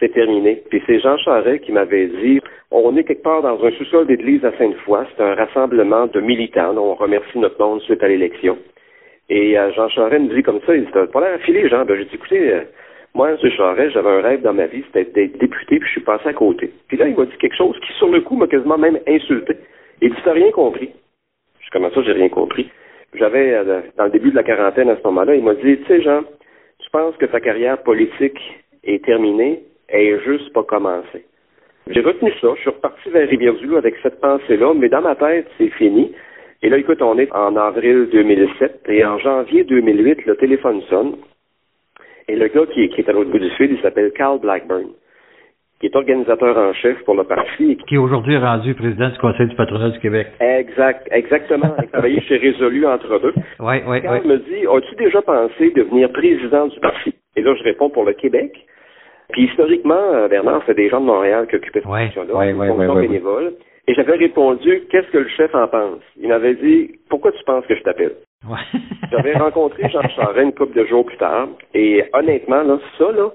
c'est 0.02 0.10
terminé. 0.10 0.62
Puis 0.70 0.82
c'est 0.86 1.00
Jean 1.00 1.16
Charest 1.18 1.64
qui 1.64 1.72
m'avait 1.72 2.08
dit, 2.08 2.42
on 2.72 2.98
est 2.98 3.04
quelque 3.04 3.24
part 3.24 3.44
dans 3.44 3.64
un 3.64 3.72
sous-sol 3.72 4.08
d'église 4.08 4.44
à 4.44 4.52
Sainte-Foy, 4.58 5.06
c'est 5.16 5.24
un 5.24 5.36
rassemblement 5.36 6.08
de 6.08 6.20
militants, 6.20 6.76
on 6.76 6.96
remercie 6.96 7.38
notre 7.38 7.64
monde 7.64 7.82
suite 7.82 8.04
à 8.04 8.08
l'élection. 8.08 8.58
Et 9.30 9.58
euh, 9.58 9.72
Jean 9.74 9.88
Charest 9.90 10.24
me 10.24 10.36
dit 10.36 10.44
comme 10.44 10.60
ça, 10.66 10.76
il 10.76 10.86
dit, 10.86 10.92
t'as 10.92 11.08
pas 11.08 11.22
l'air 11.22 11.40
filé, 11.42 11.70
Jean. 11.70 11.86
Ben, 11.86 11.96
j'ai 11.98 12.06
dit, 12.06 12.16
écoutez, 12.16 12.52
euh, 12.52 12.62
moi, 13.14 13.30
M. 13.30 13.38
Charest, 13.56 13.94
j'avais 13.94 14.10
un 14.10 14.22
rêve 14.22 14.42
dans 14.42 14.54
ma 14.54 14.66
vie, 14.66 14.84
c'était 14.88 15.06
d'être 15.06 15.38
député, 15.38 15.78
puis 15.80 15.88
je 15.88 15.92
suis 15.92 16.02
passé 16.02 16.28
à 16.28 16.34
côté. 16.34 16.72
Puis 16.88 16.98
là, 16.98 17.08
il 17.08 17.16
m'a 17.16 17.26
dit 17.26 17.38
quelque 17.38 17.56
chose 17.56 17.78
qui, 17.86 17.94
sur 17.94 18.10
le 18.10 18.22
coup, 18.22 18.36
m'a 18.36 18.48
quasiment 18.48 18.78
même 18.78 19.00
insulté. 19.08 19.56
Il 20.02 20.10
dit, 20.10 20.22
t'as 20.26 20.34
rien 20.34 20.52
compris. 20.52 20.90
Je 21.60 21.66
dis, 21.66 21.70
comment 21.72 21.92
ça, 21.92 22.02
j'ai 22.02 22.14
rien 22.14 22.30
compris? 22.30 22.70
J'avais, 23.22 23.54
euh, 23.54 23.82
dans 23.98 24.06
le 24.06 24.10
début 24.10 24.32
de 24.32 24.36
la 24.36 24.42
quarantaine 24.42 24.90
à 24.90 24.98
ce 24.98 25.04
moment-là, 25.04 25.36
il 25.36 25.44
m'a 25.44 25.54
dit, 25.54 25.78
tu 25.78 25.86
sais, 25.86 26.02
Jean, 26.02 26.24
tu 26.80 26.90
penses 26.90 27.16
que 27.18 27.28
ta 27.28 27.40
carrière 27.40 27.78
politique 27.84 28.40
est 28.84 29.06
terminée, 29.06 29.62
est 29.90 30.18
juste 30.26 30.52
pas 30.54 30.64
commencé. 30.64 31.24
J'ai 31.86 32.02
retenu 32.02 32.32
ça. 32.42 32.48
Je 32.56 32.62
suis 32.62 32.72
reparti 32.72 33.12
vers 33.12 33.30
Rivière-du-Loup 33.30 33.78
avec 33.78 33.94
cette 34.02 34.20
pensée-là, 34.22 34.74
mais 34.74 34.90
dans 34.90 35.04
ma 35.04 35.14
tête, 35.14 35.46
c'est 35.60 35.70
fini. 35.70 36.12
Et 36.64 36.70
là, 36.70 36.80
écoute, 36.80 37.00
on 37.04 37.20
est 37.20 37.32
en 37.32 37.56
avril 37.58 38.10
2007 38.12 38.86
et 38.90 39.06
en 39.06 39.20
janvier 39.20 39.66
2008, 39.66 40.26
le 40.26 40.36
téléphone 40.38 40.82
sonne. 40.90 41.18
Et 42.28 42.36
le 42.36 42.48
gars 42.48 42.66
qui, 42.74 42.86
est 42.86 43.08
à 43.08 43.12
l'autre 43.12 43.30
bout 43.30 43.38
du 43.38 43.52
fil, 43.52 43.72
il 43.72 43.82
s'appelle 43.84 44.12
Carl 44.14 44.40
Blackburn, 44.40 44.90
qui 45.82 45.88
est 45.88 45.96
organisateur 45.96 46.56
en 46.56 46.74
chef 46.74 47.04
pour 47.06 47.16
le 47.16 47.24
parti. 47.24 47.76
Qui 47.88 47.96
est 47.96 47.98
aujourd'hui 47.98 48.38
rendu 48.38 48.76
président 48.76 49.10
du 49.10 49.18
Conseil 49.18 49.48
du 49.48 49.56
patronat 49.56 49.90
du 49.90 50.00
Québec. 50.00 50.28
Exact, 50.40 51.08
exactement. 51.12 51.74
Il 51.80 51.86
a 51.86 51.88
travaillé 51.88 52.22
chez 52.22 52.38
Résolu 52.38 52.86
entre 52.86 53.20
deux. 53.20 53.34
Oui, 53.60 53.76
oui, 53.88 54.02
Carl 54.04 54.22
me 54.26 54.38
dit, 54.38 54.68
as-tu 54.68 54.96
déjà 54.96 55.24
pensé 55.24 55.72
devenir 55.72 56.12
président 56.12 56.68
du 56.68 56.80
parti? 56.80 57.16
Et 57.36 57.42
là, 57.42 57.56
je 57.58 57.64
réponds 57.64 57.90
pour 57.90 58.06
le 58.06 58.14
Québec. 58.14 58.54
Puis 59.32 59.46
historiquement, 59.46 60.14
euh, 60.14 60.28
Bernard, 60.28 60.62
c'est 60.68 60.76
des 60.76 60.90
gens 60.90 61.02
de 61.02 61.06
Montréal 61.06 61.48
qui 61.50 61.56
occupaient 61.56 61.80
cette 61.80 61.90
fonction-là, 61.90 62.34
ouais, 62.36 62.54
ouais, 62.54 62.70
ouais, 62.70 63.02
bénévole. 63.02 63.54
Et 63.88 63.96
j'avais 63.96 64.18
répondu, 64.18 64.84
qu'est-ce 64.92 65.10
que 65.12 65.18
le 65.18 65.30
chef 65.30 65.56
en 65.56 65.68
pense? 65.68 66.02
Il 66.18 66.28
m'avait 66.28 66.54
dit, 66.54 66.92
pourquoi 67.10 67.32
tu 67.32 67.44
penses 67.44 67.66
que 67.66 67.76
je 67.76 67.82
t'appelle? 67.82 68.14
j'avais 69.12 69.34
rencontré 69.34 69.90
Jean 69.90 70.08
Charest 70.16 70.44
une 70.44 70.54
couple 70.54 70.78
de 70.78 70.86
jours 70.86 71.06
plus 71.06 71.18
tard. 71.18 71.48
Et 71.74 72.04
honnêtement, 72.14 72.62
là, 72.62 72.78
ça, 72.98 73.12
là, 73.12 73.32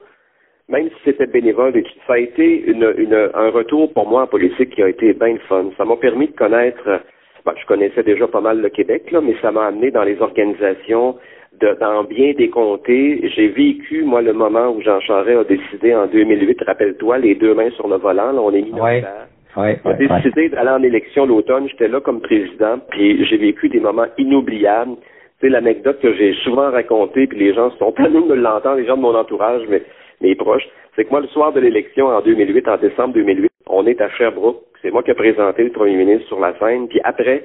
même 0.68 0.88
si 0.88 0.96
c'était 1.04 1.26
bénévole, 1.26 1.72
ça 2.06 2.14
a 2.14 2.18
été 2.18 2.64
une, 2.66 2.92
une, 2.98 3.30
un 3.34 3.50
retour 3.50 3.92
pour 3.92 4.08
moi 4.08 4.22
en 4.22 4.26
politique 4.26 4.74
qui 4.74 4.82
a 4.82 4.88
été 4.88 5.12
bien 5.12 5.36
fun. 5.48 5.66
Ça 5.76 5.84
m'a 5.84 5.96
permis 5.96 6.26
de 6.26 6.36
connaître, 6.36 7.02
ben, 7.44 7.52
je 7.60 7.66
connaissais 7.66 8.02
déjà 8.02 8.26
pas 8.26 8.40
mal 8.40 8.60
le 8.60 8.68
Québec, 8.68 9.10
là, 9.12 9.20
mais 9.20 9.36
ça 9.40 9.52
m'a 9.52 9.66
amené 9.66 9.90
dans 9.92 10.02
les 10.02 10.20
organisations, 10.20 11.16
de, 11.60 11.76
dans 11.80 12.04
bien 12.04 12.32
des 12.32 12.50
comtés. 12.50 13.30
J'ai 13.34 13.48
vécu, 13.48 14.02
moi, 14.02 14.22
le 14.22 14.32
moment 14.32 14.70
où 14.70 14.80
Jean 14.82 15.00
Charest 15.00 15.38
a 15.38 15.44
décidé 15.44 15.94
en 15.94 16.06
2008, 16.06 16.62
rappelle-toi, 16.66 17.18
les 17.18 17.34
deux 17.34 17.54
mains 17.54 17.70
sur 17.70 17.88
le 17.88 17.96
volant, 17.96 18.32
là, 18.32 18.40
on 18.40 18.52
est 18.52 18.62
minoritaire. 18.62 19.26
Ouais, 19.56 19.78
a 19.86 19.92
décidé 19.94 20.50
d'aller 20.50 20.68
en 20.68 20.82
élection 20.82 21.24
l'automne. 21.24 21.66
J'étais 21.70 21.88
là 21.88 22.00
comme 22.00 22.20
président, 22.20 22.78
puis 22.90 23.24
j'ai 23.24 23.38
vécu 23.38 23.70
des 23.70 23.80
moments 23.80 24.04
inoubliables. 24.18 24.96
C'est 25.40 25.48
l'anecdote 25.48 25.98
que 26.00 26.12
j'ai 26.14 26.34
souvent 26.44 26.70
racontée, 26.70 27.26
puis 27.26 27.38
les 27.38 27.54
gens 27.54 27.70
sont 27.78 27.92
pas 27.96 28.08
de 28.08 28.34
l'entendre, 28.34 28.76
les 28.76 28.86
gens 28.86 28.96
de 28.96 29.02
mon 29.02 29.14
entourage, 29.14 29.62
mais 29.70 29.82
mes 30.20 30.34
proches. 30.34 30.68
C'est 30.94 31.04
que 31.04 31.10
moi, 31.10 31.20
le 31.20 31.28
soir 31.28 31.52
de 31.52 31.60
l'élection 31.60 32.06
en 32.06 32.20
2008, 32.20 32.68
en 32.68 32.76
décembre 32.78 33.14
2008, 33.14 33.50
on 33.68 33.86
est 33.86 34.00
à 34.00 34.08
Sherbrooke. 34.10 34.62
C'est 34.82 34.90
moi 34.90 35.02
qui 35.02 35.10
ai 35.10 35.14
présenté 35.14 35.64
le 35.64 35.70
premier 35.70 35.96
ministre 35.96 36.26
sur 36.28 36.40
la 36.40 36.58
scène. 36.58 36.88
Puis 36.88 37.00
après, 37.04 37.44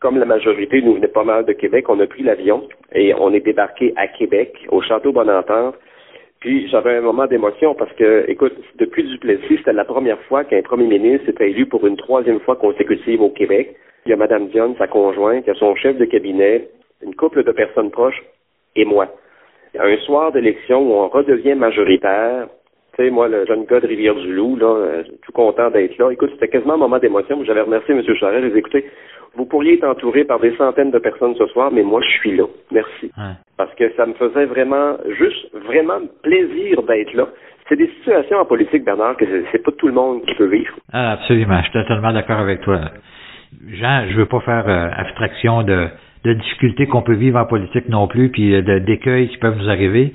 comme 0.00 0.18
la 0.18 0.24
majorité 0.24 0.80
nous 0.82 0.94
venait 0.94 1.08
pas 1.08 1.24
mal 1.24 1.44
de 1.44 1.52
Québec, 1.52 1.88
on 1.88 2.00
a 2.00 2.06
pris 2.06 2.22
l'avion 2.22 2.68
et 2.92 3.14
on 3.14 3.32
est 3.32 3.40
débarqué 3.40 3.92
à 3.96 4.08
Québec, 4.08 4.54
au 4.70 4.80
Château 4.80 5.12
Bonentente. 5.12 5.74
Puis 6.40 6.68
j'avais 6.68 6.96
un 6.96 7.00
moment 7.00 7.26
d'émotion 7.26 7.74
parce 7.74 7.92
que, 7.94 8.24
écoute, 8.28 8.54
depuis 8.76 9.02
Duplessis, 9.02 9.58
c'était 9.58 9.72
la 9.72 9.84
première 9.84 10.20
fois 10.22 10.44
qu'un 10.44 10.62
premier 10.62 10.86
ministre 10.86 11.28
était 11.28 11.50
élu 11.50 11.66
pour 11.66 11.84
une 11.86 11.96
troisième 11.96 12.38
fois 12.40 12.54
consécutive 12.54 13.20
au 13.20 13.30
Québec. 13.30 13.74
Il 14.06 14.10
y 14.10 14.12
a 14.12 14.16
Mme 14.16 14.48
Dion, 14.48 14.76
sa 14.78 14.86
conjointe, 14.86 15.44
il 15.46 15.48
y 15.48 15.50
a 15.50 15.58
son 15.58 15.74
chef 15.74 15.98
de 15.98 16.04
cabinet, 16.04 16.68
une 17.02 17.14
couple 17.14 17.42
de 17.42 17.50
personnes 17.50 17.90
proches 17.90 18.22
et 18.76 18.84
moi. 18.84 19.08
Un 19.78 19.96
soir 19.98 20.32
d'élection 20.32 20.80
où 20.80 20.94
on 20.94 21.08
redevient 21.08 21.54
majoritaire, 21.54 22.46
tu 22.96 23.04
sais, 23.04 23.10
moi, 23.10 23.28
le 23.28 23.46
jeune 23.46 23.64
gars 23.64 23.80
de 23.80 23.86
Rivière-du-Loup, 23.86 24.56
là, 24.56 24.66
euh, 24.66 25.02
tout 25.22 25.32
content 25.32 25.70
d'être 25.70 25.96
là. 25.98 26.10
Écoute, 26.10 26.30
c'était 26.32 26.48
quasiment 26.48 26.74
un 26.74 26.78
moment 26.78 26.98
d'émotion 26.98 27.42
j'avais 27.44 27.60
remercié 27.60 27.94
M. 27.94 28.02
Charest. 28.16 28.44
J'ai 28.44 28.50
dit, 28.50 28.58
écoutez, 28.58 28.84
vous 29.36 29.44
pourriez 29.44 29.74
être 29.74 29.84
entouré 29.84 30.24
par 30.24 30.40
des 30.40 30.54
centaines 30.56 30.90
de 30.90 30.98
personnes 30.98 31.34
ce 31.36 31.46
soir, 31.46 31.70
mais 31.72 31.82
moi, 31.82 32.00
je 32.02 32.08
suis 32.18 32.36
là. 32.36 32.44
Merci. 32.72 33.12
Parce 33.56 33.72
que 33.74 33.92
ça 33.96 34.06
me 34.06 34.14
faisait 34.14 34.46
vraiment, 34.46 34.96
juste, 35.18 35.54
vraiment 35.54 36.00
plaisir 36.22 36.82
d'être 36.82 37.14
là. 37.14 37.28
C'est 37.68 37.76
des 37.76 37.88
situations 37.98 38.38
en 38.38 38.46
politique, 38.46 38.84
Bernard, 38.84 39.16
que 39.16 39.26
c'est 39.52 39.62
pas 39.62 39.72
tout 39.72 39.88
le 39.88 39.92
monde 39.92 40.22
qui 40.24 40.34
peut 40.34 40.46
vivre. 40.46 40.74
Ah, 40.92 41.12
absolument. 41.12 41.58
Je 41.58 41.64
suis 41.64 41.72
totalement 41.72 42.12
d'accord 42.12 42.38
avec 42.38 42.62
toi. 42.62 42.80
Jean, 43.68 44.06
je 44.08 44.16
veux 44.16 44.26
pas 44.26 44.40
faire 44.40 44.68
euh, 44.68 44.88
abstraction 44.96 45.62
de, 45.62 45.88
de 46.24 46.32
difficultés 46.32 46.86
qu'on 46.86 47.02
peut 47.02 47.14
vivre 47.14 47.38
en 47.38 47.46
politique 47.46 47.88
non 47.88 48.06
plus, 48.06 48.30
puis 48.30 48.54
euh, 48.54 48.80
d'écueils 48.80 49.28
qui 49.28 49.38
peuvent 49.38 49.56
nous 49.56 49.68
arriver. 49.68 50.12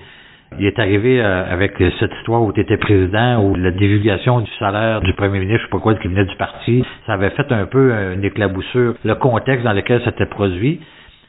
Il 0.59 0.67
est 0.67 0.77
arrivé 0.77 1.19
euh, 1.19 1.51
avec 1.51 1.73
cette 1.99 2.13
histoire 2.19 2.43
où 2.43 2.51
tu 2.53 2.61
étais 2.61 2.77
président, 2.77 3.43
où 3.43 3.55
la 3.55 3.71
divulgation 3.71 4.41
du 4.41 4.51
salaire 4.59 5.01
du 5.01 5.13
premier 5.13 5.39
ministre, 5.39 5.61
je 5.61 5.65
sais 5.65 5.71
pas 5.71 5.79
quoi, 5.79 5.95
qui 5.95 6.07
venait 6.07 6.25
du 6.25 6.35
parti, 6.35 6.85
ça 7.07 7.13
avait 7.13 7.31
fait 7.31 7.51
un 7.51 7.65
peu 7.65 7.91
une 8.13 8.23
éclaboussure, 8.23 8.93
le 9.03 9.15
contexte 9.15 9.63
dans 9.63 9.73
lequel 9.73 9.99
ça 10.01 10.11
s'était 10.11 10.27
produit. 10.27 10.79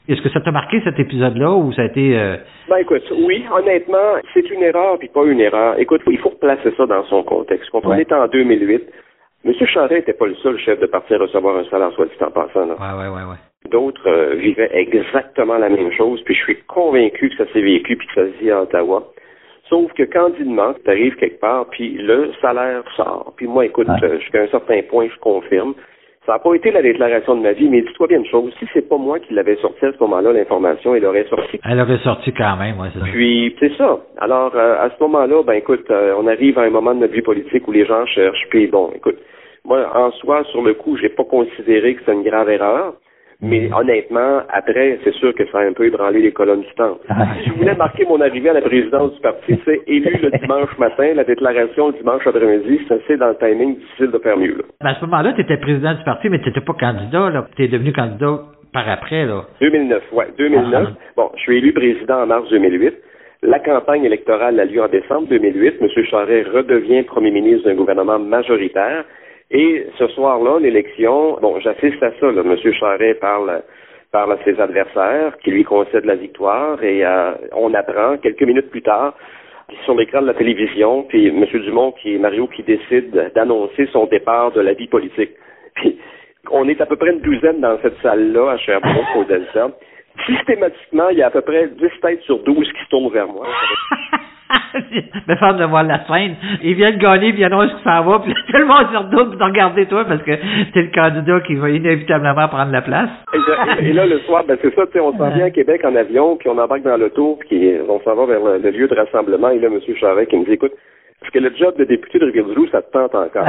Est-ce 0.06 0.20
que 0.20 0.28
ça 0.28 0.40
t'a 0.40 0.50
marqué 0.50 0.82
cet 0.84 0.98
épisode-là 0.98 1.50
ou 1.52 1.72
ça 1.72 1.80
a 1.80 1.84
été... 1.87 2.18
Euh... 2.18 2.37
Ben 2.68 2.76
écoute, 2.76 3.10
oui, 3.24 3.42
honnêtement, 3.50 4.16
c'est 4.34 4.48
une 4.50 4.62
erreur 4.62 4.98
puis 4.98 5.08
pas 5.08 5.24
une 5.24 5.40
erreur. 5.40 5.78
Écoute, 5.78 6.02
il 6.06 6.18
faut 6.18 6.28
replacer 6.28 6.74
ça 6.76 6.84
dans 6.84 7.04
son 7.04 7.22
contexte. 7.22 7.70
Quand 7.70 7.80
on 7.84 7.94
est 7.94 8.12
en 8.12 8.28
2008, 8.28 8.82
M. 9.46 9.52
Charest 9.66 9.92
n'était 9.92 10.12
pas 10.12 10.26
le 10.26 10.34
seul 10.37 10.58
chef 10.58 10.78
de 10.80 10.87
parti 10.87 11.14
à 11.14 11.18
recevoir 11.18 11.56
un 11.56 11.64
salaire, 11.64 11.90
soit 11.92 12.04
dit 12.04 12.12
en 12.22 12.30
passant. 12.30 12.66
Là. 12.66 12.74
Ouais, 12.74 13.02
ouais, 13.02 13.08
ouais, 13.08 13.30
ouais. 13.30 13.37
D'autres 13.70 14.09
euh, 14.09 14.35
vivaient 14.35 14.70
exactement 14.72 15.57
la 15.57 15.68
même 15.68 15.90
chose, 15.92 16.22
puis 16.24 16.35
je 16.35 16.42
suis 16.42 16.57
convaincu 16.66 17.31
que 17.31 17.37
ça 17.37 17.50
s'est 17.53 17.62
vécu 17.62 17.96
puis 17.96 18.07
que 18.07 18.14
ça 18.14 18.27
se 18.27 18.42
dit 18.42 18.50
à 18.50 18.62
Ottawa. 18.62 19.05
Sauf 19.68 19.90
que 19.94 20.03
candidement, 20.03 20.74
tu 20.85 20.90
arrives 20.90 21.16
quelque 21.16 21.40
part, 21.40 21.66
puis 21.70 21.96
le 21.98 22.31
salaire 22.42 22.83
sort. 22.96 23.33
Puis 23.37 23.46
moi, 23.46 23.64
écoute, 23.64 23.88
euh, 24.03 24.18
jusqu'à 24.20 24.42
un 24.42 24.48
certain 24.48 24.83
point, 24.83 25.09
je 25.09 25.18
confirme. 25.18 25.74
Ça 26.27 26.33
n'a 26.33 26.38
pas 26.38 26.55
été 26.55 26.70
la 26.70 26.83
déclaration 26.83 27.37
de 27.37 27.42
ma 27.42 27.53
vie, 27.53 27.68
mais 27.68 27.83
dis-toi 27.83 28.07
bien 28.07 28.18
une 28.18 28.27
chose, 28.27 28.53
si 28.59 28.66
c'est 28.72 28.88
pas 28.88 28.96
moi 28.96 29.18
qui 29.18 29.35
l'avais 29.35 29.57
sorti 29.57 29.85
à 29.85 29.92
ce 29.92 29.98
moment-là, 30.00 30.33
l'information, 30.33 30.94
elle 30.94 31.05
aurait 31.05 31.27
sorti. 31.29 31.61
Elle 31.68 31.81
aurait 31.81 31.98
sorti 31.98 32.33
quand 32.33 32.57
même, 32.57 32.77
oui, 32.81 32.88
c'est 32.92 33.00
ça. 33.00 33.07
Puis, 33.12 33.57
c'est 33.61 33.77
ça. 33.77 33.98
Alors, 34.18 34.55
euh, 34.55 34.77
à 34.81 34.90
ce 34.90 35.03
moment-là, 35.03 35.42
ben 35.42 35.55
écoute, 35.55 35.90
euh, 35.90 36.14
on 36.18 36.27
arrive 36.27 36.59
à 36.59 36.62
un 36.62 36.70
moment 36.70 36.94
de 36.94 37.00
notre 37.00 37.12
vie 37.12 37.22
politique 37.22 37.66
où 37.68 37.72
les 37.72 37.85
gens 37.85 38.07
cherchent, 38.07 38.46
puis 38.50 38.66
bon, 38.66 38.90
écoute, 38.94 39.18
moi, 39.66 39.87
en 39.94 40.11
soi, 40.12 40.44
sur 40.44 40.62
le 40.62 40.74
coup, 40.74 40.96
j'ai 40.96 41.09
pas 41.09 41.24
considéré 41.24 41.94
que 41.94 42.03
c'est 42.05 42.12
une 42.12 42.22
grave 42.22 42.50
erreur. 42.50 42.94
Mais 43.44 43.70
honnêtement, 43.72 44.40
après, 44.48 44.98
c'est 45.04 45.14
sûr 45.14 45.35
que 45.35 45.46
ça 45.52 45.59
a 45.59 45.62
un 45.64 45.72
peu 45.72 45.87
ébranlé 45.87 46.22
les 46.22 46.33
colonnes 46.33 46.62
du 46.62 46.74
temps. 46.76 46.98
si 47.07 47.50
je 47.50 47.52
voulais 47.52 47.74
marquer 47.74 48.07
mon 48.07 48.20
arrivée 48.20 48.48
à 48.48 48.54
la 48.54 48.62
présidence 48.62 49.12
du 49.12 49.20
parti, 49.20 49.61
c'est 49.64 49.83
élu 49.87 50.18
le 50.22 50.30
dimanche 50.38 50.76
matin, 50.78 51.12
la 51.14 51.24
déclaration 51.24 51.88
le 51.88 51.94
dimanche 51.94 52.26
après-midi, 52.26 52.80
c'est 53.07 53.18
dans 53.18 53.28
le 53.28 53.37
timing 53.37 53.76
difficile 53.76 54.11
de 54.11 54.18
faire 54.18 54.38
mieux. 54.38 54.57
Là. 54.80 54.90
à 54.90 54.94
ce 54.94 55.04
moment-là, 55.04 55.35
tu 55.35 55.42
étais 55.42 55.59
président 55.59 55.92
du 55.92 56.02
parti, 56.04 56.28
mais 56.30 56.40
tu 56.40 56.48
n'étais 56.48 56.62
pas 56.62 56.72
candidat. 56.72 57.46
Tu 57.57 57.64
es 57.64 57.68
devenu 57.68 57.92
candidat 57.92 58.40
par 58.72 58.88
après. 58.88 59.26
Là. 59.26 59.44
2009, 59.61 60.02
ouais, 60.12 60.26
2009. 60.38 60.88
Bon, 61.16 61.30
je 61.37 61.40
suis 61.40 61.59
élu 61.59 61.72
président 61.72 62.22
en 62.22 62.26
mars 62.26 62.48
2008. 62.48 62.94
La 63.42 63.59
campagne 63.59 64.04
électorale 64.04 64.59
a 64.59 64.64
lieu 64.64 64.83
en 64.83 64.88
décembre 64.88 65.28
2008. 65.28 65.74
M. 65.80 65.88
Charest 66.11 66.48
redevient 66.48 67.02
premier 67.02 67.30
ministre 67.30 67.68
d'un 67.68 67.74
gouvernement 67.74 68.18
majoritaire. 68.18 69.04
Et 69.50 69.87
ce 69.98 70.07
soir-là, 70.09 70.59
l'élection, 70.59 71.38
bon, 71.40 71.61
j'assiste 71.61 72.02
à 72.02 72.11
ça. 72.18 72.33
Là. 72.33 72.42
M. 72.44 72.57
Charest 72.72 73.20
parle, 73.20 73.62
parle 74.11 74.33
à 74.33 74.38
ses 74.44 74.61
adversaires, 74.61 75.37
qui 75.42 75.50
lui 75.50 75.64
concèdent 75.64 76.07
la 76.07 76.16
victoire, 76.16 76.83
et 76.83 77.04
euh, 77.04 77.33
on 77.52 77.72
apprend 77.74 78.16
quelques 78.18 78.42
minutes 78.42 78.70
plus 78.70 78.83
tard 78.83 79.14
sur 79.85 79.94
l'écran 79.94 80.22
de 80.22 80.26
la 80.26 80.35
télévision, 80.35 81.04
puis 81.04 81.28
M. 81.28 81.44
Dumont, 81.44 81.92
qui 81.92 82.14
est 82.14 82.18
Mario, 82.18 82.46
qui 82.48 82.62
décide 82.62 83.33
d'annoncer 83.35 83.87
son 83.92 84.07
départ 84.07 84.52
de 84.52 84.61
la 84.61 84.74
vie 84.74 84.88
politique. 84.88 85.30
On 86.50 86.68
est 86.68 86.80
à 86.80 86.87
peu 86.87 86.96
près 86.96 87.11
une 87.11 87.20
douzaine 87.20 87.61
dans 87.61 87.78
cette 87.80 87.98
salle-là 88.02 88.52
à 88.52 88.59
Sherbrooke, 88.59 89.16
au 89.16 89.24
Delta. 89.24 89.70
Systématiquement, 90.26 91.09
il 91.09 91.18
y 91.18 91.22
a 91.22 91.26
à 91.26 91.30
peu 91.30 91.40
près 91.40 91.68
10 91.68 92.00
têtes 92.02 92.20
sur 92.22 92.38
12 92.40 92.72
qui 92.72 92.85
se 92.85 92.88
tournent 92.90 93.12
vers 93.12 93.26
moi. 93.26 93.46
me 95.29 95.37
faire 95.37 95.55
de 95.55 95.64
voir 95.64 95.85
la 95.85 96.05
scène. 96.07 96.35
Ils 96.62 96.75
viennent 96.75 96.99
gagner, 96.99 97.33
puis 97.33 97.43
ils 97.43 97.45
annoncent 97.45 97.75
que 97.75 97.83
ça 97.83 98.01
va, 98.03 98.21
puis 98.21 98.35
tout 98.49 98.59
le 98.59 98.67
monde 98.67 98.87
se 98.93 98.97
retourne 98.97 99.37
pour 99.37 99.47
regarder 99.47 99.87
toi 99.87 100.05
parce 100.05 100.23
que 100.23 100.33
t'es 100.73 100.83
le 100.83 100.93
candidat 100.93 101.40
qui 101.40 101.55
va 101.55 101.71
inévitablement 101.71 102.49
prendre 102.49 102.73
la 102.73 102.83
place. 102.83 103.11
et, 103.81 103.93
là, 103.93 104.07
le 104.07 104.19
soir, 104.21 104.45
ben 104.47 104.57
c'est 104.61 104.75
ça, 104.75 104.83
on 105.01 105.17
s'en 105.17 105.31
vient 105.31 105.47
à 105.47 105.51
Québec 105.51 105.83
en 105.85 105.95
avion, 105.95 106.37
puis 106.37 106.49
on 106.49 106.59
embarque 106.59 106.83
dans 106.83 106.97
l'auto, 106.97 107.38
puis 107.49 107.75
on 107.88 108.01
s'en 108.01 108.14
va 108.14 108.27
vers 108.27 108.59
le, 108.59 108.71
lieu 108.71 108.88
de 108.88 108.95
rassemblement, 108.95 109.51
et 109.51 109.59
là, 109.59 109.69
M. 109.69 109.81
Charest 109.97 110.31
qui 110.31 110.37
me 110.37 110.45
dit, 110.45 110.53
écoute, 110.53 110.73
est-ce 111.23 111.31
que 111.31 111.38
le 111.38 111.55
job 111.57 111.75
de 111.79 111.85
député 111.85 112.19
de 112.19 112.27
Rivière-du-Loup, 112.27 112.69
ça 112.69 112.83
te 112.83 112.93
tente 112.93 113.14
encore? 113.14 113.49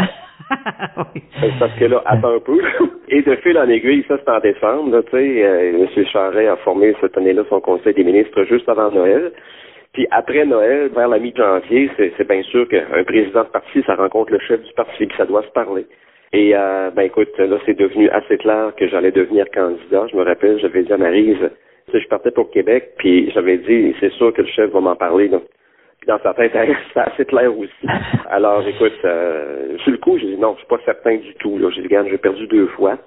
oui. 1.13 1.21
Parce 1.59 1.73
que 1.73 1.85
là, 1.85 2.01
attends 2.05 2.35
un 2.35 2.39
peu. 2.39 2.57
Et 3.09 3.21
de 3.21 3.35
fil 3.37 3.57
en 3.57 3.67
aiguille, 3.67 4.05
ça 4.07 4.15
c'est 4.23 4.31
en 4.31 4.39
décembre, 4.39 5.01
tu 5.09 5.11
sais, 5.11 5.43
euh, 5.45 5.87
M. 5.97 6.05
Charest 6.05 6.49
a 6.49 6.55
formé 6.57 6.95
cette 7.01 7.17
année-là 7.17 7.43
son 7.49 7.59
conseil 7.59 7.93
des 7.93 8.03
ministres 8.03 8.43
juste 8.45 8.69
avant 8.69 8.91
Noël. 8.91 9.31
Puis 9.95 10.05
après 10.11 10.43
Noël, 10.43 10.89
vers 10.93 11.07
la 11.07 11.19
mi-janvier, 11.19 11.89
c'est 11.95 12.27
bien 12.27 12.43
sûr 12.43 12.67
qu'un 12.67 13.03
président 13.05 13.43
de 13.43 13.47
parti, 13.47 13.81
ça 13.87 13.95
rencontre 13.95 14.33
le 14.33 14.39
chef 14.39 14.61
du 14.61 14.73
parti, 14.73 15.05
puis 15.05 15.15
ça 15.15 15.25
doit 15.25 15.41
se 15.43 15.51
parler. 15.51 15.85
Et 16.33 16.51
euh, 16.53 16.91
ben 16.91 17.03
écoute, 17.03 17.29
là, 17.37 17.57
c'est 17.65 17.79
devenu 17.79 18.09
assez 18.09 18.37
clair 18.37 18.73
que 18.75 18.89
j'allais 18.89 19.11
devenir 19.11 19.49
candidat. 19.51 20.05
Je 20.11 20.17
me 20.17 20.23
rappelle, 20.23 20.59
j'avais 20.59 20.83
dit 20.83 20.91
à 20.91 20.97
Marise, 20.97 21.49
je 21.93 22.07
partais 22.09 22.31
pour 22.31 22.51
Québec, 22.51 22.91
puis 22.97 23.31
j'avais 23.31 23.57
dit, 23.57 23.95
c'est 24.01 24.11
sûr 24.11 24.33
que 24.33 24.41
le 24.41 24.49
chef 24.49 24.69
va 24.71 24.81
m'en 24.81 24.97
parler. 24.97 25.29
Là. 25.29 25.39
Puis 26.01 26.07
dans 26.07 26.19
sa 26.19 26.33
tête, 26.33 26.51
c'est 26.93 26.99
assez 26.99 27.23
clair 27.23 27.57
aussi. 27.57 27.87
Alors, 28.29 28.67
écoute, 28.67 28.99
euh, 29.05 29.77
sur 29.77 29.91
le 29.91 29.97
coup, 29.97 30.17
j'ai 30.17 30.27
dit 30.27 30.37
non, 30.37 30.55
je 30.55 30.57
suis 30.57 30.67
pas 30.67 30.79
certain 30.83 31.15
du 31.15 31.33
tout. 31.35 31.57
J'ai 31.73 31.81
dit, 31.83 31.87
regarde, 31.87 32.09
j'ai 32.09 32.17
perdu 32.17 32.47
deux 32.47 32.67
fois. 32.67 32.97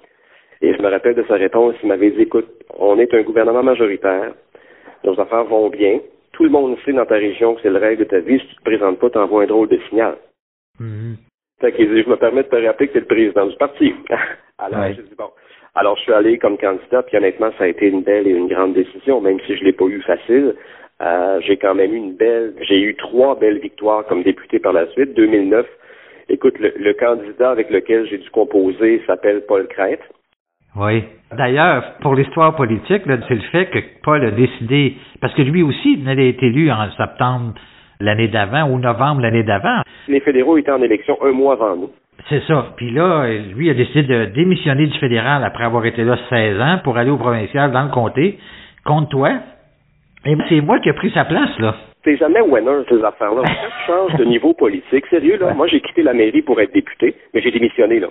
Et 0.63 0.73
je 0.73 0.81
me 0.81 0.89
rappelle 0.89 1.13
de 1.13 1.23
sa 1.27 1.35
réponse, 1.35 1.75
il 1.83 1.89
m'avait 1.89 2.09
dit, 2.09 2.23
écoute, 2.23 2.49
on 2.79 2.97
est 2.97 3.13
un 3.13 3.21
gouvernement 3.21 3.61
majoritaire, 3.61 4.33
nos 5.03 5.19
affaires 5.19 5.43
vont 5.43 5.69
bien, 5.69 5.99
tout 6.39 6.45
le 6.45 6.51
monde 6.51 6.77
sait 6.85 6.93
dans 6.93 7.05
ta 7.05 7.15
région 7.15 7.55
que 7.55 7.61
c'est 7.61 7.69
le 7.69 7.79
rêve 7.79 7.99
de 7.99 8.05
ta 8.05 8.19
vie. 8.19 8.39
Si 8.39 8.47
tu 8.47 8.55
te 8.55 8.63
présentes 8.63 8.97
pas, 8.97 9.09
t'envoies 9.09 9.43
un 9.43 9.47
drôle 9.47 9.67
de 9.67 9.77
signal. 9.89 10.15
Mm 10.79 11.15
dit, 11.61 12.03
je 12.03 12.09
me 12.09 12.15
permets 12.15 12.43
de 12.43 12.47
te 12.47 12.65
rappeler 12.65 12.87
que 12.87 12.93
tu 12.93 12.97
es 12.99 13.01
le 13.01 13.07
président 13.07 13.45
du 13.45 13.57
parti. 13.57 13.93
Alors, 14.57 14.85
j'ai 14.95 15.03
dit, 15.03 15.15
bon. 15.17 15.29
Alors, 15.75 15.97
je 15.97 16.03
suis 16.03 16.13
allé 16.13 16.37
comme 16.37 16.57
candidat, 16.57 17.03
puis 17.03 17.17
honnêtement, 17.17 17.51
ça 17.57 17.65
a 17.65 17.67
été 17.67 17.87
une 17.87 18.03
belle 18.03 18.25
et 18.25 18.31
une 18.31 18.47
grande 18.47 18.73
décision, 18.73 19.19
même 19.19 19.41
si 19.45 19.57
je 19.57 19.65
l'ai 19.65 19.73
pas 19.73 19.83
eu 19.83 20.01
facile. 20.01 20.55
Euh, 21.01 21.41
j'ai 21.41 21.57
quand 21.57 21.75
même 21.75 21.93
eu 21.93 21.97
une 21.97 22.15
belle, 22.15 22.53
j'ai 22.61 22.79
eu 22.79 22.95
trois 22.95 23.37
belles 23.37 23.59
victoires 23.59 24.05
comme 24.05 24.23
député 24.23 24.59
par 24.59 24.71
la 24.71 24.87
suite. 24.91 25.13
2009, 25.15 25.67
écoute, 26.29 26.57
le, 26.57 26.71
le 26.77 26.93
candidat 26.93 27.51
avec 27.51 27.69
lequel 27.69 28.07
j'ai 28.07 28.17
dû 28.17 28.29
composer 28.29 29.01
s'appelle 29.05 29.41
Paul 29.45 29.67
Crête. 29.67 30.03
Oui. 30.79 31.03
D'ailleurs, 31.37 31.83
pour 32.01 32.15
l'histoire 32.15 32.55
politique, 32.55 33.03
c'est 33.05 33.35
le 33.35 33.41
fait 33.51 33.65
que 33.67 33.79
Paul 34.01 34.23
a 34.25 34.31
décidé, 34.31 34.95
parce 35.21 35.33
que 35.33 35.41
lui 35.41 35.61
aussi 35.61 35.97
venait 35.97 36.15
d'être 36.15 36.41
élu 36.41 36.71
en 36.71 36.89
septembre 36.91 37.53
l'année 37.99 38.29
d'avant 38.29 38.69
ou 38.69 38.79
novembre 38.79 39.21
l'année 39.21 39.43
d'avant. 39.43 39.81
Les 40.07 40.21
fédéraux 40.21 40.57
étaient 40.57 40.71
en 40.71 40.81
élection 40.81 41.17
un 41.21 41.31
mois 41.31 41.53
avant 41.53 41.75
nous. 41.75 41.91
C'est 42.29 42.41
ça. 42.47 42.73
Puis 42.77 42.91
là, 42.91 43.27
lui 43.55 43.69
a 43.69 43.73
décidé 43.73 44.03
de 44.03 44.25
démissionner 44.25 44.87
du 44.87 44.97
fédéral 44.99 45.43
après 45.43 45.65
avoir 45.65 45.85
été 45.85 46.03
là 46.03 46.17
16 46.29 46.61
ans 46.61 46.79
pour 46.83 46.97
aller 46.97 47.11
au 47.11 47.17
provincial 47.17 47.71
dans 47.71 47.83
le 47.83 47.89
comté 47.89 48.39
contre 48.85 49.09
toi. 49.09 49.31
Et 50.25 50.35
c'est 50.49 50.61
moi 50.61 50.79
qui 50.79 50.89
ai 50.89 50.93
pris 50.93 51.11
sa 51.11 51.25
place, 51.25 51.57
là. 51.59 51.75
c'est 52.03 52.17
jamais 52.17 52.41
winner, 52.41 52.83
ces 52.89 53.03
affaires-là. 53.03 53.41
Quand 53.45 53.51
tu 53.51 53.85
changes 53.87 54.15
de 54.19 54.25
niveau 54.25 54.53
politique, 54.53 55.05
sérieux, 55.07 55.37
là, 55.39 55.53
moi, 55.53 55.67
j'ai 55.67 55.79
quitté 55.79 56.03
la 56.03 56.13
mairie 56.13 56.41
pour 56.41 56.59
être 56.59 56.73
député, 56.73 57.15
mais 57.33 57.41
j'ai 57.41 57.51
démissionné, 57.51 57.99
là. 57.99 58.07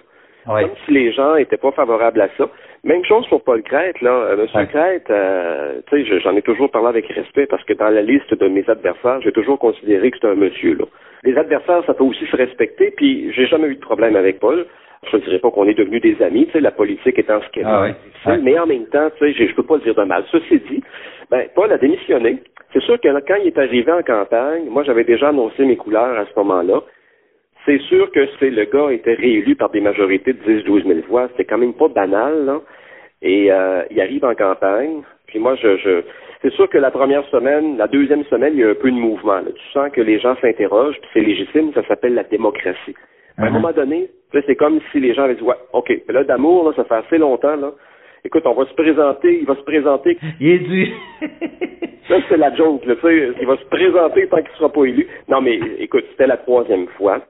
Comme 0.49 0.71
si 0.85 0.93
les 0.93 1.13
gens 1.13 1.37
étaient 1.37 1.57
pas 1.57 1.73
favorables 1.73 2.21
à 2.21 2.29
ça. 2.37 2.49
Même 2.85 3.05
chose 3.05 3.27
pour 3.29 3.43
Paul 3.43 3.63
Crête, 3.63 4.01
là. 4.01 4.11
Euh, 4.11 4.37
Monsieur 4.37 4.65
Crête, 4.67 5.11
euh, 5.11 5.81
tu 5.91 6.05
sais, 6.05 6.21
j'en 6.21 6.37
ai 6.37 6.43
toujours 6.43 6.71
parlé 6.71 6.89
avec 6.89 7.07
respect 7.09 7.47
parce 7.47 7.63
que 7.65 7.73
dans 7.73 7.89
la 7.89 8.03
liste 8.03 8.33
de 8.33 8.49
mes 8.49 8.69
adversaires, 8.69 9.21
j'ai 9.23 9.33
toujours 9.33 9.59
considéré 9.59 10.11
que 10.11 10.17
c'était 10.17 10.29
un 10.29 10.37
monsieur, 10.37 10.75
là. 10.75 10.85
Les 11.25 11.37
adversaires, 11.37 11.83
ça 11.87 11.95
peut 11.95 12.05
aussi 12.05 12.25
se 12.27 12.37
respecter, 12.37 12.93
puis 12.97 13.33
j'ai 13.33 13.47
jamais 13.47 13.67
eu 13.69 13.75
de 13.75 13.81
problème 13.81 14.15
avec 14.15 14.39
Paul. 14.39 14.67
Je 15.11 15.17
ne 15.17 15.23
dirais 15.23 15.39
pas 15.39 15.51
qu'on 15.51 15.67
est 15.67 15.75
devenus 15.75 16.01
des 16.01 16.21
amis, 16.23 16.47
tu 16.47 16.53
sais, 16.53 16.61
la 16.61 16.71
politique 16.71 17.19
étant 17.19 17.41
ce 17.41 17.49
qu'elle 17.51 17.67
ah 17.67 17.89
est. 17.89 18.39
Mais 18.39 18.59
en 18.59 18.67
même 18.67 18.87
temps, 18.87 19.11
tu 19.19 19.33
sais, 19.33 19.47
je 19.47 19.55
peux 19.55 19.65
pas 19.65 19.79
dire 19.79 19.95
de 19.95 20.05
mal. 20.05 20.25
Ceci 20.31 20.61
dit, 20.71 20.83
ben, 21.31 21.47
Paul 21.55 21.73
a 21.73 21.79
démissionné. 21.79 22.39
C'est 22.73 22.83
sûr 22.83 23.01
que 23.01 23.09
quand 23.27 23.37
il 23.37 23.49
est 23.49 23.59
arrivé 23.59 23.91
en 23.91 24.03
campagne, 24.03 24.65
moi, 24.69 24.83
j'avais 24.85 25.05
déjà 25.05 25.29
annoncé 25.29 25.65
mes 25.65 25.77
couleurs 25.77 26.19
à 26.19 26.27
ce 26.27 26.39
moment-là. 26.39 26.83
C'est 27.69 27.83
sûr 27.83 28.11
que 28.13 28.27
c'est 28.41 28.49
le 28.49 28.65
gars 28.65 28.91
était 28.91 29.13
réélu 29.13 29.55
par 29.55 29.69
des 29.69 29.83
majorités 29.83 30.33
de 30.33 30.41
10-12 30.41 30.87
000 30.87 31.01
voix. 31.07 31.29
C'était 31.33 31.45
quand 31.45 31.59
même 31.59 31.75
pas 31.75 31.89
banal, 31.89 32.47
là. 32.47 32.63
Et 33.21 33.53
euh, 33.53 33.83
il 33.91 34.01
arrive 34.01 34.25
en 34.25 34.35
campagne. 34.35 35.03
Puis 35.27 35.39
moi, 35.39 35.55
je, 35.57 35.77
je 35.77 36.03
c'est 36.41 36.53
sûr 36.55 36.67
que 36.71 36.79
la 36.79 36.91
première 36.91 37.27
semaine, 37.27 37.77
la 37.77 37.87
deuxième 37.87 38.25
semaine, 38.25 38.55
il 38.55 38.61
y 38.61 38.65
a 38.65 38.71
un 38.71 38.75
peu 38.75 38.91
de 38.91 38.97
mouvement. 38.97 39.41
Tu 39.45 39.73
sens 39.75 39.91
que 39.93 40.01
les 40.01 40.19
gens 40.19 40.35
s'interrogent, 40.41 40.99
puis 40.99 41.11
c'est 41.13 41.21
légitime, 41.21 41.73
ça 41.75 41.87
s'appelle 41.87 42.15
la 42.15 42.23
démocratie. 42.23 42.95
À 43.37 43.43
un 43.43 43.49
uh-huh. 43.49 43.53
moment 43.53 43.73
donné, 43.73 44.09
c'est 44.33 44.57
comme 44.57 44.81
si 44.91 45.01
les 45.01 45.13
gens 45.13 45.25
avaient 45.25 45.35
dit, 45.35 45.43
ouais, 45.43 45.57
OK, 45.75 45.93
là, 46.09 46.25
d'amour, 46.25 46.65
là, 46.65 46.73
ça 46.75 46.85
fait 46.85 47.07
assez 47.07 47.19
longtemps, 47.19 47.57
là. 47.57 47.73
Écoute, 48.25 48.45
on 48.47 48.55
va 48.55 48.65
se 48.65 48.75
présenter, 48.75 49.41
il 49.41 49.47
va 49.47 49.57
se 49.57 49.63
présenter. 49.63 50.17
Il 50.41 50.49
est 50.49 50.59
dû. 50.59 50.89
ça, 52.09 52.17
c'est 52.31 52.39
la 52.39 52.55
joke, 52.55 52.87
là, 52.87 52.95
tu 52.95 53.03
sais, 53.03 53.33
il 53.41 53.47
va 53.47 53.59
se 53.59 53.65
présenter 53.65 54.27
tant 54.29 54.39
qu'il 54.39 54.53
ne 54.53 54.57
sera 54.57 54.73
pas 54.73 54.85
élu. 54.85 55.07
Non, 55.29 55.43
mais 55.43 55.61
écoute, 55.81 56.05
c'était 56.11 56.27
la 56.27 56.39
troisième 56.39 56.87
fois. 56.97 57.21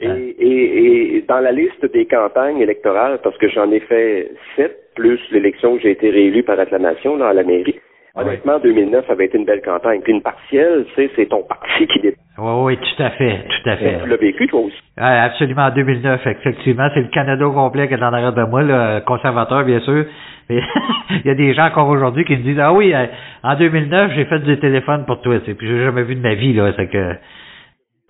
Et, 0.00 0.06
et, 0.06 1.16
et, 1.16 1.22
dans 1.22 1.40
la 1.40 1.50
liste 1.50 1.84
des 1.92 2.06
campagnes 2.06 2.60
électorales, 2.60 3.18
parce 3.22 3.36
que 3.38 3.48
j'en 3.48 3.70
ai 3.72 3.80
fait 3.80 4.30
sept, 4.56 4.76
plus 4.94 5.20
l'élection 5.32 5.72
où 5.72 5.78
j'ai 5.78 5.90
été 5.90 6.10
réélu 6.10 6.42
par 6.42 6.58
acclamation 6.58 7.16
là, 7.16 7.28
à 7.28 7.32
la 7.32 7.42
mairie, 7.42 7.80
Honnêtement, 8.18 8.58
2009 8.58 9.08
avait 9.10 9.26
été 9.26 9.38
une 9.38 9.44
belle 9.44 9.62
campagne. 9.62 10.00
Puis 10.02 10.12
une 10.12 10.22
partielle, 10.22 10.86
tu 10.88 10.94
sais, 10.94 11.10
c'est 11.14 11.26
ton 11.26 11.42
parti 11.42 11.86
qui 11.86 12.00
dépend. 12.00 12.18
Oui, 12.38 12.74
oui, 12.74 12.76
tout 12.76 13.02
à 13.02 13.10
fait, 13.10 13.44
tout 13.48 13.70
à 13.70 13.76
fait. 13.76 14.00
Tu 14.02 14.08
l'as 14.08 14.16
vécu, 14.16 14.46
toi 14.48 14.60
aussi. 14.60 14.76
absolument, 14.96 15.66
en 15.66 15.70
2009, 15.70 16.26
effectivement. 16.26 16.88
C'est 16.94 17.02
le 17.02 17.08
Canada 17.08 17.46
au 17.46 17.52
complet 17.52 17.86
qui 17.86 17.94
est 17.94 18.02
en 18.02 18.12
arrière 18.12 18.32
de 18.32 18.42
moi, 18.42 18.62
le 18.62 19.00
conservateur, 19.04 19.64
bien 19.64 19.80
sûr. 19.80 20.04
Mais 20.50 20.60
il 21.10 21.26
y 21.26 21.30
a 21.30 21.34
des 21.34 21.54
gens 21.54 21.66
encore 21.66 21.88
aujourd'hui 21.88 22.24
qui 22.24 22.36
me 22.36 22.42
disent, 22.42 22.58
ah 22.58 22.72
oui, 22.72 22.92
euh, 22.92 23.06
en 23.44 23.54
2009, 23.54 24.12
j'ai 24.14 24.24
fait 24.24 24.40
du 24.40 24.58
téléphone 24.58 25.04
pour 25.06 25.20
toi. 25.20 25.38
Puis 25.38 25.56
j'ai 25.60 25.84
jamais 25.84 26.02
vu 26.02 26.16
de 26.16 26.20
ma 26.20 26.34
vie, 26.34 26.54
là. 26.54 26.72
C'est 26.76 26.88
que 26.88 27.14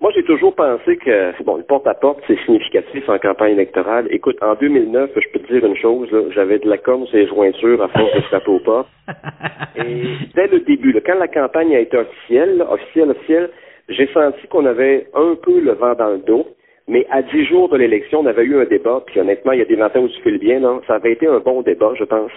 moi, 0.01 0.11
j'ai 0.15 0.23
toujours 0.23 0.55
pensé 0.55 0.95
que, 0.95 1.43
bon, 1.43 1.57
le 1.57 1.63
porte-à-porte, 1.63 2.19
c'est 2.25 2.39
significatif 2.45 3.09
en 3.09 3.19
campagne 3.19 3.51
électorale. 3.53 4.07
Écoute, 4.11 4.37
en 4.41 4.55
2009, 4.55 5.11
je 5.13 5.29
peux 5.33 5.39
te 5.39 5.51
dire 5.51 5.65
une 5.65 5.75
chose, 5.75 6.07
j'avais 6.33 6.57
de 6.59 6.69
la 6.69 6.77
corne 6.77 7.05
sur 7.07 7.17
les 7.17 7.27
jointures 7.27 7.81
à 7.83 7.89
force 7.89 8.15
de 8.15 8.21
frapper 8.21 8.49
au 8.49 8.59
pas. 8.59 8.85
Et 9.75 10.03
dès 10.35 10.47
le 10.47 10.61
début, 10.61 10.95
quand 11.05 11.19
la 11.19 11.27
campagne 11.27 11.75
a 11.75 11.79
été 11.79 11.97
officielle, 11.97 12.65
officielle, 12.69 13.09
officielle, 13.11 13.49
j'ai 13.89 14.07
senti 14.13 14.47
qu'on 14.47 14.65
avait 14.65 15.07
un 15.13 15.35
peu 15.35 15.59
le 15.59 15.73
vent 15.73 15.95
dans 15.95 16.11
le 16.11 16.19
dos. 16.19 16.47
Mais 16.87 17.05
à 17.11 17.21
dix 17.21 17.45
jours 17.45 17.69
de 17.69 17.77
l'élection, 17.77 18.21
on 18.21 18.25
avait 18.25 18.45
eu 18.45 18.59
un 18.59 18.65
débat, 18.65 19.03
puis 19.05 19.19
honnêtement, 19.19 19.51
il 19.51 19.59
y 19.59 19.61
a 19.61 19.65
des 19.65 19.75
matins 19.75 19.99
où 19.99 20.07
tu 20.07 20.21
fais 20.21 20.31
le 20.31 20.39
bien, 20.39 20.59
non? 20.59 20.81
Ça 20.87 20.95
avait 20.95 21.11
été 21.11 21.27
un 21.27 21.39
bon 21.39 21.61
débat, 21.61 21.91
je 21.99 22.03
pense. 22.05 22.31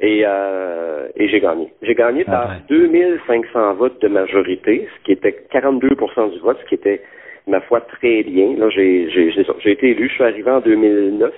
Et, 0.00 0.22
euh, 0.26 1.08
et 1.16 1.28
j'ai 1.28 1.40
gagné. 1.40 1.72
J'ai 1.82 1.94
gagné 1.94 2.24
par 2.24 2.50
2500 2.68 3.74
votes 3.74 4.00
de 4.00 4.08
majorité, 4.08 4.88
ce 4.96 5.04
qui 5.04 5.12
était 5.12 5.44
42% 5.52 6.32
du 6.32 6.38
vote, 6.38 6.58
ce 6.62 6.68
qui 6.68 6.74
était, 6.74 7.02
ma 7.46 7.60
foi, 7.60 7.82
très 7.82 8.22
bien. 8.22 8.56
Là, 8.56 8.70
j'ai, 8.70 9.10
j'ai, 9.10 9.30
j'ai 9.30 9.70
été 9.70 9.90
élu, 9.90 10.08
je 10.08 10.14
suis 10.14 10.24
arrivé 10.24 10.50
en 10.50 10.60
2009 10.60 11.32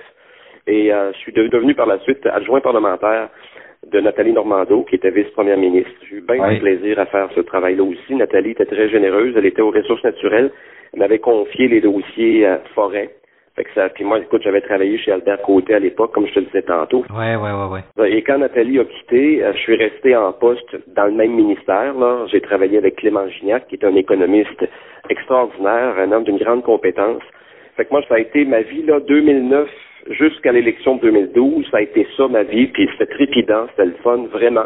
et 0.67 0.93
euh, 0.93 1.11
je 1.11 1.17
suis 1.17 1.33
devenu 1.33 1.75
par 1.75 1.87
la 1.87 1.99
suite 1.99 2.25
adjoint 2.25 2.61
parlementaire 2.61 3.29
de 3.91 3.99
Nathalie 3.99 4.31
Normando, 4.31 4.83
qui 4.83 4.95
était 4.95 5.11
vice-première 5.11 5.57
ministre. 5.57 5.91
J'ai 6.09 6.17
eu 6.17 6.21
bien 6.21 6.53
du 6.53 6.59
plaisir 6.59 6.99
à 6.99 7.05
faire 7.07 7.29
ce 7.35 7.41
travail-là 7.41 7.83
aussi. 7.83 8.15
Nathalie 8.15 8.51
était 8.51 8.65
très 8.65 8.89
généreuse, 8.89 9.33
elle 9.35 9.45
était 9.45 9.61
aux 9.61 9.71
ressources 9.71 10.03
naturelles, 10.03 10.51
elle 10.93 10.99
m'avait 10.99 11.19
confié 11.19 11.67
les 11.67 11.81
dossiers 11.81 12.47
euh, 12.47 12.57
forêt. 12.73 13.09
Fait 13.55 13.65
que 13.65 13.69
ça, 13.75 13.87
puis 13.89 14.03
moi, 14.03 14.17
écoute, 14.17 14.41
j'avais 14.43 14.61
travaillé 14.61 14.97
chez 14.97 15.11
Albert 15.11 15.41
Côté 15.43 15.75
à 15.75 15.79
l'époque, 15.79 16.11
comme 16.11 16.25
je 16.25 16.33
te 16.33 16.39
le 16.39 16.45
disais 16.47 16.63
tantôt. 16.63 17.05
Ouais, 17.15 17.35
ouais, 17.35 17.51
ouais, 17.51 17.83
ouais. 17.97 18.11
Et 18.11 18.23
quand 18.23 18.39
Nathalie 18.39 18.79
a 18.79 18.85
quitté, 18.85 19.43
euh, 19.43 19.53
je 19.53 19.59
suis 19.59 19.75
resté 19.75 20.15
en 20.15 20.33
poste 20.33 20.75
dans 20.95 21.05
le 21.05 21.11
même 21.11 21.33
ministère. 21.33 21.93
Là, 21.93 22.25
j'ai 22.31 22.41
travaillé 22.41 22.79
avec 22.79 22.95
Clément 22.95 23.27
Gignac, 23.27 23.67
qui 23.67 23.75
est 23.75 23.85
un 23.85 23.95
économiste 23.95 24.65
extraordinaire, 25.09 25.99
un 25.99 26.11
homme 26.11 26.23
d'une 26.23 26.39
grande 26.39 26.63
compétence. 26.63 27.21
Fait 27.77 27.85
que 27.85 27.91
moi, 27.91 28.01
ça 28.09 28.15
a 28.15 28.19
été 28.19 28.43
ma 28.43 28.61
vie 28.61 28.83
là, 28.83 28.99
2009 28.99 29.69
jusqu'à 30.09 30.51
l'élection 30.51 30.95
de 30.95 31.01
2012, 31.01 31.67
ça 31.69 31.77
a 31.77 31.81
été 31.81 32.07
ça 32.17 32.27
ma 32.27 32.43
vie. 32.43 32.67
Puis 32.67 32.89
c'était 32.93 33.13
trépidant, 33.13 33.67
c'était 33.69 33.85
le 33.85 33.95
fun, 34.03 34.25
vraiment. 34.31 34.65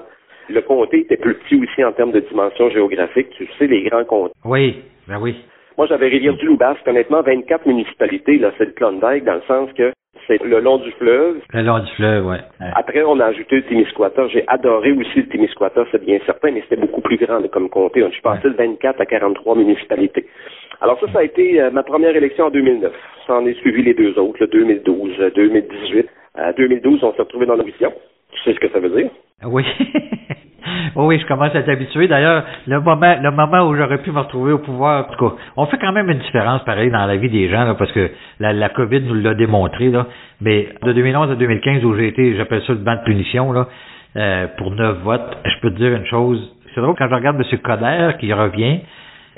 Le 0.49 0.61
comté 0.61 1.01
était 1.01 1.17
plus 1.17 1.35
petit 1.35 1.55
aussi 1.55 1.83
en 1.83 1.91
termes 1.91 2.13
de 2.13 2.21
dimension 2.21 2.69
géographique. 2.69 3.29
Tu 3.31 3.47
sais, 3.59 3.67
les 3.67 3.83
grands 3.83 4.05
comtés. 4.05 4.33
Oui, 4.45 4.77
ben 5.07 5.19
oui. 5.19 5.35
Moi, 5.77 5.85
j'avais 5.87 6.07
Rivière-du-Loup-Basque, 6.07 6.87
honnêtement, 6.87 7.21
24 7.21 7.67
municipalités, 7.67 8.39
là, 8.39 8.51
c'est 8.57 8.65
le 8.65 8.71
Klondike, 8.71 9.23
dans 9.23 9.35
le 9.35 9.41
sens 9.47 9.69
que 9.73 9.93
c'est 10.25 10.43
le 10.43 10.59
long 10.59 10.77
du 10.77 10.91
fleuve. 10.93 11.37
Le 11.53 11.61
long 11.61 11.79
du 11.79 11.91
fleuve, 11.91 12.25
ouais. 12.25 12.39
Après, 12.73 13.03
on 13.03 13.19
a 13.19 13.25
ajouté 13.25 13.57
le 13.57 13.61
Témiscouata. 13.63 14.27
J'ai 14.29 14.43
adoré 14.47 14.91
aussi 14.91 15.19
le 15.19 15.27
Témiscouata, 15.27 15.85
c'est 15.91 16.03
bien 16.03 16.17
certain, 16.25 16.51
mais 16.51 16.61
c'était 16.61 16.81
beaucoup 16.81 17.01
plus 17.01 17.17
grand 17.17 17.47
comme 17.49 17.69
comté. 17.69 18.01
Je 18.01 18.11
suis 18.11 18.21
passé 18.21 18.49
de 18.49 18.55
24 18.55 18.99
à 18.99 19.05
43 19.05 19.55
municipalités. 19.55 20.25
Alors 20.81 20.99
ça, 20.99 21.11
ça 21.13 21.19
a 21.19 21.23
été 21.23 21.61
euh, 21.61 21.71
ma 21.71 21.83
première 21.83 22.15
élection 22.15 22.45
en 22.45 22.49
2009. 22.49 22.91
Ça 23.25 23.35
en 23.35 23.45
est 23.45 23.53
suivi 23.55 23.83
les 23.83 23.93
deux 23.93 24.17
autres, 24.19 24.37
le 24.39 24.47
2012, 24.47 25.31
2018. 25.35 26.09
Euh, 26.39 26.53
2012, 26.57 27.03
on 27.03 27.13
s'est 27.13 27.21
retrouvé 27.21 27.45
dans 27.45 27.55
l'audition. 27.55 27.93
Tu 28.31 28.41
sais 28.43 28.53
ce 28.53 28.59
que 28.59 28.69
ça 28.69 28.79
veut 28.79 28.89
dire? 28.89 29.09
Oui. 29.45 29.63
oui, 30.95 31.19
je 31.19 31.25
commence 31.25 31.53
à 31.55 31.59
être 31.59 31.69
habitué. 31.69 32.07
D'ailleurs, 32.07 32.43
le 32.67 32.79
moment, 32.79 33.15
le 33.21 33.31
moment 33.31 33.67
où 33.67 33.75
j'aurais 33.75 33.99
pu 33.99 34.11
me 34.11 34.19
retrouver 34.19 34.53
au 34.53 34.59
pouvoir, 34.59 35.05
en 35.05 35.13
tout 35.13 35.29
cas, 35.29 35.35
on 35.55 35.65
fait 35.67 35.77
quand 35.77 35.91
même 35.91 36.09
une 36.09 36.19
différence 36.19 36.63
pareil 36.63 36.91
dans 36.91 37.05
la 37.05 37.17
vie 37.17 37.29
des 37.29 37.49
gens, 37.49 37.65
là, 37.65 37.75
parce 37.75 37.91
que 37.91 38.09
la, 38.39 38.53
la 38.53 38.69
COVID 38.69 39.01
nous 39.01 39.15
l'a 39.15 39.33
démontré, 39.33 39.89
là. 39.89 40.07
Mais 40.41 40.69
de 40.83 40.93
2011 40.93 41.31
à 41.31 41.35
2015, 41.35 41.83
où 41.85 41.95
j'ai 41.95 42.07
été, 42.07 42.35
j'appelle 42.35 42.61
ça 42.63 42.73
le 42.73 42.79
banc 42.79 42.95
de 42.95 43.03
punition, 43.03 43.51
là, 43.51 43.67
euh, 44.15 44.47
pour 44.57 44.71
neuf 44.71 44.97
votes, 45.03 45.37
je 45.45 45.61
peux 45.61 45.71
te 45.71 45.77
dire 45.77 45.93
une 45.93 46.05
chose. 46.05 46.53
C'est 46.73 46.81
drôle 46.81 46.95
quand 46.97 47.09
je 47.09 47.15
regarde 47.15 47.37
M. 47.37 47.59
Coder 47.59 48.11
qui 48.19 48.31
revient, 48.33 48.79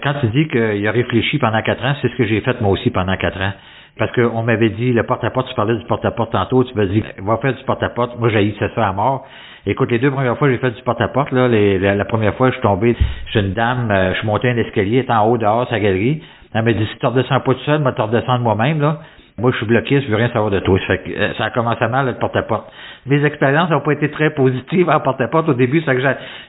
quand 0.03 0.13
tu 0.21 0.27
dis 0.27 0.47
qu'il 0.47 0.87
a 0.87 0.91
réfléchi 0.91 1.37
pendant 1.39 1.61
quatre 1.61 1.83
ans, 1.83 1.95
c'est 2.01 2.09
ce 2.09 2.15
que 2.15 2.25
j'ai 2.25 2.41
fait 2.41 2.59
moi 2.61 2.71
aussi 2.71 2.89
pendant 2.89 3.15
quatre 3.17 3.41
ans. 3.41 3.53
Parce 3.97 4.11
qu'on 4.13 4.43
m'avait 4.43 4.69
dit, 4.69 4.93
le 4.93 5.03
porte-à-porte, 5.03 5.49
tu 5.49 5.55
parlais 5.55 5.75
du 5.75 5.83
porte-à-porte 5.85 6.31
tantôt, 6.31 6.63
tu 6.63 6.73
m'as 6.75 6.85
dit, 6.85 7.03
va 7.17 7.37
faire 7.37 7.53
du 7.53 7.63
porte-à-porte. 7.63 8.17
Moi, 8.17 8.29
j'ai 8.29 8.55
ça 8.73 8.87
à 8.87 8.93
mort. 8.93 9.27
Écoute, 9.65 9.91
les 9.91 9.99
deux 9.99 10.11
premières 10.11 10.37
fois, 10.37 10.49
j'ai 10.49 10.57
fait 10.57 10.71
du 10.71 10.81
porte-à-porte. 10.83 11.31
Là, 11.31 11.47
la, 11.47 12.05
première 12.05 12.33
fois, 12.35 12.47
je 12.47 12.53
suis 12.53 12.61
tombé 12.61 12.95
chez 13.27 13.39
une 13.41 13.53
dame, 13.53 13.91
euh, 13.91 14.13
je 14.13 14.19
suis 14.19 14.27
monté 14.27 14.49
un 14.49 14.57
escalier, 14.57 15.05
elle 15.07 15.15
en 15.15 15.27
haut 15.27 15.37
dehors, 15.37 15.67
sa 15.69 15.79
galerie. 15.79 16.21
Elle 16.53 16.63
m'a 16.63 16.73
dit, 16.73 16.85
si 16.85 16.97
tu 16.97 17.05
redescends 17.05 17.41
pas 17.41 17.53
tout 17.53 17.59
seul, 17.65 17.81
moi, 17.81 17.91
tu 17.91 18.01
redescends 18.01 18.39
moi-même. 18.39 18.79
là. 18.79 18.99
Moi, 19.37 19.51
je 19.51 19.57
suis 19.57 19.65
bloqué, 19.65 20.01
je 20.01 20.07
veux 20.07 20.15
rien 20.15 20.29
savoir 20.29 20.51
de 20.51 20.59
toi. 20.59 20.77
Ça, 20.79 20.87
fait 20.87 20.97
que, 20.99 21.11
euh, 21.11 21.33
ça 21.35 21.45
a 21.45 21.49
commencé 21.51 21.85
mal, 21.87 22.05
le 22.05 22.13
porte-à-porte. 22.13 22.71
Mes 23.05 23.23
expériences 23.23 23.69
n'ont 23.69 23.81
pas 23.81 23.93
été 23.93 24.09
très 24.11 24.31
positives 24.31 24.89
en 24.89 24.99
porte-à-porte 24.99 25.49
au 25.49 25.53
début. 25.53 25.81
Ça 25.81 25.95
que 25.95 26.01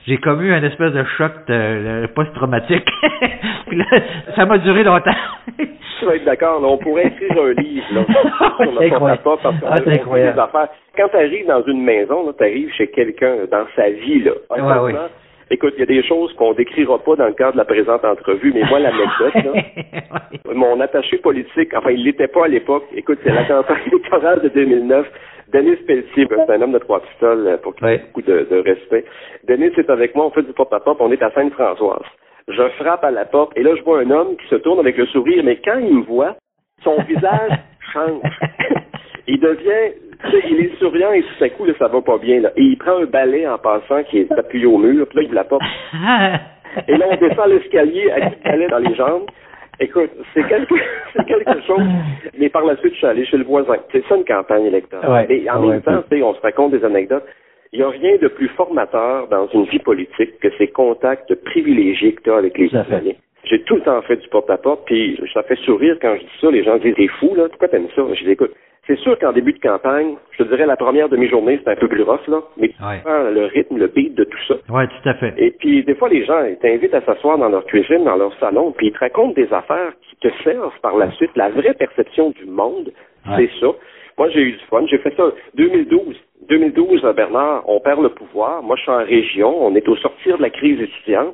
j'ai 0.07 0.17
comme 0.17 0.41
eu 0.41 0.53
un 0.53 0.63
espèce 0.63 0.91
de 0.93 1.03
choc 1.17 1.31
post-traumatique. 2.15 2.89
ça 4.35 4.45
m'a 4.45 4.57
duré 4.57 4.83
longtemps. 4.83 5.11
tu 5.57 6.05
vas 6.05 6.15
être 6.15 6.25
d'accord, 6.25 6.61
on 6.63 6.77
pourrait 6.77 7.07
écrire 7.07 7.43
un 7.43 7.53
livre 7.61 7.85
là, 7.93 8.89
porte-à-porte 8.89 9.41
parce 9.43 9.55
ah, 9.63 10.43
affaires. 10.43 10.69
Quand 10.97 11.07
tu 11.09 11.17
arrives 11.17 11.47
dans 11.47 11.63
une 11.63 11.83
maison, 11.83 12.31
tu 12.37 12.43
arrives 12.43 12.71
chez 12.73 12.87
quelqu'un 12.87 13.45
dans 13.49 13.65
sa 13.75 13.89
vie, 13.89 14.23
là. 14.23 14.31
Ouais, 14.49 14.93
Écoute, 15.53 15.73
il 15.75 15.81
y 15.81 15.83
a 15.83 15.85
des 15.85 16.03
choses 16.03 16.31
qu'on 16.35 16.53
décrira 16.53 16.97
pas 16.99 17.17
dans 17.17 17.25
le 17.25 17.33
cadre 17.33 17.53
de 17.53 17.57
la 17.57 17.65
présente 17.65 18.05
entrevue, 18.05 18.53
mais 18.55 18.63
moi, 18.69 18.79
l'anecdote, 18.79 19.33
là, 19.33 20.21
mon 20.53 20.79
attaché 20.79 21.17
politique, 21.17 21.73
enfin, 21.75 21.91
il 21.91 22.05
l'était 22.05 22.29
pas 22.29 22.45
à 22.45 22.47
l'époque. 22.47 22.85
Écoute, 22.95 23.19
c'est 23.21 23.33
la 23.33 23.43
campagne 23.43 23.81
électorale 23.87 24.41
de 24.43 24.47
2009. 24.47 25.05
Denis 25.51 25.75
Pelletier, 25.85 26.25
c'est 26.29 26.53
un 26.53 26.61
homme 26.61 26.71
de 26.71 26.79
trois 26.79 27.01
pistoles 27.01 27.59
pour 27.61 27.75
qui 27.75 27.83
a 27.83 27.97
beaucoup 27.97 28.21
de, 28.21 28.63
respect. 28.63 29.03
Denis 29.45 29.73
est 29.77 29.89
avec 29.89 30.15
moi, 30.15 30.27
on 30.27 30.31
fait 30.31 30.43
du 30.43 30.53
porte-à-porte, 30.53 31.01
on 31.01 31.11
est 31.11 31.21
à 31.21 31.31
Sainte-Françoise. 31.31 32.05
Je 32.47 32.69
frappe 32.79 33.03
à 33.03 33.11
la 33.11 33.25
porte 33.25 33.57
et 33.57 33.63
là, 33.63 33.75
je 33.75 33.83
vois 33.83 33.99
un 33.99 34.09
homme 34.11 34.35
qui 34.37 34.47
se 34.47 34.55
tourne 34.55 34.79
avec 34.79 34.97
le 34.97 35.05
sourire, 35.07 35.43
mais 35.43 35.57
quand 35.63 35.77
il 35.77 35.97
me 35.97 36.03
voit, 36.03 36.35
son 36.83 37.01
visage 37.07 37.51
change. 37.93 38.23
il 39.27 39.39
devient 39.39 39.93
il 40.49 40.65
est 40.65 40.79
souriant 40.79 41.11
et 41.13 41.23
tout 41.23 41.43
à 41.43 41.49
coup, 41.49 41.65
là, 41.65 41.73
ça 41.79 41.87
va 41.87 42.01
pas 42.01 42.17
bien. 42.17 42.41
Là. 42.41 42.51
Et 42.55 42.61
il 42.61 42.77
prend 42.77 42.97
un 42.97 43.05
balai 43.05 43.47
en 43.47 43.57
passant 43.57 44.03
qui 44.03 44.19
est 44.19 44.31
appuyé 44.31 44.65
au 44.65 44.77
mur, 44.77 45.07
puis 45.07 45.19
là, 45.19 45.23
il 45.27 45.33
la 45.33 45.43
porte. 45.43 45.63
et 46.87 46.97
là, 46.97 47.07
on 47.09 47.15
descend 47.15 47.49
l'escalier 47.49 48.11
avec 48.11 48.37
le 48.37 48.43
balai 48.43 48.67
dans 48.67 48.77
les 48.77 48.95
jambes. 48.95 49.25
Écoute, 49.79 50.11
c'est 50.33 50.47
quelque, 50.47 50.75
c'est 51.15 51.25
quelque 51.25 51.61
chose. 51.65 51.81
Mais 52.37 52.49
par 52.49 52.65
la 52.65 52.77
suite, 52.77 52.93
je 52.93 52.97
suis 52.97 53.07
allé 53.07 53.25
chez 53.25 53.37
le 53.37 53.45
voisin. 53.45 53.77
C'est 53.91 54.05
ça 54.07 54.15
une 54.15 54.25
campagne 54.25 54.65
électorale. 54.65 55.25
Mais 55.27 55.49
en 55.49 55.61
même 55.61 55.81
temps, 55.81 56.03
on 56.11 56.33
se 56.35 56.41
raconte 56.41 56.71
des 56.71 56.85
anecdotes. 56.85 57.25
Il 57.73 57.79
n'y 57.79 57.85
a 57.85 57.89
rien 57.89 58.17
de 58.17 58.27
plus 58.27 58.49
formateur 58.49 59.27
dans 59.29 59.47
une 59.47 59.63
vie 59.65 59.79
politique 59.79 60.39
que 60.39 60.49
ces 60.57 60.67
contacts 60.67 61.33
privilégiés 61.45 62.13
que 62.13 62.21
tu 62.21 62.31
as 62.31 62.35
avec 62.35 62.57
les 62.57 62.67
citoyens. 62.67 63.13
J'ai 63.45 63.61
tout 63.63 63.75
le 63.75 63.81
temps 63.81 64.01
fait 64.03 64.17
du 64.17 64.27
porte-à-porte, 64.27 64.85
puis 64.85 65.19
ça 65.33 65.41
fait 65.43 65.55
sourire 65.59 65.97
quand 66.01 66.15
je 66.15 66.21
dis 66.21 66.39
ça. 66.41 66.51
Les 66.51 66.63
gens 66.63 66.77
disent, 66.77 66.95
t'es 66.95 67.07
fou, 67.07 67.33
là, 67.33 67.47
pourquoi 67.49 67.69
t'aimes 67.69 67.87
ça? 67.95 68.03
Je 68.13 68.23
dis, 68.23 68.31
écoute, 68.31 68.51
c'est 68.87 68.97
sûr 68.97 69.17
qu'en 69.19 69.31
début 69.31 69.53
de 69.53 69.59
campagne, 69.59 70.15
je 70.31 70.43
te 70.43 70.49
dirais 70.49 70.65
la 70.65 70.75
première 70.75 71.07
demi-journée, 71.07 71.59
c'est 71.63 71.71
un 71.71 71.75
peu 71.75 71.87
plus 71.87 72.03
rough, 72.03 72.27
là, 72.27 72.41
mais 72.57 72.69
tu 72.69 72.75
le 72.81 73.45
rythme, 73.45 73.77
le 73.77 73.87
beat 73.87 74.15
de 74.15 74.23
tout 74.25 74.43
ça. 74.47 74.55
Oui, 74.69 74.83
tout 74.87 75.09
à 75.09 75.13
fait. 75.13 75.33
Et 75.37 75.51
puis, 75.51 75.83
des 75.83 75.95
fois, 75.95 76.09
les 76.09 76.25
gens 76.25 76.43
ils 76.43 76.57
t'invitent 76.57 76.93
à 76.93 77.01
s'asseoir 77.01 77.37
dans 77.37 77.49
leur 77.49 77.65
cuisine, 77.65 78.03
dans 78.03 78.17
leur 78.17 78.37
salon, 78.39 78.73
puis 78.73 78.87
ils 78.87 78.93
te 78.93 78.99
racontent 78.99 79.33
des 79.33 79.51
affaires 79.53 79.93
qui 80.01 80.15
te 80.17 80.27
servent 80.43 80.79
par 80.81 80.97
la 80.97 81.11
suite. 81.11 81.31
La 81.35 81.49
vraie 81.49 81.73
perception 81.73 82.31
du 82.31 82.45
monde, 82.45 82.91
c'est 83.37 83.49
ça. 83.59 83.67
Moi, 84.21 84.29
j'ai 84.29 84.41
eu 84.41 84.51
du 84.51 84.65
fun. 84.69 84.85
J'ai 84.85 84.99
fait 84.99 85.15
ça 85.17 85.31
2012. 85.55 86.15
2012, 86.47 87.01
Bernard, 87.15 87.63
on 87.67 87.79
perd 87.79 88.03
le 88.03 88.09
pouvoir. 88.09 88.61
Moi, 88.61 88.75
je 88.75 88.83
suis 88.83 88.91
en 88.91 89.03
région. 89.03 89.65
On 89.65 89.73
est 89.73 89.87
au 89.87 89.95
sortir 89.95 90.37
de 90.37 90.43
la 90.43 90.51
crise 90.51 90.79
étudiante. 90.79 91.33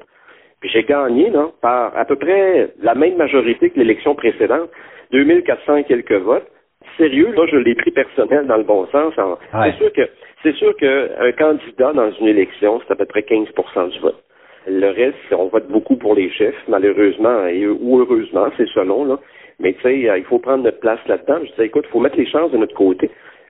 Puis 0.62 0.70
j'ai 0.70 0.84
gagné 0.84 1.30
là, 1.30 1.50
par 1.62 1.92
à 1.98 2.06
peu 2.06 2.16
près 2.16 2.70
la 2.82 2.96
même 2.96 3.18
majorité 3.18 3.72
que 3.72 3.78
l'élection 3.78 4.16
précédente, 4.16 4.70
2400 5.12 5.76
et 5.76 5.84
quelques 5.84 6.14
votes. 6.14 6.48
Sérieux, 6.96 7.34
là, 7.36 7.46
je 7.52 7.58
l'ai 7.58 7.76
pris 7.76 7.92
personnel 7.92 8.48
dans 8.48 8.56
le 8.56 8.64
bon 8.64 8.88
sens. 8.88 9.14
C'est 9.18 9.76
sûr 9.76 9.92
que 9.92 10.10
c'est 10.44 10.56
sûr 10.56 10.74
qu'un 10.78 11.32
candidat 11.38 11.92
dans 11.92 12.12
une 12.12 12.28
élection, 12.28 12.80
c'est 12.88 12.94
à 12.94 12.96
peu 12.96 13.06
près 13.06 13.20
15% 13.20 13.90
du 13.90 14.00
vote. 14.00 14.24
Le 14.66 14.92
reste, 14.92 15.18
on 15.32 15.48
vote 15.48 15.68
beaucoup 15.68 15.98
pour 15.98 16.16
les 16.16 16.30
chefs, 16.30 16.64
malheureusement, 16.70 17.48
ou 17.82 18.00
heureusement, 18.00 18.48
c'est 18.56 18.70
selon, 18.70 19.04
là. 19.04 19.20
Mais 19.60 19.74
tu 19.74 19.82
sais, 19.82 19.98
il 20.00 20.24
faut 20.26 20.40
prendre 20.40 20.64
notre 20.64 20.80
place 20.80 21.00
là-dedans. 21.08 21.40
Je 21.44 21.52
disais, 21.52 21.66
écoute, 21.66 21.86
il 21.88 21.92
faut 21.92 22.00
mettre 22.00 22.18
les 22.18 22.28
chances 22.28 22.52
de 22.52 22.58
notre 22.58 22.76
côté. 22.76 23.10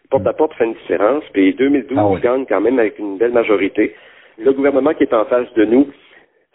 Porte-à-porte 0.09 0.53
fait 0.53 0.65
une 0.65 0.73
différence. 0.73 1.23
Puis 1.33 1.53
2012 1.53 1.97
ah 1.97 2.19
gagne 2.21 2.45
quand 2.45 2.61
même 2.61 2.79
avec 2.79 2.97
une 2.97 3.17
belle 3.17 3.33
majorité. 3.33 3.93
Le 4.37 4.53
gouvernement 4.53 4.93
qui 4.93 5.03
est 5.03 5.13
en 5.13 5.25
face 5.25 5.51
de 5.55 5.65
nous, 5.65 5.87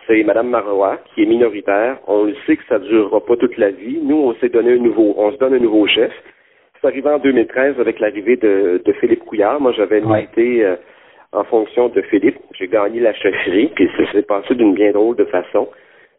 c'est 0.07 0.23
Mme 0.23 0.49
Marois, 0.49 0.99
qui 1.15 1.23
est 1.23 1.27
minoritaire. 1.27 1.99
On 2.07 2.25
le 2.25 2.35
sait 2.47 2.57
que 2.57 2.65
ça 2.69 2.79
ne 2.79 2.87
durera 2.87 3.21
pas 3.25 3.37
toute 3.37 3.57
la 3.57 3.71
vie. 3.71 3.99
Nous, 4.03 4.17
on 4.17 4.35
s'est 4.35 4.49
donné 4.49 4.73
un 4.73 4.79
nouveau, 4.79 5.15
on 5.17 5.33
se 5.33 5.37
donne 5.37 5.55
un 5.55 5.59
nouveau 5.59 5.87
chef. 5.87 6.13
C'est 6.81 6.89
arrivé 6.89 7.09
en 7.09 7.19
2013 7.19 7.79
avec 7.79 8.01
l'arrivée 8.01 8.37
de, 8.37 8.83
Philippe 9.01 9.25
Couillard. 9.25 9.61
Moi, 9.61 9.73
j'avais 9.73 10.01
milité 10.01 10.65
euh, 10.65 10.77
en 11.33 11.45
fonction 11.45 11.89
de 11.89 12.03
Philippe. 12.03 12.39
J'ai 12.59 12.69
gagné 12.69 13.01
la 13.01 13.15
chefferie, 13.15 13.71
puis 13.75 13.89
ça 13.97 14.11
s'est 14.13 14.23
passé 14.23 14.55
d'une 14.55 14.75
bien 14.75 14.93
drôle 14.93 15.17
de 15.17 15.25
façon. 15.27 15.69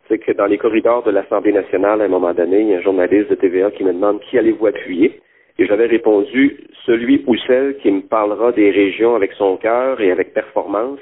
C'est 0.07 0.19
que 0.19 0.31
dans 0.31 0.45
les 0.45 0.57
corridors 0.57 1.03
de 1.03 1.11
l'Assemblée 1.11 1.53
nationale, 1.53 2.01
à 2.01 2.05
un 2.05 2.09
moment 2.09 2.33
donné, 2.33 2.61
il 2.61 2.67
y 2.69 2.73
a 2.73 2.77
un 2.77 2.81
journaliste 2.81 3.29
de 3.29 3.35
TVA 3.35 3.71
qui 3.71 3.83
me 3.83 3.93
demande 3.93 4.19
qui 4.21 4.37
allez-vous 4.37 4.67
appuyer. 4.67 5.19
Et 5.59 5.65
j'avais 5.65 5.85
répondu 5.85 6.57
celui 6.85 7.23
ou 7.27 7.35
celle 7.47 7.77
qui 7.77 7.91
me 7.91 8.01
parlera 8.01 8.51
des 8.51 8.71
régions 8.71 9.15
avec 9.15 9.31
son 9.33 9.57
cœur 9.57 10.01
et 10.01 10.11
avec 10.11 10.33
performance 10.33 10.99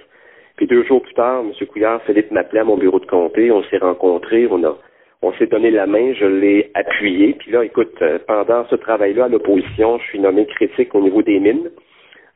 puis 0.62 0.68
deux 0.68 0.84
jours 0.84 1.02
plus 1.02 1.16
tard, 1.16 1.42
M. 1.42 1.68
Couillard, 1.68 2.04
Philippe 2.04 2.30
m'appelait 2.30 2.60
à 2.60 2.64
mon 2.64 2.78
bureau 2.78 3.00
de 3.00 3.08
comté, 3.08 3.52
on 3.52 3.64
s'est 3.64 3.80
rencontrés, 3.80 4.46
on 4.46 4.64
a 4.64 4.78
on 5.24 5.34
s'est 5.34 5.48
donné 5.48 5.72
la 5.72 5.88
main, 5.88 6.14
je 6.14 6.26
l'ai 6.26 6.70
appuyé. 6.76 7.34
Puis 7.34 7.52
là, 7.52 7.64
écoute, 7.64 7.96
euh, 8.04 8.20
pendant 8.28 8.68
ce 8.70 8.76
travail-là 8.76 9.26
à 9.26 9.28
l'opposition, 9.28 9.98
je 9.98 10.04
suis 10.06 10.20
nommé 10.20 10.46
critique 10.46 10.94
au 10.94 11.02
niveau 11.02 11.24
des 11.24 11.40
mines. 11.40 11.72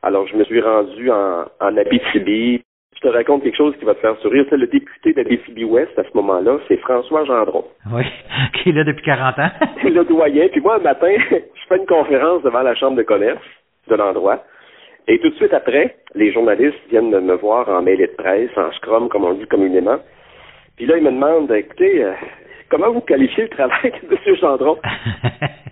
Alors, 0.02 0.26
je 0.26 0.36
me 0.36 0.42
suis 0.42 0.60
rendu 0.60 1.08
en, 1.10 1.44
en 1.60 1.76
Abitibi. 1.76 2.62
Je 2.96 3.00
te 3.02 3.08
raconte 3.08 3.42
quelque 3.42 3.56
chose 3.56 3.76
qui 3.78 3.84
va 3.84 3.94
te 3.94 4.00
faire 4.00 4.16
sourire. 4.20 4.46
C'est 4.48 4.56
le 4.56 4.66
député 4.66 5.12
d'Abitibi-Ouest 5.12 5.98
à 5.98 6.02
ce 6.02 6.08
moment-là, 6.14 6.58
c'est 6.66 6.78
François 6.78 7.24
Gendron. 7.24 7.64
Oui, 7.92 8.04
qui 8.54 8.70
est 8.70 8.72
là 8.72 8.84
depuis 8.84 9.04
40 9.04 9.38
ans. 9.38 9.50
le 9.84 10.04
doyen. 10.04 10.48
Puis 10.48 10.60
moi, 10.60 10.76
un 10.76 10.82
matin, 10.82 11.12
je 11.30 11.66
fais 11.68 11.76
une 11.76 11.86
conférence 11.86 12.42
devant 12.42 12.62
la 12.62 12.74
chambre 12.74 12.96
de 12.96 13.02
commerce 13.02 13.42
de 13.88 13.94
l'endroit. 13.94 14.42
Et 15.08 15.18
tout 15.20 15.28
de 15.28 15.34
suite 15.36 15.52
après, 15.52 15.96
les 16.14 16.32
journalistes 16.32 16.78
viennent 16.88 17.10
me 17.10 17.34
voir 17.34 17.68
en 17.68 17.82
mail 17.82 17.98
de 17.98 18.06
presse, 18.16 18.50
en 18.56 18.72
scrum, 18.72 19.08
comme 19.08 19.24
on 19.24 19.34
dit 19.34 19.46
communément. 19.46 19.98
Puis 20.76 20.86
là, 20.86 20.96
ils 20.96 21.04
me 21.04 21.12
demandent, 21.12 21.50
écoutez, 21.52 22.02
euh, 22.02 22.12
comment 22.70 22.90
vous 22.90 23.02
qualifiez 23.02 23.44
le 23.44 23.50
travail 23.50 23.92
de 24.10 24.14
M. 24.14 24.36
Gendron? 24.36 24.78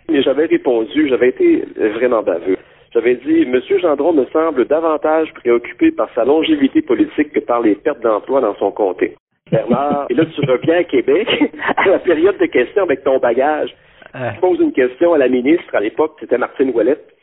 Mais 0.09 0.23
j'avais 0.23 0.47
répondu, 0.47 1.09
j'avais 1.09 1.31
été 1.31 1.65
vraiment 1.77 2.23
baveux. 2.23 2.59
J'avais 2.95 3.17
dit, 3.17 3.43
M. 3.43 3.61
Gendron 3.81 4.13
me 4.13 4.25
semble 4.27 4.67
davantage 4.67 5.33
préoccupé 5.35 5.91
par 5.91 6.09
sa 6.15 6.25
longévité 6.25 6.81
politique 6.81 7.33
que 7.33 7.41
par 7.41 7.61
les 7.61 7.75
pertes 7.75 8.01
d'emploi 8.01 8.41
dans 8.41 8.55
son 8.57 8.71
comté. 8.71 9.17
Bernard, 9.51 10.07
et 10.11 10.15
là, 10.15 10.25
tu 10.27 10.41
reviens 10.51 10.79
à 10.79 10.85
Québec, 10.85 11.29
à 11.77 11.89
la 11.89 11.99
période 11.99 12.39
de 12.39 12.47
questions 12.47 12.85
avec 12.85 13.03
ton 13.05 13.19
bagage. 13.19 13.75
Euh. 14.15 14.31
Tu 14.35 14.41
poses 14.41 14.61
une 14.61 14.73
question 14.73 15.13
à 15.13 15.19
la 15.19 15.29
ministre, 15.29 15.75
à 15.75 15.81
l'époque, 15.81 16.17
c'était 16.21 16.39
Martine 16.39 16.71
Ouellette 16.73 17.15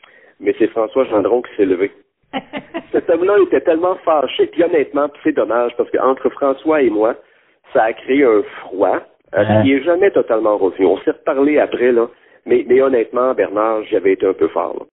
mais 0.42 0.54
c'est 0.58 0.68
François 0.68 1.04
Gendron 1.04 1.40
qui 1.42 1.54
s'est 1.56 1.64
levé. 1.64 1.90
Cet 2.92 3.08
homme-là 3.08 3.38
était 3.46 3.60
tellement 3.60 3.96
fâché, 4.04 4.46
puis 4.46 4.62
honnêtement, 4.64 5.08
c'est 5.22 5.32
dommage, 5.32 5.72
parce 5.76 5.90
qu'entre 5.90 6.28
François 6.30 6.82
et 6.82 6.90
moi, 6.90 7.14
ça 7.72 7.84
a 7.84 7.92
créé 7.92 8.24
un 8.24 8.42
froid 8.60 9.00
euh, 9.34 9.44
qui 9.62 9.70
n'est 9.70 9.82
jamais 9.82 10.10
totalement 10.10 10.58
revenu. 10.58 10.86
On 10.86 10.98
s'est 10.98 11.12
reparlé 11.12 11.58
après, 11.58 11.92
là, 11.92 12.08
mais, 12.44 12.64
mais 12.68 12.82
honnêtement, 12.82 13.34
Bernard, 13.34 13.84
j'avais 13.84 14.12
été 14.12 14.26
un 14.26 14.34
peu 14.34 14.48
fort. 14.48 14.76
Euh, 14.82 14.84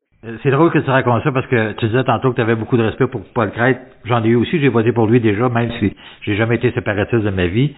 c'est 0.43 0.51
drôle 0.51 0.71
que 0.71 0.79
tu 0.79 0.89
racontes 0.89 1.23
ça 1.23 1.31
parce 1.31 1.47
que 1.47 1.73
tu 1.73 1.87
disais 1.87 2.03
tantôt 2.03 2.31
que 2.31 2.35
tu 2.35 2.41
avais 2.41 2.55
beaucoup 2.55 2.77
de 2.77 2.83
respect 2.83 3.07
pour 3.07 3.21
Paul 3.33 3.51
Crête. 3.51 3.79
J'en 4.05 4.23
ai 4.23 4.27
eu 4.27 4.35
aussi, 4.35 4.59
j'ai 4.59 4.69
voté 4.69 4.91
pour 4.91 5.07
lui 5.07 5.19
déjà, 5.19 5.47
même 5.49 5.71
si 5.79 5.95
j'ai 6.21 6.35
jamais 6.35 6.55
été 6.55 6.71
séparatiste 6.71 7.23
de 7.23 7.29
ma 7.29 7.47
vie 7.47 7.73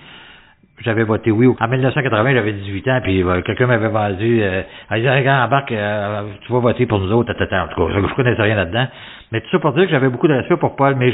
j'avais 0.84 1.04
voté 1.04 1.32
oui. 1.32 1.48
En 1.60 1.68
1980, 1.68 2.34
j'avais 2.34 2.54
18 2.54 2.88
ans, 2.88 3.00
puis 3.04 3.24
euh, 3.24 3.42
quelqu'un 3.42 3.68
m'avait 3.68 3.88
vendu, 3.88 4.42
euh, 4.42 4.62
il 4.92 4.98
disait, 4.98 5.16
regarde, 5.16 5.48
embarque, 5.48 5.72
euh, 5.72 6.24
tu 6.46 6.52
vas 6.52 6.60
voter 6.60 6.86
pour 6.86 7.00
nous 7.00 7.12
autres, 7.12 7.34
tata, 7.34 7.66
en 7.66 7.68
tout 7.68 7.88
cas, 7.88 7.94
je, 7.94 8.14
connaissais 8.16 8.42
rien 8.42 8.56
là-dedans. 8.56 8.88
Mais 9.32 9.42
tout 9.42 9.50
ça 9.52 9.60
pour 9.60 9.74
dire 9.74 9.86
que 9.86 9.92
j'avais 9.92 10.10
beaucoup 10.10 10.28
de 10.28 10.34
respect 10.34 10.58
pour 10.58 10.76
Paul, 10.76 10.96
mais 10.96 11.12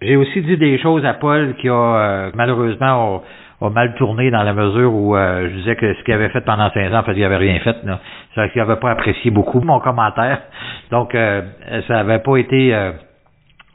j'ai 0.00 0.16
aussi 0.16 0.42
dit 0.42 0.56
des 0.56 0.78
choses 0.78 1.04
à 1.04 1.14
Paul 1.14 1.54
qui 1.56 1.68
a, 1.68 1.72
euh, 1.72 2.30
malheureusement, 2.34 3.22
a, 3.60 3.70
mal 3.70 3.94
tourné 3.94 4.30
dans 4.30 4.42
la 4.42 4.52
mesure 4.52 4.92
où 4.92 5.14
je 5.16 5.56
disais 5.56 5.76
que 5.76 5.94
ce 5.94 6.02
qu'il 6.04 6.14
avait 6.14 6.28
fait 6.28 6.42
pendant 6.42 6.70
15 6.70 6.94
ans, 6.94 6.98
en 6.98 7.02
fait, 7.02 7.14
il 7.14 7.24
avait 7.24 7.36
rien 7.36 7.58
fait. 7.60 7.76
C'est-à-dire 7.82 8.52
qu'il 8.52 8.62
n'avait 8.62 8.80
pas 8.80 8.90
apprécié 8.90 9.30
beaucoup 9.30 9.60
mon 9.60 9.80
commentaire. 9.80 10.40
Donc, 10.90 11.12
ça 11.12 11.94
n'avait 11.94 12.20
pas 12.20 12.36
été 12.36 12.72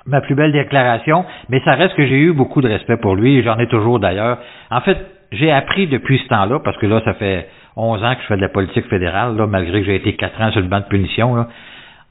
ma 0.05 0.21
plus 0.21 0.35
belle 0.35 0.51
déclaration, 0.51 1.25
mais 1.49 1.61
ça 1.63 1.73
reste 1.73 1.95
que 1.95 2.05
j'ai 2.05 2.19
eu 2.19 2.33
beaucoup 2.33 2.61
de 2.61 2.67
respect 2.67 2.97
pour 2.97 3.15
lui, 3.15 3.41
j'en 3.43 3.57
ai 3.59 3.67
toujours 3.67 3.99
d'ailleurs. 3.99 4.37
En 4.69 4.81
fait, 4.81 4.97
j'ai 5.31 5.51
appris 5.51 5.87
depuis 5.87 6.19
ce 6.19 6.27
temps-là, 6.27 6.59
parce 6.59 6.77
que 6.77 6.85
là, 6.85 7.01
ça 7.05 7.13
fait 7.13 7.47
11 7.75 8.03
ans 8.03 8.15
que 8.15 8.21
je 8.21 8.27
fais 8.27 8.35
de 8.35 8.41
la 8.41 8.49
politique 8.49 8.87
fédérale, 8.87 9.35
là, 9.35 9.47
malgré 9.47 9.79
que 9.79 9.85
j'ai 9.85 9.95
été 9.95 10.13
4 10.15 10.41
ans 10.41 10.51
sur 10.51 10.61
le 10.61 10.67
banc 10.67 10.79
de 10.79 10.85
punition, 10.85 11.45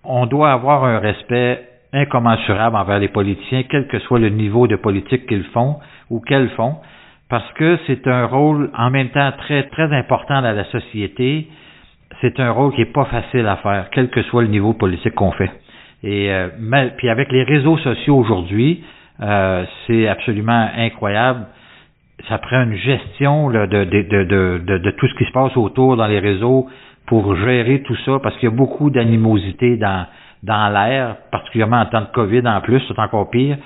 on 0.04 0.26
doit 0.26 0.52
avoir 0.52 0.84
un 0.84 0.98
respect 0.98 1.62
incommensurable 1.92 2.76
envers 2.76 2.98
les 2.98 3.08
politiciens, 3.08 3.62
quel 3.68 3.86
que 3.86 3.98
soit 4.00 4.18
le 4.18 4.30
niveau 4.30 4.66
de 4.66 4.76
politique 4.76 5.26
qu'ils 5.26 5.44
font 5.44 5.76
ou 6.10 6.20
qu'elles 6.20 6.50
font, 6.50 6.76
parce 7.32 7.50
que 7.54 7.78
c'est 7.86 8.06
un 8.08 8.26
rôle 8.26 8.70
en 8.76 8.90
même 8.90 9.08
temps 9.08 9.32
très, 9.38 9.62
très 9.68 9.90
important 9.90 10.42
dans 10.42 10.52
la 10.52 10.64
société. 10.64 11.48
C'est 12.20 12.38
un 12.38 12.50
rôle 12.50 12.74
qui 12.74 12.82
est 12.82 12.92
pas 12.92 13.06
facile 13.06 13.46
à 13.46 13.56
faire, 13.56 13.88
quel 13.90 14.10
que 14.10 14.20
soit 14.24 14.42
le 14.42 14.48
niveau 14.48 14.74
politique 14.74 15.14
qu'on 15.14 15.32
fait. 15.32 15.50
Et 16.04 16.30
euh, 16.30 16.48
puis 16.98 17.08
avec 17.08 17.32
les 17.32 17.42
réseaux 17.44 17.78
sociaux 17.78 18.18
aujourd'hui, 18.18 18.84
euh, 19.22 19.64
c'est 19.86 20.08
absolument 20.08 20.68
incroyable 20.76 21.46
ça 22.28 22.36
prend 22.38 22.62
une 22.62 22.76
gestion 22.76 23.50
de, 23.50 24.90
tout 24.90 25.08
ce 25.08 25.14
qui 25.14 25.24
se 25.24 25.32
passe 25.32 25.56
autour 25.56 25.96
dans 25.96 26.06
les 26.06 26.18
réseaux 26.18 26.68
pour 27.06 27.34
gérer 27.34 27.82
tout 27.82 27.96
ça, 28.04 28.20
parce 28.22 28.36
qu'il 28.36 28.50
y 28.50 28.52
a 28.52 28.54
beaucoup 28.54 28.90
d'animosité 28.90 29.76
dans, 29.78 30.06
dans 30.42 30.68
l'air, 30.72 31.16
particulièrement 31.32 31.80
en 31.80 31.86
temps 31.86 32.02
de 32.02 32.12
COVID 32.12 32.46
en 32.46 32.60
plus, 32.60 32.80
c'est 32.86 32.98
encore 32.98 33.30
pire. 33.30 33.56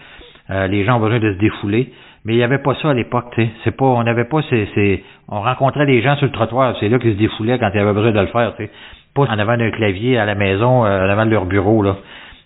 Euh, 0.50 0.68
les 0.68 0.84
gens 0.84 0.98
ont 0.98 1.00
besoin 1.00 1.18
de 1.18 1.34
se 1.34 1.38
défouler. 1.38 1.92
Mais 2.26 2.34
il 2.34 2.36
n'y 2.38 2.42
avait 2.42 2.58
pas 2.58 2.74
ça 2.82 2.90
à 2.90 2.94
l'époque, 2.94 3.26
tu 3.34 3.42
sais. 3.42 3.50
C'est 3.62 3.76
pas, 3.76 3.86
on 3.86 4.02
n'avait 4.02 4.24
pas 4.24 4.42
ces, 4.50 4.68
ces, 4.74 5.04
on 5.28 5.40
rencontrait 5.40 5.86
des 5.86 6.02
gens 6.02 6.16
sur 6.16 6.26
le 6.26 6.32
trottoir, 6.32 6.74
c'est 6.80 6.88
là 6.88 6.98
qu'ils 6.98 7.12
se 7.12 7.18
défoulaient 7.18 7.58
quand 7.58 7.70
il 7.72 7.76
y 7.76 7.80
avait 7.80 7.92
besoin 7.92 8.10
de 8.10 8.20
le 8.20 8.26
faire, 8.26 8.54
tu 8.56 8.64
sais. 8.64 8.70
Pas 9.14 9.22
en 9.22 9.38
avant 9.38 9.56
d'un 9.56 9.70
clavier 9.70 10.18
à 10.18 10.26
la 10.26 10.34
maison, 10.34 10.84
euh, 10.84 11.06
en 11.06 11.08
avant 11.08 11.24
de 11.24 11.30
leur 11.30 11.46
bureau, 11.46 11.82
là. 11.82 11.96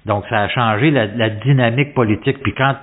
Donc, 0.06 0.24
ça 0.28 0.42
a 0.42 0.48
changé 0.48 0.90
la, 0.90 1.06
la 1.06 1.30
dynamique 1.30 1.94
politique. 1.94 2.38
Puis 2.42 2.52
quand 2.54 2.74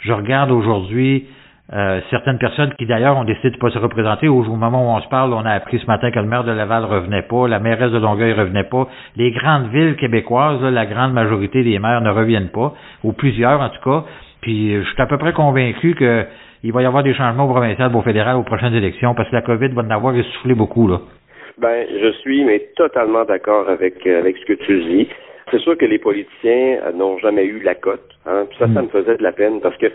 je 0.00 0.12
regarde 0.12 0.50
aujourd'hui 0.50 1.26
euh, 1.72 2.00
certaines 2.10 2.38
personnes 2.38 2.72
qui 2.78 2.86
d'ailleurs 2.86 3.16
ont 3.16 3.24
décidé 3.24 3.50
de 3.50 3.56
ne 3.56 3.60
pas 3.60 3.70
se 3.70 3.78
représenter. 3.78 4.28
Au 4.28 4.42
moment 4.44 4.86
où 4.86 4.96
on 4.96 5.00
se 5.00 5.08
parle, 5.08 5.32
on 5.32 5.44
a 5.44 5.50
appris 5.50 5.80
ce 5.80 5.86
matin 5.86 6.12
que 6.12 6.18
le 6.20 6.26
maire 6.26 6.44
de 6.44 6.52
Laval 6.52 6.84
revenait 6.84 7.22
pas, 7.22 7.48
la 7.48 7.58
mairesse 7.58 7.90
de 7.90 7.98
Longueuil 7.98 8.34
revenait 8.34 8.64
pas. 8.64 8.86
Les 9.16 9.32
grandes 9.32 9.68
villes 9.70 9.96
québécoises, 9.96 10.62
la 10.62 10.86
grande 10.86 11.12
majorité 11.12 11.64
des 11.64 11.78
maires 11.80 12.00
ne 12.02 12.10
reviennent 12.10 12.50
pas, 12.50 12.72
ou 13.02 13.12
plusieurs 13.12 13.60
en 13.60 13.68
tout 13.70 13.82
cas. 13.82 14.04
Puis 14.42 14.76
je 14.76 14.88
suis 14.88 15.02
à 15.02 15.06
peu 15.06 15.18
près 15.18 15.32
convaincu 15.32 15.96
qu'il 16.60 16.72
va 16.72 16.82
y 16.82 16.86
avoir 16.86 17.02
des 17.02 17.14
changements 17.14 17.44
au 17.44 17.52
provincial, 17.52 17.94
au 17.94 18.02
fédéral 18.02 18.36
aux 18.36 18.42
prochaines 18.42 18.74
élections, 18.74 19.14
parce 19.14 19.28
que 19.30 19.34
la 19.34 19.42
COVID 19.42 19.68
va 19.68 19.82
en 19.82 19.90
avoir 19.90 20.14
essoufflé 20.16 20.54
beaucoup 20.54 20.88
là. 20.88 21.00
Ben, 21.58 21.86
je 21.90 22.12
suis 22.20 22.44
mais 22.44 22.68
totalement 22.76 23.24
d'accord 23.24 23.68
avec 23.68 24.06
euh, 24.06 24.18
avec 24.18 24.36
ce 24.36 24.44
que 24.44 24.52
tu 24.52 24.82
dis. 24.84 25.08
C'est 25.50 25.60
sûr 25.60 25.78
que 25.78 25.86
les 25.86 25.98
politiciens 25.98 26.80
euh, 26.84 26.92
n'ont 26.92 27.18
jamais 27.18 27.44
eu 27.44 27.60
la 27.60 27.74
cote. 27.74 28.10
Hein, 28.26 28.46
puis 28.48 28.58
ça, 28.58 28.66
ça 28.66 28.82
hmm. 28.82 28.84
me 28.84 28.88
faisait 28.88 29.16
de 29.16 29.22
la 29.22 29.32
peine 29.32 29.60
parce 29.60 29.76
que 29.78 29.86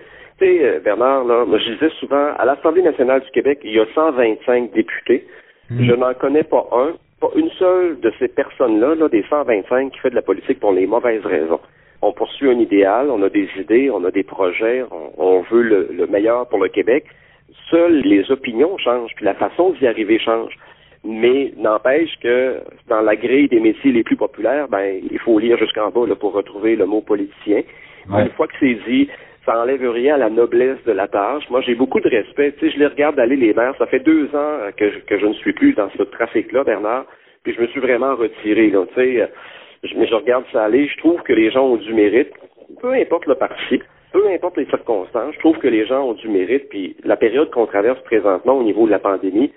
euh, 0.42 0.80
Bernard, 0.80 1.26
là, 1.26 1.46
moi, 1.46 1.60
je 1.60 1.72
disais 1.72 1.92
souvent, 2.00 2.34
à 2.38 2.46
l'Assemblée 2.46 2.82
nationale 2.82 3.22
du 3.22 3.30
Québec, 3.32 3.60
il 3.64 3.74
y 3.74 3.80
a 3.80 3.86
125 3.94 4.72
députés. 4.74 5.26
Hmm. 5.70 5.84
Je 5.84 5.94
n'en 5.94 6.14
connais 6.14 6.44
pas 6.44 6.68
un, 6.72 6.94
pas 7.20 7.30
une 7.36 7.50
seule 7.52 8.00
de 8.00 8.12
ces 8.20 8.28
personnes-là, 8.28 8.96
là, 8.96 9.08
des 9.10 9.24
125, 9.30 9.92
qui 9.92 10.00
fait 10.00 10.10
de 10.10 10.16
la 10.16 10.22
politique 10.22 10.60
pour 10.60 10.72
les 10.72 10.88
mauvaises 10.88 11.26
raisons. 11.26 11.60
On 12.02 12.14
poursuit 12.14 12.50
un 12.50 12.60
idéal, 12.60 13.10
on 13.10 13.22
a 13.24 13.30
des 13.30 13.48
idées, 13.58 13.90
on 13.92 14.04
a 14.06 14.12
des 14.12 14.24
projets, 14.24 14.84
on, 15.18 15.42
veut 15.52 15.62
le, 15.62 16.08
meilleur 16.08 16.48
pour 16.48 16.60
le 16.60 16.70
Québec. 16.70 17.06
Seules 17.70 18.02
les 18.02 18.32
opinions 18.32 18.78
changent, 18.78 19.12
puis 19.16 19.26
la 19.26 19.36
façon 19.36 19.72
d'y 19.72 19.88
arriver 19.88 20.20
change. 20.20 20.58
Mais 21.04 21.52
n'empêche 21.58 22.16
que 22.22 22.62
dans 22.88 23.02
la 23.02 23.16
grille 23.16 23.48
des 23.48 23.60
métiers 23.60 23.92
les 23.92 24.04
plus 24.04 24.16
populaires, 24.16 24.68
ben 24.68 25.02
il 25.10 25.20
faut 25.20 25.40
lire 25.40 25.58
jusqu'en 25.58 25.90
bas 25.90 26.06
là, 26.06 26.16
pour 26.16 26.34
retrouver 26.34 26.76
le 26.76 26.86
mot 26.86 27.02
politicien. 27.02 27.64
Une 28.08 28.30
fois 28.32 28.48
que 28.48 28.54
c'est 28.60 28.78
dit, 28.88 29.10
ça 29.46 29.60
enlève 29.60 29.88
rien 29.90 30.16
à 30.16 30.18
la 30.18 30.30
noblesse 30.30 30.84
de 30.86 30.92
la 30.92 31.08
tâche. 31.08 31.50
Moi, 31.50 31.62
j'ai 31.62 31.74
beaucoup 31.74 32.00
de 32.00 32.10
respect. 32.10 32.54
Tu 32.54 32.68
sais, 32.68 32.74
je 32.74 32.80
les 32.80 32.88
regarde 32.88 33.20
aller 33.20 33.36
les 33.36 33.54
maires. 33.54 33.74
Ça 33.80 33.88
fait 33.88 34.00
deux 34.00 34.26
ans 34.36 34.70
que 34.78 34.92
je, 34.92 35.00
que 35.00 35.18
je 35.20 35.26
ne 35.26 35.34
suis 35.34 35.54
plus 35.54 35.74
dans 35.74 35.90
ce 35.98 36.04
trafic-là, 36.04 36.64
Bernard. 36.64 37.06
Puis 37.44 37.54
je 37.56 37.62
me 37.62 37.68
suis 37.68 37.80
vraiment 37.80 38.16
retiré. 38.16 38.70
Là, 38.70 38.86
tu 38.94 39.02
sais, 39.02 39.32
je, 39.84 39.98
mais 39.98 40.08
je 40.08 40.16
regarde 40.16 40.46
ça 40.52 40.64
aller. 40.64 40.88
Je 40.88 40.98
trouve 40.98 41.22
que 41.24 41.34
les 41.34 41.52
gens 41.52 41.66
ont 41.66 41.78
du 41.78 41.94
mérite. 41.94 42.32
Peu 42.82 42.94
importe 42.94 43.26
le 43.26 43.36
parti, 43.36 43.82
peu 44.12 44.28
importe 44.30 44.58
les 44.58 44.66
circonstances, 44.66 45.34
je 45.34 45.40
trouve 45.40 45.58
que 45.58 45.68
les 45.68 45.86
gens 45.86 46.04
ont 46.04 46.14
du 46.14 46.28
mérite. 46.28 46.70
Puis 46.70 46.96
la 47.04 47.18
période 47.18 47.50
qu'on 47.52 47.66
traverse 47.66 48.02
présentement 48.04 48.54
au 48.54 48.64
niveau 48.64 48.86
de 48.86 48.92
la 48.92 49.00
pandémie, 49.00 49.52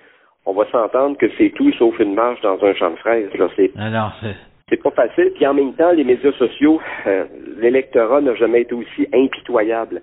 on 0.46 0.52
va 0.52 0.66
s'entendre 0.70 1.16
que 1.16 1.26
c'est 1.38 1.50
tout 1.50 1.72
sauf 1.72 1.98
une 2.00 2.14
marche 2.14 2.40
dans 2.42 2.62
un 2.62 2.74
champ 2.74 2.90
de 2.90 2.96
fraises. 2.96 3.32
Là, 3.34 3.48
c'est... 3.56 3.70
Alors, 3.78 4.12
c'est 4.20 4.34
c'est 4.68 4.82
pas 4.82 4.90
facile. 4.90 5.30
Puis 5.34 5.46
en 5.46 5.54
même 5.54 5.74
temps, 5.74 5.92
les 5.92 6.04
médias 6.04 6.32
sociaux, 6.32 6.80
euh, 7.06 7.24
l'électorat 7.58 8.20
n'a 8.20 8.34
jamais 8.34 8.62
été 8.62 8.74
aussi 8.74 9.06
impitoyable. 9.12 10.00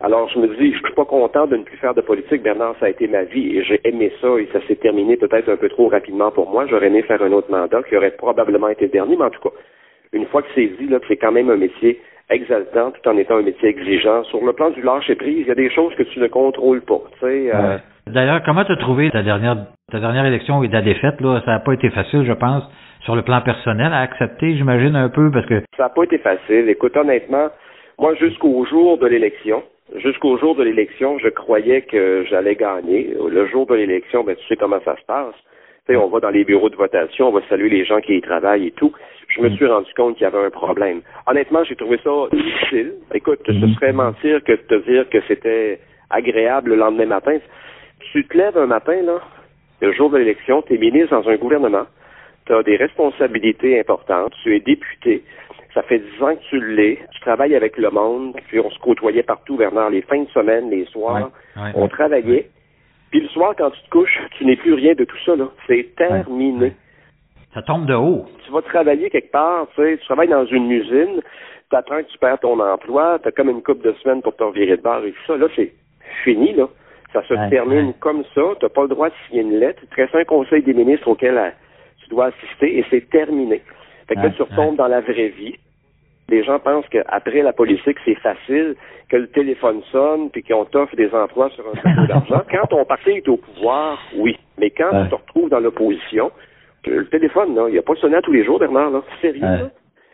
Alors 0.00 0.28
je 0.28 0.38
me 0.38 0.48
dis, 0.48 0.72
je 0.72 0.78
suis 0.78 0.94
pas 0.94 1.04
content 1.04 1.46
de 1.46 1.56
ne 1.56 1.62
plus 1.62 1.76
faire 1.76 1.94
de 1.94 2.00
politique. 2.00 2.42
Bernard, 2.42 2.74
ça 2.80 2.86
a 2.86 2.88
été 2.90 3.06
ma 3.08 3.22
vie 3.24 3.56
et 3.56 3.64
j'ai 3.64 3.80
aimé 3.84 4.12
ça 4.20 4.28
et 4.38 4.48
ça 4.52 4.60
s'est 4.66 4.76
terminé 4.76 5.16
peut-être 5.16 5.48
un 5.48 5.56
peu 5.56 5.68
trop 5.68 5.88
rapidement 5.88 6.30
pour 6.30 6.50
moi. 6.50 6.66
J'aurais 6.68 6.88
aimé 6.88 7.02
faire 7.02 7.22
un 7.22 7.32
autre 7.32 7.50
mandat 7.50 7.82
qui 7.84 7.96
aurait 7.96 8.10
probablement 8.12 8.68
été 8.68 8.86
le 8.86 8.90
dernier, 8.90 9.16
mais 9.16 9.24
en 9.24 9.30
tout 9.30 9.40
cas, 9.40 9.54
une 10.12 10.26
fois 10.26 10.42
que 10.42 10.48
c'est 10.54 10.66
dit, 10.66 10.86
là, 10.86 10.98
c'est 11.08 11.16
quand 11.16 11.32
même 11.32 11.50
un 11.50 11.56
métier 11.56 12.00
exaltant 12.30 12.90
tout 12.90 13.08
en 13.08 13.16
étant 13.18 13.36
un 13.36 13.42
métier 13.42 13.68
exigeant. 13.68 14.24
Sur 14.24 14.44
le 14.44 14.52
plan 14.52 14.70
du 14.70 14.82
lâcher 14.82 15.14
prise, 15.14 15.40
il 15.40 15.46
y 15.46 15.50
a 15.50 15.54
des 15.54 15.70
choses 15.70 15.94
que 15.94 16.02
tu 16.04 16.20
ne 16.20 16.26
contrôles 16.26 16.82
pas. 16.82 17.00
Tu 17.14 17.20
sais, 17.20 17.54
euh, 17.54 17.78
D'ailleurs, 18.06 18.42
comment 18.44 18.64
tu 18.64 18.72
as 18.72 18.76
trouvé 18.76 19.10
ta 19.10 19.22
dernière 19.22 19.56
ta 19.90 20.00
dernière 20.00 20.26
élection 20.26 20.62
et 20.62 20.70
ta 20.70 20.82
défaite? 20.82 21.20
Là? 21.20 21.40
Ça 21.44 21.52
n'a 21.52 21.60
pas 21.60 21.74
été 21.74 21.90
facile, 21.90 22.24
je 22.26 22.32
pense 22.32 22.64
sur 23.04 23.14
le 23.14 23.22
plan 23.22 23.40
personnel 23.42 23.92
à 23.92 24.00
accepter, 24.00 24.56
j'imagine 24.56 24.96
un 24.96 25.08
peu, 25.08 25.30
parce 25.30 25.46
que... 25.46 25.60
Ça 25.76 25.84
n'a 25.84 25.88
pas 25.90 26.04
été 26.04 26.18
facile. 26.18 26.68
Écoute, 26.68 26.96
honnêtement, 26.96 27.48
moi, 27.98 28.14
jusqu'au 28.14 28.64
jour 28.64 28.98
de 28.98 29.06
l'élection, 29.06 29.62
jusqu'au 29.96 30.38
jour 30.38 30.54
de 30.54 30.62
l'élection, 30.62 31.18
je 31.18 31.28
croyais 31.28 31.82
que 31.82 32.24
j'allais 32.28 32.54
gagner. 32.54 33.14
Le 33.28 33.46
jour 33.46 33.66
de 33.66 33.74
l'élection, 33.74 34.24
ben, 34.24 34.36
tu 34.36 34.46
sais 34.46 34.56
comment 34.56 34.80
ça 34.84 34.96
se 34.96 35.04
passe. 35.04 35.34
On 35.88 36.08
va 36.08 36.20
dans 36.20 36.30
les 36.30 36.44
bureaux 36.44 36.70
de 36.70 36.76
votation, 36.76 37.28
on 37.28 37.32
va 37.32 37.42
saluer 37.48 37.68
les 37.68 37.84
gens 37.84 38.00
qui 38.00 38.16
y 38.16 38.20
travaillent 38.22 38.68
et 38.68 38.70
tout. 38.70 38.92
Je 39.28 39.42
me 39.42 39.50
mm. 39.50 39.56
suis 39.56 39.66
rendu 39.66 39.92
compte 39.94 40.14
qu'il 40.14 40.24
y 40.24 40.26
avait 40.26 40.42
un 40.42 40.50
problème. 40.50 41.02
Honnêtement, 41.26 41.62
j'ai 41.64 41.76
trouvé 41.76 41.98
ça 42.02 42.10
difficile. 42.32 42.94
Écoute, 43.12 43.40
ce 43.46 43.52
mm. 43.52 43.74
serait 43.74 43.92
mentir 43.92 44.42
que 44.44 44.52
de 44.52 44.56
te 44.56 44.90
dire 44.90 45.08
que 45.10 45.18
c'était 45.28 45.80
agréable 46.08 46.70
le 46.70 46.76
lendemain 46.76 47.06
matin. 47.06 47.36
Tu 48.12 48.24
te 48.26 48.36
lèves 48.36 48.56
un 48.56 48.66
matin, 48.66 49.02
là, 49.02 49.20
le 49.80 49.92
jour 49.92 50.10
de 50.10 50.18
l'élection, 50.18 50.62
tu 50.62 50.74
es 50.74 50.78
ministre 50.78 51.10
dans 51.10 51.28
un 51.28 51.36
gouvernement, 51.36 51.86
tu 52.46 52.54
as 52.54 52.62
des 52.62 52.76
responsabilités 52.76 53.78
importantes, 53.78 54.32
tu 54.42 54.56
es 54.56 54.60
député, 54.60 55.22
ça 55.74 55.82
fait 55.82 55.98
dix 55.98 56.22
ans 56.22 56.34
que 56.34 56.42
tu 56.48 56.74
l'es, 56.74 57.00
tu 57.12 57.20
travailles 57.20 57.56
avec 57.56 57.76
le 57.76 57.90
monde, 57.90 58.36
puis 58.46 58.60
on 58.60 58.70
se 58.70 58.78
côtoyait 58.78 59.24
partout, 59.24 59.56
Bernard, 59.56 59.90
les 59.90 60.02
fins 60.02 60.22
de 60.22 60.28
semaine, 60.28 60.70
les 60.70 60.84
soirs, 60.86 61.30
on 61.74 61.88
travaillait. 61.88 62.48
Puis 63.10 63.20
le 63.20 63.28
soir, 63.28 63.54
quand 63.58 63.70
tu 63.70 63.82
te 63.82 63.90
couches, 63.90 64.20
tu 64.38 64.44
n'es 64.44 64.56
plus 64.56 64.74
rien 64.74 64.94
de 64.94 65.04
tout 65.04 65.18
ça, 65.24 65.36
là. 65.36 65.48
C'est 65.66 65.94
terminé. 65.96 66.72
Ça 67.52 67.62
tombe 67.62 67.86
de 67.86 67.94
haut. 67.94 68.26
Tu 68.44 68.50
vas 68.50 68.62
travailler 68.62 69.10
quelque 69.10 69.30
part, 69.30 69.68
tu 69.74 69.82
sais, 69.82 69.98
tu 69.98 70.04
travailles 70.06 70.28
dans 70.28 70.46
une 70.46 70.70
usine, 70.70 71.20
tu 71.70 71.76
attends 71.76 72.02
que 72.02 72.10
tu 72.10 72.18
perds 72.18 72.40
ton 72.40 72.58
emploi, 72.58 73.18
tu 73.22 73.28
as 73.28 73.32
comme 73.32 73.50
une 73.50 73.62
couple 73.62 73.84
de 73.84 73.92
semaines 74.02 74.22
pour 74.22 74.34
te 74.36 74.42
revirer 74.42 74.76
de 74.76 74.82
barre 74.82 75.04
et 75.04 75.12
tout 75.12 75.26
ça. 75.26 75.36
Là, 75.36 75.46
c'est 75.54 75.72
fini, 76.24 76.52
là. 76.54 76.68
Ça 77.12 77.22
se 77.22 77.34
termine 77.50 77.94
comme 78.00 78.24
ça. 78.34 78.42
Tu 78.58 78.64
n'as 78.64 78.68
pas 78.70 78.82
le 78.82 78.88
droit 78.88 79.08
de 79.08 79.14
signer 79.28 79.42
une 79.42 79.60
lettre. 79.60 79.80
Tu 79.94 80.00
restes 80.00 80.16
un 80.16 80.24
conseil 80.24 80.62
des 80.62 80.74
ministres 80.74 81.06
auquel 81.06 81.54
tu 82.02 82.08
dois 82.08 82.26
assister 82.26 82.78
et 82.78 82.84
c'est 82.90 83.08
terminé. 83.08 83.62
Fait 84.08 84.16
que 84.16 84.20
là, 84.20 84.30
tu 84.30 84.42
retombes 84.42 84.76
dans 84.76 84.88
la 84.88 85.00
vraie 85.00 85.28
vie. 85.28 85.54
Les 86.28 86.42
gens 86.42 86.58
pensent 86.58 86.88
qu'après 86.88 87.42
la 87.42 87.52
politique, 87.52 87.98
c'est 88.04 88.14
facile, 88.14 88.76
que 89.10 89.16
le 89.16 89.28
téléphone 89.28 89.82
sonne, 89.92 90.30
puis 90.30 90.42
qu'on 90.42 90.64
t'offre 90.64 90.96
des 90.96 91.12
emplois 91.14 91.50
sur 91.50 91.64
un 91.68 91.72
plateau 91.72 92.06
d'argent. 92.08 92.42
Quand 92.50 92.66
ton 92.68 92.84
parti 92.84 93.10
est 93.10 93.28
au 93.28 93.36
pouvoir, 93.36 93.98
oui. 94.16 94.38
Mais 94.58 94.70
quand 94.70 94.90
tu 95.04 95.10
te 95.10 95.14
retrouves 95.14 95.50
dans 95.50 95.60
l'opposition, 95.60 96.30
le 96.86 97.06
téléphone, 97.06 97.54
là, 97.54 97.68
il 97.70 97.78
a 97.78 97.82
pas 97.82 97.94
sonné 97.96 98.16
à 98.16 98.22
tous 98.22 98.32
les 98.32 98.44
jours, 98.44 98.58
Bernard, 98.58 98.90
là. 98.90 99.02
Sérieux, 99.20 99.42
là? 99.42 99.70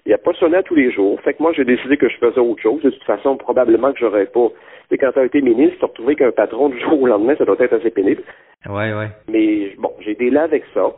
Il 0.07 0.15
a 0.15 0.19
pas 0.19 0.33
sonné 0.33 0.57
à 0.57 0.63
tous 0.63 0.75
les 0.75 0.91
jours. 0.91 1.21
Fait 1.21 1.35
que 1.35 1.43
moi, 1.43 1.53
j'ai 1.53 1.65
décidé 1.65 1.97
que 1.97 2.09
je 2.09 2.17
faisais 2.17 2.41
autre 2.41 2.63
chose. 2.63 2.83
De 2.83 2.91
toute 2.91 3.05
façon, 3.05 3.37
probablement 3.37 3.93
que 3.93 3.99
j'aurais 3.99 4.27
pas. 4.27 4.49
Tu 4.91 4.97
quand 4.97 5.13
tu 5.13 5.19
as 5.19 5.25
été 5.25 5.43
ministre, 5.43 5.77
tu 5.79 5.85
as 5.85 5.89
retrouvé 5.89 6.17
qu'un 6.17 6.33
patron 6.33 6.71
du 6.71 6.81
jour 6.81 7.03
au 7.03 7.07
lendemain, 7.07 7.35
ça 7.37 7.45
doit 7.45 7.57
être 7.59 7.75
assez 7.75 7.91
pénible. 7.91 8.23
Ouais, 8.69 8.93
ouais. 8.93 9.09
Mais 9.31 9.75
bon, 9.79 9.93
j'ai 10.01 10.15
des 10.15 10.31
là 10.31 10.43
avec 10.45 10.65
ça. 10.75 10.91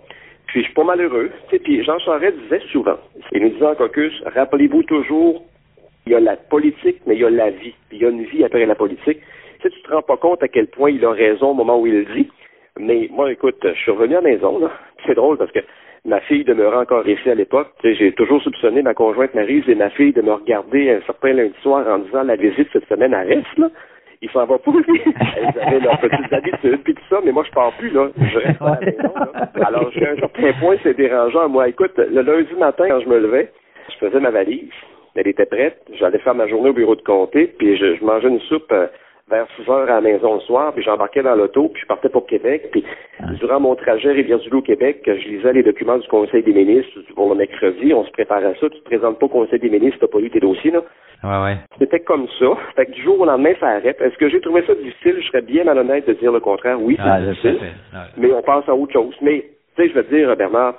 Puis 0.52 0.60
je 0.60 0.66
suis 0.66 0.74
pas 0.74 0.84
malheureux. 0.84 1.30
Puis 1.48 1.82
Jean 1.82 1.98
Charest 1.98 2.36
disait 2.42 2.60
souvent, 2.70 2.98
il 3.32 3.42
nous 3.42 3.48
disait 3.48 3.66
en 3.66 3.74
caucus, 3.74 4.12
rappelez-vous 4.34 4.82
toujours, 4.82 5.42
il 6.04 6.12
y 6.12 6.14
a 6.14 6.20
la 6.20 6.36
politique, 6.36 7.00
mais 7.06 7.14
il 7.14 7.22
y 7.22 7.24
a 7.24 7.30
la 7.30 7.48
vie. 7.48 7.74
Puis 7.88 7.96
il 7.96 8.02
y 8.02 8.04
a 8.04 8.10
une 8.10 8.24
vie 8.24 8.44
après 8.44 8.66
la 8.66 8.74
politique. 8.74 9.18
Tu 9.60 9.70
tu 9.70 9.82
te 9.82 9.90
rends 9.90 10.02
pas 10.02 10.18
compte 10.18 10.42
à 10.42 10.48
quel 10.48 10.66
point 10.66 10.90
il 10.90 11.02
a 11.06 11.12
raison 11.12 11.52
au 11.52 11.54
moment 11.54 11.80
où 11.80 11.86
il 11.86 11.94
le 11.94 12.04
dit. 12.14 12.28
Mais 12.78 13.08
moi, 13.10 13.32
écoute, 13.32 13.56
je 13.62 13.78
suis 13.80 13.92
revenu 13.92 14.16
à 14.16 14.20
la 14.20 14.28
maison, 14.28 14.58
là. 14.58 14.70
C'est 15.06 15.14
drôle 15.14 15.38
parce 15.38 15.52
que 15.52 15.60
ma 16.04 16.20
fille 16.20 16.44
demeurait 16.44 16.78
encore 16.78 17.08
ici 17.08 17.30
à 17.30 17.34
l'époque. 17.34 17.68
J'ai 17.82 18.12
toujours 18.12 18.42
soupçonné 18.42 18.82
ma 18.82 18.92
conjointe 18.92 19.34
Marise 19.34 19.66
et 19.68 19.74
ma 19.74 19.88
fille 19.88 20.12
de 20.12 20.20
me 20.20 20.32
regarder 20.32 20.90
un 20.90 21.00
certain 21.06 21.32
lundi 21.32 21.54
soir 21.62 21.86
en 21.88 21.98
disant 22.00 22.24
la 22.24 22.36
visite 22.36 22.68
cette 22.74 22.88
semaine 22.88 23.14
à 23.14 23.22
reste, 23.22 23.56
là 23.56 23.70
il 24.22 24.30
s'en 24.30 24.46
va 24.46 24.58
pas. 24.58 24.70
Elles 25.36 25.60
avaient 25.60 25.80
leurs 25.80 25.98
petites 26.00 26.32
habitudes, 26.32 26.82
puis 26.84 26.94
tout 26.94 27.02
ça, 27.10 27.20
mais 27.24 27.32
moi, 27.32 27.44
je 27.46 27.50
pars 27.50 27.72
plus, 27.72 27.90
là. 27.90 28.08
Je 28.16 28.38
reste 28.38 28.62
à 28.62 28.78
la 28.80 28.86
maison, 28.86 29.14
là. 29.16 29.50
Alors, 29.66 29.90
j'ai 29.92 30.06
un 30.06 30.16
certain 30.16 30.52
point, 30.60 30.76
c'est 30.82 30.96
dérangeant. 30.96 31.48
Moi, 31.48 31.68
écoute, 31.68 31.92
le 31.96 32.22
lundi 32.22 32.54
matin, 32.54 32.84
quand 32.88 33.00
je 33.00 33.08
me 33.08 33.18
levais, 33.18 33.50
je 33.90 34.06
faisais 34.06 34.20
ma 34.20 34.30
valise. 34.30 34.70
Elle 35.16 35.28
était 35.28 35.46
prête. 35.46 35.76
J'allais 35.98 36.18
faire 36.20 36.34
ma 36.34 36.46
journée 36.46 36.70
au 36.70 36.72
bureau 36.72 36.94
de 36.94 37.02
comté, 37.02 37.52
puis 37.58 37.76
je, 37.76 38.02
mangeais 38.02 38.28
une 38.28 38.40
soupe 38.40 38.70
euh, 38.72 38.86
vers 39.30 39.46
6 39.56 39.68
heures 39.70 39.90
à 39.90 39.94
la 39.94 40.00
maison 40.00 40.34
le 40.34 40.40
soir, 40.40 40.72
puis 40.74 40.82
j'embarquais 40.82 41.22
dans 41.22 41.34
l'auto, 41.34 41.68
puis 41.68 41.82
je 41.82 41.86
partais 41.86 42.08
pour 42.08 42.26
Québec. 42.26 42.68
Puis 42.72 42.84
durant 43.38 43.60
mon 43.60 43.74
trajet 43.74 44.12
Rivière-du-Loup 44.12 44.62
Québec, 44.62 45.02
je 45.06 45.28
lisais 45.28 45.52
les 45.52 45.62
documents 45.62 45.98
du 45.98 46.08
Conseil 46.08 46.42
des 46.42 46.52
ministres 46.52 47.00
pour 47.14 47.28
le 47.30 47.36
mercredi. 47.36 47.94
On 47.94 48.04
se 48.04 48.10
préparait 48.10 48.46
à 48.46 48.54
ça. 48.54 48.68
Tu 48.68 48.80
te 48.80 48.84
présentes 48.84 49.18
pas 49.18 49.26
au 49.26 49.30
Conseil 49.30 49.58
des 49.58 49.70
ministres, 49.70 49.98
t'as 50.00 50.08
pas 50.08 50.20
lu 50.20 50.30
tes 50.30 50.40
dossiers, 50.40 50.70
là. 50.70 50.82
Ouais, 51.24 51.44
ouais. 51.44 51.56
C'était 51.78 52.00
comme 52.00 52.26
ça. 52.38 52.46
Fait 52.74 52.86
que 52.86 52.92
du 52.92 53.02
jour 53.02 53.20
au 53.20 53.24
lendemain, 53.24 53.52
ça 53.60 53.68
arrête. 53.68 54.00
Est-ce 54.00 54.16
que 54.16 54.28
j'ai 54.28 54.40
trouvé 54.40 54.64
ça 54.66 54.74
difficile? 54.74 55.16
Je 55.20 55.26
serais 55.28 55.42
bien 55.42 55.62
malhonnête 55.62 56.06
de 56.06 56.14
dire 56.14 56.32
le 56.32 56.40
contraire. 56.40 56.80
Oui, 56.80 56.96
c'est 56.96 57.08
ah, 57.08 57.20
difficile. 57.20 57.58
Mais 58.16 58.32
on 58.32 58.42
pense 58.42 58.68
à 58.68 58.74
autre 58.74 58.92
chose. 58.92 59.14
Mais, 59.20 59.44
tu 59.76 59.82
sais, 59.82 59.88
je 59.88 59.94
veux 59.94 60.04
te 60.04 60.12
dire, 60.12 60.36
Bernard, 60.36 60.74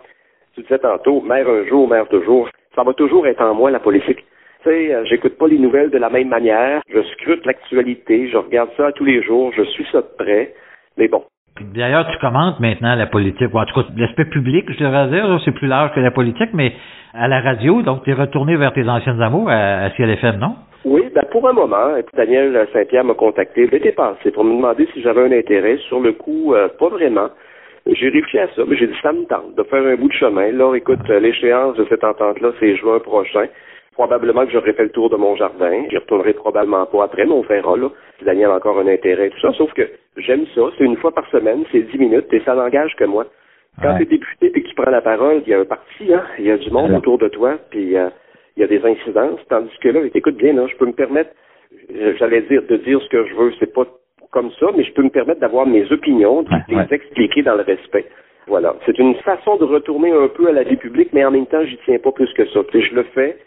tu 0.54 0.62
disais 0.62 0.80
tantôt, 0.80 1.22
mère 1.22 1.48
un 1.48 1.66
jour, 1.66 1.88
mère 1.88 2.08
toujours. 2.10 2.50
Ça 2.76 2.84
va 2.84 2.94
toujours 2.94 3.26
être 3.26 3.42
en 3.42 3.54
moi, 3.54 3.72
la 3.72 3.80
politique. 3.80 4.26
Tu 4.64 4.70
sais, 4.70 4.94
euh, 4.94 5.04
j'écoute 5.06 5.38
pas 5.38 5.48
les 5.48 5.58
nouvelles 5.58 5.90
de 5.90 5.98
la 5.98 6.10
même 6.10 6.30
manière. 6.30 6.82
Je 6.90 7.02
scrute 7.02 7.46
l'actualité. 7.46 8.30
Je 8.30 8.38
regarde 8.38 8.70
ça 8.78 8.92
tous 8.94 9.06
les 9.06 9.22
jours. 9.22 9.52
Je 9.56 9.64
suis 9.64 9.86
ça 9.92 10.02
de 10.02 10.08
près. 10.18 10.54
Mais 10.98 11.08
bon, 11.08 11.24
D'ailleurs, 11.62 12.08
tu 12.12 12.18
commentes 12.20 12.60
maintenant 12.60 12.96
la 12.96 13.06
politique, 13.06 13.54
en 13.54 13.66
tout 13.66 13.82
cas 13.82 13.88
l'aspect 13.96 14.26
public, 14.26 14.66
je 14.72 14.84
devrais 14.84 15.08
dire, 15.10 15.40
c'est 15.46 15.52
plus 15.52 15.68
large 15.68 15.94
que 15.94 16.00
la 16.00 16.10
politique, 16.10 16.50
mais 16.54 16.74
à 17.14 17.28
la 17.28 17.42
radio, 17.42 17.84
donc 17.84 18.04
tu 18.04 18.10
es 18.10 18.14
retourné 18.14 18.56
vers 18.56 18.74
tes 18.74 18.88
anciennes 18.90 19.22
amours 19.22 19.50
à, 19.50 19.90
CLFM, 19.92 20.40
non? 20.40 20.56
Oui, 20.84 21.04
ben 21.14 21.24
pour 21.32 21.48
un 21.48 21.54
moment, 21.54 21.96
Daniel 22.16 22.68
Saint-Pierre 22.74 23.06
m'a 23.06 23.14
contacté 23.14 23.68
l'été 23.68 23.92
passé 23.92 24.32
pour 24.32 24.44
me 24.44 24.56
demander 24.56 24.88
si 24.94 25.02
j'avais 25.02 25.22
un 25.22 25.32
intérêt. 25.32 25.78
Sur 25.88 26.00
le 26.00 26.14
coup, 26.14 26.54
euh, 26.54 26.68
pas 26.80 26.90
vraiment. 26.90 27.30
J'ai 27.86 28.10
réfléchi 28.10 28.40
à 28.40 28.48
ça, 28.56 28.64
mais 28.68 28.76
j'ai 28.76 28.88
dit 28.88 28.96
ça 29.02 29.14
me 29.14 29.26
tente 29.26 29.56
de 29.56 29.64
faire 29.64 29.86
un 29.86 29.96
bout 29.96 30.08
de 30.08 30.14
chemin. 30.14 30.52
Là, 30.52 30.74
écoute, 30.76 31.08
l'échéance 31.08 31.78
de 31.78 31.86
cette 31.88 32.04
entente-là, 32.04 32.52
c'est 32.60 32.76
juin 32.78 33.00
prochain. 33.00 33.46
Probablement 33.94 34.46
que 34.46 34.52
j'aurais 34.52 34.74
fait 34.74 34.84
le 34.84 34.90
tour 34.90 35.10
de 35.10 35.16
mon 35.16 35.36
jardin. 35.36 35.86
J'y 35.90 35.98
retournerai 35.98 36.34
probablement 36.34 36.86
pas 36.86 37.04
après, 37.04 37.26
mais 37.26 37.32
on 37.32 37.42
verra, 37.42 37.78
là. 37.78 37.90
Si 38.18 38.26
Daniel 38.26 38.50
a 38.50 38.56
encore 38.56 38.80
un 38.80 38.88
intérêt, 38.88 39.30
tout 39.30 39.40
ça. 39.40 39.54
Sauf 39.54 39.72
que 39.74 39.88
j'aime 40.18 40.46
ça. 40.56 40.62
C'est 40.78 40.84
une 40.84 40.98
fois 40.98 41.12
par 41.12 41.30
semaine, 41.30 41.64
c'est 41.72 41.82
dix 41.82 41.98
minutes, 41.98 42.32
et 42.32 42.42
ça 42.42 42.56
n'engage 42.56 42.96
que 42.96 43.04
moi. 43.04 43.26
Quand 43.82 43.96
tu 43.98 44.04
es 44.04 44.06
député 44.06 44.52
et 44.54 44.62
que 44.62 44.68
tu 44.68 44.76
prends 44.76 44.92
la 44.92 45.02
parole, 45.02 45.42
il 45.46 45.50
y 45.50 45.54
a 45.54 45.60
un 45.60 45.66
parti, 45.66 46.14
hein. 46.14 46.24
Il 46.38 46.46
y 46.46 46.52
a 46.52 46.58
du 46.58 46.70
monde 46.70 46.92
autour 46.92 47.18
de 47.18 47.28
toi, 47.28 47.58
puis 47.72 47.98
euh, 47.98 48.10
il 48.56 48.62
y 48.62 48.64
a 48.64 48.68
des 48.68 48.84
incidences. 48.86 49.40
Tandis 49.50 49.76
que 49.82 49.90
là, 49.90 50.02
écoute 50.14 50.38
bien, 50.38 50.54
là, 50.54 50.68
je 50.68 50.76
peux 50.76 50.86
me 50.86 50.94
permettre, 50.94 51.32
euh, 51.96 52.14
j'allais 52.18 52.42
dire, 52.44 52.62
de 52.64 52.78
dire 52.78 53.02
ce 53.02 53.10
que 53.10 53.26
je 53.26 53.34
veux. 53.36 53.52
C'est 53.60 53.74
pas 53.74 53.86
comme 54.32 54.52
ça, 54.60 54.68
mais 54.76 54.84
je 54.84 54.94
peux 54.94 55.04
me 55.04 55.10
permettre 55.10 55.40
d'avoir 55.40 55.66
mes 55.66 55.92
opinions, 55.92 56.44
de 56.44 56.50
les 56.68 56.94
expliquer 56.94 57.44
dans 57.44 57.56
le 57.56 57.64
respect. 57.64 58.06
Voilà. 58.48 58.76
C'est 58.86 58.98
une 59.00 59.16
façon 59.16 59.58
de 59.58 59.64
retourner 59.64 60.12
un 60.12 60.28
peu 60.28 60.48
à 60.48 60.52
la 60.52 60.64
vie 60.64 60.76
publique, 60.76 61.10
mais 61.14 61.24
en 61.24 61.32
même 61.32 61.46
temps, 61.46 61.64
j'y 61.64 61.78
tiens 61.86 62.00
pas 62.00 62.12
plus 62.12 62.32
que 62.34 62.46
ça. 62.48 62.64
Puis 62.64 62.82
je 62.82 62.96
le 62.96 63.04
fais 63.16 63.38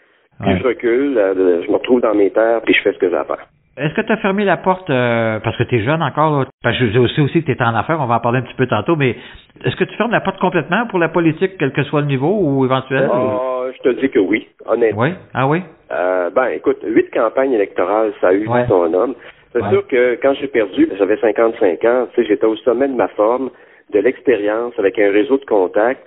puis 0.41 0.57
je 0.57 0.63
recule, 0.63 1.17
euh, 1.17 1.63
je 1.63 1.71
me 1.71 1.77
retrouve 1.77 2.01
dans 2.01 2.13
mes 2.13 2.29
terres, 2.29 2.61
puis 2.61 2.73
je 2.73 2.81
fais 2.81 2.93
ce 2.93 2.97
que 2.97 3.09
j'ai 3.09 3.15
à 3.15 3.25
faire. 3.25 3.47
Est-ce 3.77 3.93
que 3.93 4.01
tu 4.01 4.11
as 4.11 4.17
fermé 4.17 4.43
la 4.43 4.57
porte 4.57 4.89
euh, 4.89 5.39
parce 5.43 5.55
que 5.55 5.63
tu 5.63 5.75
es 5.75 5.83
jeune 5.83 6.01
encore? 6.01 6.45
Parce 6.63 6.77
que 6.79 6.89
je 6.89 7.07
sais 7.09 7.21
aussi 7.21 7.43
que 7.43 7.51
tu 7.51 7.51
es 7.51 7.61
en 7.61 7.75
affaires, 7.75 7.99
on 8.01 8.07
va 8.07 8.15
en 8.15 8.19
parler 8.19 8.39
un 8.39 8.41
petit 8.41 8.55
peu 8.55 8.65
tantôt, 8.65 8.95
mais 8.95 9.15
est-ce 9.63 9.75
que 9.75 9.83
tu 9.83 9.95
fermes 9.95 10.11
la 10.11 10.21
porte 10.21 10.39
complètement 10.39 10.87
pour 10.87 10.97
la 10.97 11.09
politique, 11.09 11.57
quel 11.59 11.71
que 11.71 11.83
soit 11.83 12.01
le 12.01 12.07
niveau 12.07 12.39
ou 12.41 12.65
éventuel? 12.65 13.07
Ben, 13.07 13.39
je 13.75 13.89
te 13.89 14.01
dis 14.01 14.09
que 14.09 14.19
oui, 14.19 14.47
honnêtement. 14.65 15.03
Oui? 15.03 15.09
Ah 15.33 15.47
oui? 15.47 15.61
Euh, 15.91 16.31
ben, 16.31 16.47
écoute, 16.47 16.79
huit 16.83 17.09
campagnes 17.11 17.53
électorales, 17.53 18.13
ça 18.19 18.29
a 18.29 18.33
eu 18.33 18.47
son 18.67 18.93
homme. 18.93 19.13
C'est 19.53 19.63
sûr 19.69 19.87
que 19.87 20.19
quand 20.21 20.33
j'ai 20.33 20.47
perdu, 20.47 20.89
j'avais 20.97 21.17
55 21.17 21.83
ans, 21.85 22.07
tu 22.13 22.21
sais, 22.21 22.27
j'étais 22.27 22.45
au 22.45 22.55
sommet 22.57 22.87
de 22.87 22.95
ma 22.95 23.07
forme, 23.09 23.49
de 23.93 23.99
l'expérience, 23.99 24.73
avec 24.77 24.99
un 24.99 25.11
réseau 25.11 25.37
de 25.37 25.45
contacts. 25.45 26.03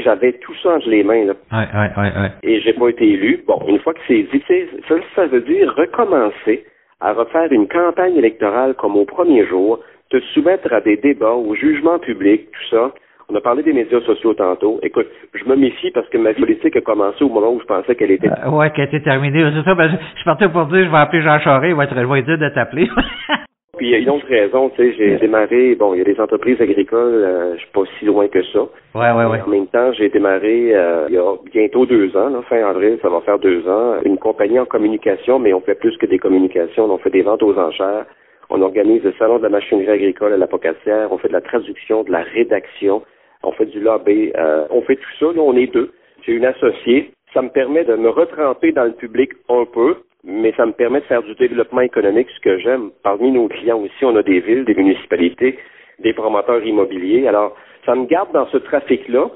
J'avais 0.00 0.32
tout 0.32 0.54
ça 0.62 0.76
entre 0.76 0.88
les 0.88 1.04
mains, 1.04 1.24
là. 1.24 1.34
Ouais, 1.52 1.68
ouais, 1.74 1.90
ouais, 1.96 2.20
ouais. 2.20 2.30
Et 2.42 2.60
j'ai 2.60 2.72
pas 2.72 2.88
été 2.88 3.08
élu. 3.08 3.44
Bon, 3.46 3.60
une 3.68 3.78
fois 3.80 3.94
que 3.94 4.00
c'est 4.08 4.22
dit, 4.22 4.42
ça, 4.88 4.94
ça 5.14 5.26
veut 5.26 5.42
dire 5.42 5.74
recommencer 5.76 6.64
à 7.00 7.12
refaire 7.12 7.52
une 7.52 7.68
campagne 7.68 8.16
électorale 8.16 8.74
comme 8.74 8.96
au 8.96 9.04
premier 9.04 9.46
jour, 9.46 9.80
te 10.10 10.20
soumettre 10.34 10.72
à 10.72 10.80
des 10.80 10.96
débats, 10.96 11.32
au 11.32 11.54
jugement 11.54 11.98
public, 11.98 12.50
tout 12.52 12.76
ça. 12.76 12.92
On 13.28 13.34
a 13.34 13.40
parlé 13.40 13.62
des 13.62 13.72
médias 13.72 14.00
sociaux 14.02 14.34
tantôt. 14.34 14.78
Écoute, 14.82 15.06
je 15.32 15.44
me 15.44 15.56
méfie 15.56 15.90
parce 15.90 16.08
que 16.08 16.18
ma 16.18 16.32
vie 16.32 16.40
politique 16.40 16.76
a 16.76 16.80
commencé 16.80 17.24
au 17.24 17.28
moment 17.28 17.52
où 17.52 17.60
je 17.60 17.64
pensais 17.64 17.94
qu'elle 17.94 18.10
était. 18.10 18.28
Euh, 18.28 18.50
ouais, 18.50 18.70
qu'elle 18.70 18.88
était 18.88 19.00
terminée. 19.00 19.44
C'est 19.56 19.64
ça, 19.64 19.74
ben, 19.74 19.90
je 20.16 20.24
partais 20.24 20.48
pour 20.48 20.66
dire, 20.66 20.84
je 20.84 20.90
vais 20.90 20.98
appeler 20.98 21.22
Jean 21.22 21.38
Charest, 21.40 21.70
il 21.70 21.74
va 21.74 21.84
être, 21.84 21.94
je 21.96 22.06
vais 22.06 22.22
dire 22.22 22.38
de 22.38 22.48
t'appeler. 22.50 22.88
Puis 23.78 23.86
il 23.88 23.92
y 23.92 23.94
a 23.94 23.98
une 24.00 24.10
autre 24.10 24.26
raison, 24.28 24.68
tu 24.68 24.76
sais, 24.76 24.92
j'ai 24.98 25.16
démarré, 25.16 25.74
bon, 25.76 25.94
il 25.94 25.98
y 25.98 26.00
a 26.02 26.04
des 26.04 26.20
entreprises 26.20 26.60
agricoles, 26.60 27.24
euh, 27.24 27.54
je 27.54 27.60
suis 27.60 27.70
pas 27.72 27.84
si 27.98 28.04
loin 28.04 28.28
que 28.28 28.42
ça. 28.42 28.60
Ouais, 28.94 29.12
ouais, 29.12 29.24
ouais. 29.24 29.40
En 29.40 29.48
même 29.48 29.66
temps, 29.68 29.94
j'ai 29.94 30.10
démarré 30.10 30.74
euh, 30.74 31.06
il 31.08 31.14
y 31.14 31.18
a 31.18 31.34
bientôt 31.50 31.86
deux 31.86 32.14
ans, 32.14 32.28
là, 32.28 32.42
fin 32.50 32.62
avril, 32.68 32.98
ça 33.00 33.08
va 33.08 33.22
faire 33.22 33.38
deux 33.38 33.66
ans, 33.66 33.94
une 34.04 34.18
compagnie 34.18 34.58
en 34.58 34.66
communication, 34.66 35.38
mais 35.38 35.54
on 35.54 35.62
fait 35.62 35.74
plus 35.74 35.96
que 35.96 36.04
des 36.04 36.18
communications, 36.18 36.84
on 36.84 36.98
fait 36.98 37.08
des 37.08 37.22
ventes 37.22 37.42
aux 37.42 37.58
enchères. 37.58 38.04
On 38.50 38.60
organise 38.60 39.02
le 39.04 39.14
salon 39.18 39.38
de 39.38 39.44
la 39.44 39.48
machinerie 39.48 39.88
agricole 39.88 40.34
à 40.34 40.36
la 40.36 40.46
Pocatière, 40.46 41.10
on 41.10 41.16
fait 41.16 41.28
de 41.28 41.32
la 41.32 41.40
traduction, 41.40 42.02
de 42.02 42.12
la 42.12 42.20
rédaction, 42.20 43.02
on 43.42 43.52
fait 43.52 43.64
du 43.64 43.80
lobby, 43.80 44.32
euh, 44.36 44.66
on 44.68 44.82
fait 44.82 44.96
tout 44.96 45.16
ça, 45.18 45.26
là, 45.34 45.40
on 45.40 45.56
est 45.56 45.72
deux. 45.72 45.90
J'ai 46.26 46.32
une 46.32 46.44
associée, 46.44 47.12
ça 47.32 47.40
me 47.40 47.48
permet 47.48 47.84
de 47.84 47.96
me 47.96 48.10
retremper 48.10 48.72
dans 48.72 48.84
le 48.84 48.92
public 48.92 49.30
un 49.48 49.64
peu, 49.64 49.96
mais 50.24 50.52
ça 50.56 50.66
me 50.66 50.72
permet 50.72 51.00
de 51.00 51.06
faire 51.06 51.22
du 51.22 51.34
développement 51.34 51.80
économique, 51.80 52.28
ce 52.34 52.40
que 52.40 52.58
j'aime. 52.58 52.90
Parmi 53.02 53.30
nos 53.32 53.48
clients 53.48 53.78
aussi, 53.78 54.04
on 54.04 54.16
a 54.16 54.22
des 54.22 54.40
villes, 54.40 54.64
des 54.64 54.74
municipalités, 54.74 55.58
des 55.98 56.12
promoteurs 56.12 56.64
immobiliers. 56.64 57.26
Alors, 57.26 57.56
ça 57.84 57.94
me 57.94 58.06
garde 58.06 58.32
dans 58.32 58.46
ce 58.46 58.58
trafic-là 58.58 59.30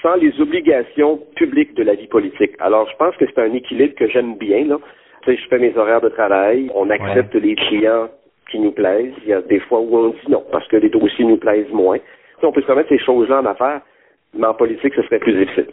sans 0.00 0.14
les 0.14 0.40
obligations 0.40 1.20
publiques 1.34 1.74
de 1.74 1.82
la 1.82 1.94
vie 1.94 2.06
politique. 2.06 2.52
Alors, 2.60 2.88
je 2.88 2.96
pense 2.96 3.16
que 3.16 3.24
c'est 3.26 3.40
un 3.40 3.52
équilibre 3.52 3.94
que 3.96 4.06
j'aime 4.08 4.36
bien. 4.36 4.64
Là. 4.64 4.78
Tu 5.22 5.30
sais, 5.34 5.42
je 5.42 5.48
fais 5.48 5.58
mes 5.58 5.76
horaires 5.76 6.00
de 6.00 6.08
travail, 6.08 6.70
on 6.74 6.88
accepte 6.90 7.34
les 7.34 7.56
clients 7.56 8.08
qui 8.50 8.60
nous 8.60 8.70
plaisent. 8.70 9.12
Il 9.24 9.28
y 9.28 9.32
a 9.32 9.42
des 9.42 9.58
fois 9.60 9.80
où 9.80 9.96
on 9.96 10.08
dit 10.10 10.30
non, 10.30 10.44
parce 10.52 10.66
que 10.68 10.76
les 10.76 10.88
dossiers 10.88 11.24
nous 11.24 11.36
plaisent 11.36 11.72
moins. 11.72 11.98
Tu 12.40 12.46
on 12.46 12.52
peut 12.52 12.60
se 12.60 12.66
permettre 12.66 12.90
ces 12.90 12.98
choses-là 12.98 13.40
en 13.40 13.46
affaires, 13.46 13.80
mais 14.34 14.46
en 14.46 14.54
politique, 14.54 14.94
ce 14.94 15.02
serait 15.02 15.18
plus 15.18 15.32
difficile. 15.32 15.66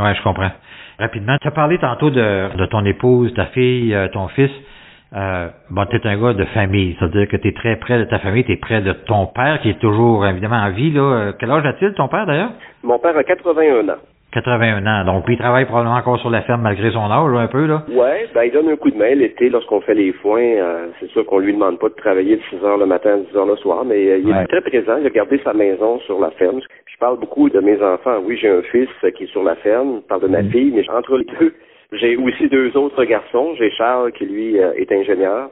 Oui, 0.00 0.14
je 0.14 0.22
comprends. 0.22 0.50
Rapidement, 0.98 1.36
tu 1.40 1.48
as 1.48 1.50
parlé 1.50 1.78
tantôt 1.78 2.10
de, 2.10 2.66
ton 2.66 2.84
épouse, 2.84 3.32
ta 3.34 3.46
fille, 3.46 3.94
euh, 3.94 4.08
ton 4.08 4.28
fils. 4.28 4.50
Euh, 5.14 5.48
bon, 5.70 5.84
tu 5.86 6.00
un 6.04 6.20
gars 6.20 6.34
de 6.34 6.44
famille, 6.46 6.96
c'est-à-dire 6.98 7.26
que 7.28 7.36
tu 7.36 7.48
es 7.48 7.52
très 7.52 7.76
près 7.76 7.98
de 7.98 8.04
ta 8.04 8.18
famille, 8.20 8.44
tu 8.44 8.52
es 8.52 8.56
près 8.56 8.80
de 8.80 8.92
ton 8.92 9.26
père 9.26 9.60
qui 9.60 9.70
est 9.70 9.80
toujours 9.80 10.24
évidemment 10.26 10.56
en 10.62 10.70
vie. 10.70 10.92
Là. 10.92 11.00
Euh, 11.00 11.32
quel 11.38 11.50
âge 11.50 11.66
a-t-il 11.66 11.94
ton 11.94 12.08
père 12.08 12.26
d'ailleurs? 12.26 12.52
Mon 12.84 12.98
père 12.98 13.16
a 13.16 13.24
81 13.24 13.88
ans. 13.88 13.98
81 14.32 14.86
ans. 14.86 15.04
Donc, 15.04 15.26
lui, 15.26 15.34
il 15.34 15.38
travaille 15.38 15.64
probablement 15.64 15.96
encore 15.96 16.18
sur 16.20 16.30
la 16.30 16.42
ferme 16.42 16.62
malgré 16.62 16.90
son 16.90 17.10
âge, 17.10 17.36
un 17.36 17.48
peu, 17.48 17.66
là. 17.66 17.84
Ouais, 17.88 18.28
ben, 18.34 18.44
il 18.44 18.52
donne 18.52 18.68
un 18.68 18.76
coup 18.76 18.90
de 18.90 18.96
main 18.96 19.14
l'été 19.14 19.48
lorsqu'on 19.48 19.80
fait 19.80 19.94
les 19.94 20.12
foins. 20.12 20.40
Euh, 20.40 20.88
c'est 21.00 21.10
sûr 21.10 21.26
qu'on 21.26 21.38
lui 21.38 21.52
demande 21.52 21.78
pas 21.78 21.88
de 21.88 21.94
travailler 21.94 22.36
de 22.36 22.42
6 22.50 22.64
heures 22.64 22.78
le 22.78 22.86
matin 22.86 23.14
à 23.14 23.16
10 23.18 23.36
heures 23.36 23.46
le 23.46 23.56
soir, 23.56 23.84
mais 23.84 24.20
il 24.20 24.30
est 24.30 24.46
très 24.46 24.60
présent. 24.60 24.98
Il 25.00 25.06
a 25.06 25.10
gardé 25.10 25.40
sa 25.42 25.52
maison 25.52 25.98
sur 26.00 26.20
la 26.20 26.30
ferme. 26.32 26.60
je 26.86 26.98
parle 26.98 27.18
beaucoup 27.18 27.48
de 27.50 27.60
mes 27.60 27.82
enfants. 27.82 28.18
Oui, 28.24 28.38
j'ai 28.40 28.50
un 28.50 28.62
fils 28.62 28.88
qui 29.16 29.24
est 29.24 29.32
sur 29.32 29.42
la 29.42 29.56
ferme. 29.56 30.00
Je 30.02 30.06
parle 30.08 30.22
de 30.22 30.28
ma 30.28 30.42
mm. 30.42 30.50
fille, 30.50 30.72
mais 30.74 30.88
entre 30.90 31.18
les 31.18 31.26
deux, 31.38 31.54
j'ai 31.92 32.16
aussi 32.16 32.48
deux 32.48 32.76
autres 32.76 33.04
garçons. 33.04 33.54
J'ai 33.58 33.70
Charles 33.72 34.12
qui, 34.12 34.26
lui, 34.26 34.60
euh, 34.60 34.72
est 34.76 34.92
ingénieur. 34.92 35.50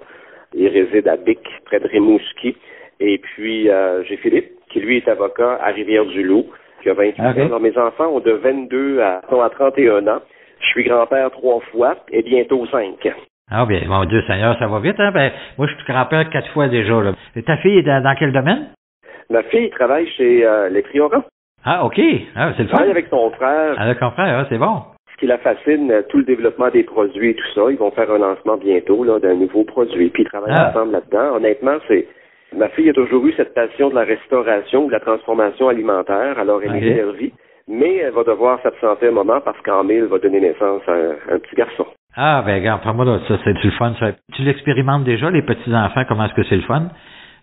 Il 0.55 0.69
réside 0.69 1.09
à 1.09 1.17
Bic, 1.17 1.41
près 1.67 1.81
de 1.81 1.89
Rimouski. 1.89 2.57
Et 3.01 3.19
puis, 3.19 3.69
euh, 3.69 4.03
j'ai 4.05 4.17
Philippe, 4.17 4.51
qui, 4.71 4.81
lui, 4.81 4.99
est 4.99 5.09
avocat 5.09 5.59
à 5.63 5.71
Rivière-du-Loup, 5.71 6.47
qui 6.89 6.91
a 6.91 6.95
28 6.95 7.21
ans. 7.21 7.47
Alors, 7.47 7.61
mes 7.61 7.77
enfants 7.77 8.09
ont 8.09 8.21
de 8.21 8.33
22 8.33 9.01
à, 9.01 9.21
sont 9.29 9.41
à 9.41 9.51
31 9.51 10.07
ans. 10.07 10.21
Je 10.61 10.67
suis 10.67 10.85
grand-père 10.85 11.31
trois 11.31 11.61
fois 11.73 11.97
et 12.11 12.23
bientôt 12.23 12.67
cinq. 12.67 13.09
Ah 13.51 13.65
bien, 13.65 13.81
mon 13.87 14.05
Dieu 14.05 14.23
Seigneur, 14.27 14.59
ça 14.59 14.67
va 14.67 14.81
vite, 14.81 14.99
hein? 14.99 15.11
Ben, 15.13 15.33
moi, 15.57 15.67
je 15.67 15.75
suis 15.75 15.85
grand-père 15.85 16.29
quatre 16.31 16.51
fois 16.53 16.69
déjà. 16.69 17.01
Là. 17.01 17.13
Et 17.37 17.43
ta 17.43 17.57
fille 17.59 17.79
est 17.79 17.83
dans, 17.83 18.15
quel 18.19 18.33
domaine? 18.33 18.69
Ma 19.31 19.43
fille 19.45 19.71
travaille 19.71 20.09
chez 20.09 20.45
euh, 20.45 20.69
les 20.69 20.83
Triorans. 20.83 21.25
Ah, 21.65 21.85
OK. 21.85 22.01
Ah, 22.37 22.53
c'est 22.57 22.65
le 22.65 22.69
fun. 22.69 22.77
Elle 22.83 22.87
travaille 22.87 22.91
avec 22.91 23.07
son 23.09 23.31
frère. 23.31 23.81
Avec 23.81 23.99
son 23.99 24.11
frère, 24.11 24.39
ah, 24.39 24.47
c'est 24.49 24.59
bon 24.59 24.83
qui 25.19 25.27
la 25.27 25.39
fascine, 25.39 25.91
euh, 25.91 26.03
tout 26.09 26.19
le 26.19 26.25
développement 26.25 26.71
des 26.71 26.85
produits 26.85 27.31
et 27.31 27.35
tout 27.35 27.49
ça. 27.55 27.63
Ils 27.71 27.77
vont 27.77 27.91
faire 27.91 28.11
un 28.11 28.19
lancement 28.19 28.57
bientôt 28.57 29.03
là, 29.05 29.19
d'un 29.19 29.35
nouveau 29.35 29.65
produit, 29.65 30.11
puis 30.11 30.23
ils 30.23 30.29
travaillent 30.29 30.55
ah. 30.57 30.71
ensemble 30.71 30.93
là-dedans. 30.93 31.37
Honnêtement, 31.37 31.79
c'est 31.89 32.07
ma 32.57 32.69
fille 32.71 32.91
a 32.91 32.93
toujours 32.93 33.27
eu 33.27 33.33
cette 33.37 33.55
passion 33.55 33.91
de 33.91 33.95
la 33.95 34.05
restauration, 34.05 34.87
de 34.87 34.93
la 34.93 35.01
transformation 35.01 35.69
alimentaire, 35.69 36.39
alors 36.39 36.63
elle 36.63 36.83
est 36.83 36.97
servie, 36.97 37.33
mais 37.69 37.97
elle 37.97 38.13
va 38.13 38.25
devoir 38.25 38.61
s'absenter 38.63 39.09
un 39.09 39.13
moment 39.13 39.41
parce 39.45 39.61
qu'en 39.61 39.85
mai, 39.85 39.97
elle 39.97 40.07
va 40.07 40.19
donner 40.19 40.41
naissance 40.41 40.83
à 40.87 40.93
un, 40.93 41.39
petit 41.39 41.55
garçon. 41.55 41.87
Ah, 42.17 42.43
ben 42.45 42.57
regarde, 42.57 42.83
pour 42.83 42.95
moi, 42.95 43.21
ça, 43.29 43.39
c'est 43.45 43.55
du 43.55 43.71
fun. 43.73 43.93
Tu 44.35 44.43
l'expérimentes 44.43 45.05
déjà, 45.05 45.31
les 45.31 45.43
petits-enfants, 45.43 46.05
comment 46.09 46.25
est-ce 46.25 46.35
que 46.35 46.45
c'est 46.45 46.57
le 46.57 46.63
fun? 46.63 46.89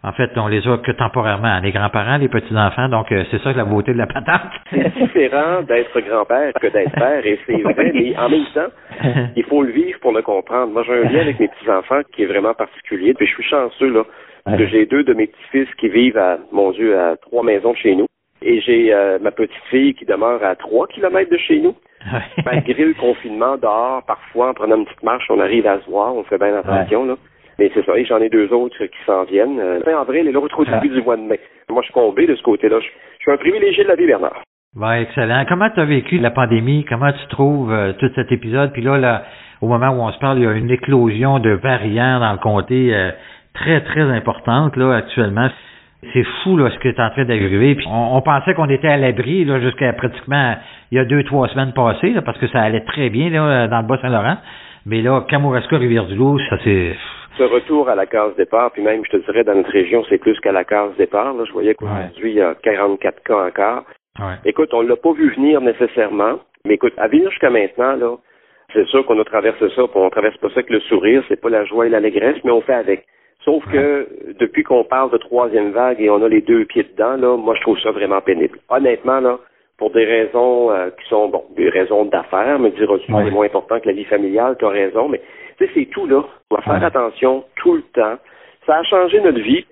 En 0.04 0.12
fait, 0.12 0.30
on 0.36 0.48
les 0.48 0.68
a 0.68 0.78
que 0.78 0.92
temporairement, 0.92 1.60
les 1.64 1.72
grands-parents, 1.72 2.18
les 2.18 2.28
petits-enfants, 2.28 2.90
donc 2.90 3.12
euh, 3.12 3.24
c'est 3.32 3.42
ça 3.42 3.54
la 3.54 3.66
beauté 3.66 3.92
de 3.92 3.98
la 3.98 4.06
patente. 4.06 4.52
c'est 4.70 4.94
différent 4.94 5.64
d'être 5.64 6.00
grand-père 6.00 6.54
que 6.62 6.68
d'être 6.68 6.92
père, 6.92 7.26
et 7.26 7.40
c'est 7.48 7.62
vrai, 7.62 7.92
mais 7.92 8.16
en 8.18 8.30
même 8.30 8.46
temps, 8.54 8.70
il 9.36 9.44
faut 9.46 9.64
le 9.64 9.72
vivre 9.72 10.00
pour 10.02 10.12
le 10.12 10.22
comprendre. 10.22 10.74
Moi, 10.74 10.84
j'ai 10.86 10.94
un 10.94 11.10
lien 11.10 11.22
avec 11.22 11.40
mes 11.40 11.48
petits-enfants 11.48 12.02
qui 12.14 12.24
est 12.24 12.28
vraiment 12.28 12.54
particulier, 12.54 13.16
puis 13.16 13.26
je 13.26 13.34
suis 13.34 13.44
chanceux, 13.44 13.92
là, 13.92 14.04
parce 14.46 14.58
que 14.58 14.68
j'ai 14.68 14.86
deux 14.86 15.04
de 15.04 15.14
mes 15.14 15.28
petits-fils 15.28 15.68
qui 15.80 15.90
vivent 15.90 16.18
à, 16.18 16.38
mon 16.52 16.72
Dieu, 16.72 16.98
à 16.98 17.18
trois 17.18 17.44
maisons 17.44 17.72
de 17.72 17.78
chez 17.78 17.96
nous, 17.96 18.06
et 18.44 18.62
j'ai 18.62 18.94
euh, 18.94 19.18
ma 19.20 19.32
petite-fille 19.32 19.96
qui 19.96 20.06
demeure 20.06 20.44
à 20.44 20.56
trois 20.56 20.88
kilomètres 20.88 21.32
de 21.32 21.38
chez 21.38 21.60
nous. 21.60 21.76
Malgré 22.46 22.86
le 22.86 22.94
confinement, 22.94 23.58
dehors, 23.58 24.04
parfois, 24.06 24.50
en 24.50 24.54
prenant 24.54 24.78
une 24.78 24.86
petite 24.86 25.02
marche, 25.02 25.26
on 25.32 25.40
arrive 25.40 25.66
à 25.66 25.80
se 25.82 25.90
voir, 25.90 26.16
on 26.16 26.24
fait 26.24 26.38
bien 26.38 26.56
attention, 26.56 27.06
là. 27.06 27.16
Mais 27.58 27.72
c'est 27.74 27.86
ça, 27.86 27.98
et 27.98 28.06
j'en 28.06 28.20
ai 28.20 28.30
deux 28.30 28.52
autres 28.52 28.78
qui 28.86 28.98
s'en 29.06 29.24
viennent. 29.24 29.60
Euh, 29.60 29.80
fin 29.82 30.00
avril 30.00 30.28
et 30.28 30.32
l'autre 30.32 30.60
au 30.60 30.66
début 30.66 30.90
du 30.90 31.02
mois 31.02 31.16
de 31.16 31.22
mai. 31.22 31.40
Moi, 31.70 31.82
je 31.82 31.86
suis 31.86 31.94
comblé 31.94 32.28
de 32.28 32.36
ce 32.36 32.44
côté-là. 32.44 32.80
Je, 32.82 32.88
suis 33.20 33.32
un 33.32 33.38
privilégié 33.38 33.84
de 33.84 33.90
la 33.90 33.96
vie, 33.96 34.06
Bernard. 34.06 34.44
Ben, 34.76 34.96
excellent. 34.96 35.46
Comment 35.48 35.70
tu 35.70 35.80
as 35.80 35.86
vécu 35.86 36.18
la 36.18 36.32
pandémie? 36.32 36.84
Comment 36.84 37.14
tu 37.14 37.28
trouves 37.30 37.72
euh, 37.72 37.94
tout 37.94 38.12
cet 38.14 38.32
épisode? 38.34 38.74
Puis 38.74 38.82
là, 38.82 38.98
là, 38.98 39.24
au 39.62 39.68
moment 39.68 39.90
où 39.92 40.02
on 40.02 40.12
se 40.12 40.20
parle, 40.20 40.40
il 40.40 40.44
y 40.44 40.48
a 40.48 40.52
une 40.52 40.70
éclosion 40.70 41.40
de 41.40 41.52
variants 41.52 42.20
dans 42.20 42.34
le 42.34 42.40
comté 42.40 42.94
euh, 42.94 43.12
très, 43.56 43.82
très 43.82 44.02
importante 44.02 44.76
là 44.76 44.94
actuellement. 44.96 45.50
C'est 46.14 46.24
fou 46.44 46.56
là, 46.58 46.70
ce 46.70 46.78
qui 46.80 46.88
est 46.88 47.00
en 47.00 47.10
train 47.10 47.26
d'arriver. 47.26 47.78
on, 47.88 48.18
on, 48.18 48.22
pensait 48.22 48.54
qu'on 48.54 48.70
était 48.70 48.88
à 48.88 48.98
l'abri 48.98 49.44
là, 49.44 49.60
jusqu'à 49.60 49.92
pratiquement 49.94 50.56
il 50.92 50.98
y 50.98 51.00
a 51.00 51.06
deux, 51.06 51.24
trois 51.24 51.48
semaines 51.48 51.74
passées, 51.74 52.12
là, 52.12 52.22
parce 52.22 52.38
que 52.38 52.48
ça 52.48 52.62
allait 52.62 52.86
très 52.86 53.10
bien 53.10 53.30
là, 53.30 53.68
dans 53.68 53.82
le 53.82 53.88
Bas-Saint-Laurent. 53.88 54.38
Mais 54.86 55.02
là, 55.02 55.22
Kamouraska, 55.28 55.78
Rivière-du-Loup, 55.78 56.38
ça 56.48 56.58
c'est 56.64 56.96
ce 57.38 57.44
retour 57.44 57.90
à 57.90 57.96
la 57.96 58.06
case 58.06 58.36
départ, 58.36 58.72
puis 58.72 58.82
même, 58.82 59.04
je 59.06 59.12
te 59.12 59.18
dirais, 59.18 59.44
dans 59.44 59.56
notre 59.56 59.72
région, 59.72 60.04
c'est 60.10 60.18
plus 60.18 60.40
qu'à 60.40 60.52
la 60.52 60.64
case 60.64 60.96
départ. 60.98 61.34
Là. 61.34 61.44
Je 61.46 61.52
voyais 61.52 61.76
qu'aujourd'hui, 61.76 62.32
il 62.32 62.36
y 62.36 62.42
a 62.42 62.56
44 62.56 63.24
cas 63.24 63.48
encore. 63.48 63.84
Écoute, 64.46 64.74
on 64.74 64.82
l'a 64.82 64.96
pas 64.96 65.12
vu 65.12 65.34
venir 65.36 65.60
nécessairement, 65.60 66.40
mais 66.66 66.76
écoute, 66.76 66.94
à 66.98 67.08
venir 67.08 67.30
jusqu'à 67.30 67.50
maintenant, 67.50 67.96
là, 67.96 68.16
c'est 68.74 68.86
sûr 68.88 69.06
qu'on 69.06 69.20
a 69.20 69.26
traversé 69.26 69.70
ça, 69.76 69.84
puis 69.88 69.96
on 69.96 70.10
traverse 70.10 70.38
pas 70.38 70.48
ça 70.50 70.56
avec 70.56 70.70
le 70.70 70.80
sourire, 70.82 71.24
c'est 71.28 71.40
pas 71.40 71.50
la 71.50 71.66
joie 71.66 71.88
et 71.88 71.90
l'allégresse, 71.90 72.38
mais 72.44 72.52
on 72.52 72.62
fait 72.62 72.74
avec. 72.74 73.06
Sauf 73.46 73.64
que 73.72 74.08
depuis 74.40 74.64
qu'on 74.64 74.84
parle 74.84 75.12
de 75.12 75.18
troisième 75.18 75.72
vague 75.72 76.02
et 76.02 76.10
on 76.10 76.24
a 76.24 76.28
les 76.28 76.42
deux 76.42 76.66
pieds 76.66 76.84
dedans, 76.84 77.16
là, 77.16 77.38
moi 77.38 77.54
je 77.56 77.62
trouve 77.62 77.80
ça 77.80 77.92
vraiment 77.92 78.20
pénible. 78.20 78.58
Honnêtement, 78.70 79.20
là, 79.20 79.38
pour 79.78 79.92
des 79.92 80.04
raisons 80.04 80.72
euh, 80.72 80.90
qui 80.90 81.08
sont 81.08 81.30
bon, 81.30 81.44
des 81.56 81.70
raisons 81.70 82.06
d'affaires, 82.06 82.58
me 82.58 82.72
diras-tu, 82.72 83.06
c'est 83.06 83.32
moins 83.32 83.46
important 83.46 83.80
que 83.80 83.88
la 83.88 83.94
vie 83.94 84.06
familiale, 84.06 84.56
tu 84.58 84.66
as 84.66 84.70
raison, 84.70 85.10
mais 85.10 85.22
tu 85.58 85.66
sais, 85.66 85.72
c'est 85.76 85.86
tout 85.86 86.08
là. 86.08 86.24
On 86.50 86.56
doit 86.56 86.64
faire 86.64 86.84
attention 86.84 87.44
tout 87.58 87.76
le 87.76 87.84
temps. 87.94 88.18
Ça 88.66 88.78
a 88.78 88.84
changé 88.84 89.22
notre 89.22 89.40
vie. 89.40 89.66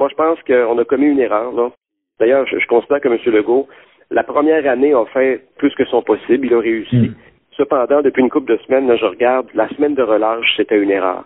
Moi, 0.00 0.08
je 0.08 0.14
pense 0.16 0.38
qu'on 0.42 0.78
a 0.78 0.84
commis 0.84 1.06
une 1.06 1.20
erreur. 1.20 1.52
Là. 1.52 1.70
D'ailleurs, 2.18 2.44
je, 2.46 2.66
considère 2.66 3.00
que 3.00 3.08
M. 3.08 3.18
Legault, 3.26 3.68
la 4.10 4.24
première 4.24 4.68
année, 4.68 4.94
a 4.94 5.04
fait 5.06 5.42
plus 5.58 5.72
que 5.74 5.84
son 5.84 6.02
possible. 6.02 6.46
Il 6.46 6.54
a 6.54 6.58
réussi. 6.58 6.96
Mm. 6.96 7.14
Cependant, 7.56 8.02
depuis 8.02 8.22
une 8.22 8.30
couple 8.30 8.52
de 8.52 8.58
semaines, 8.64 8.88
là, 8.88 8.96
je 8.96 9.04
regarde, 9.04 9.46
la 9.54 9.68
semaine 9.68 9.94
de 9.94 10.02
relâche, 10.02 10.54
c'était 10.56 10.78
une 10.78 10.90
erreur. 10.90 11.24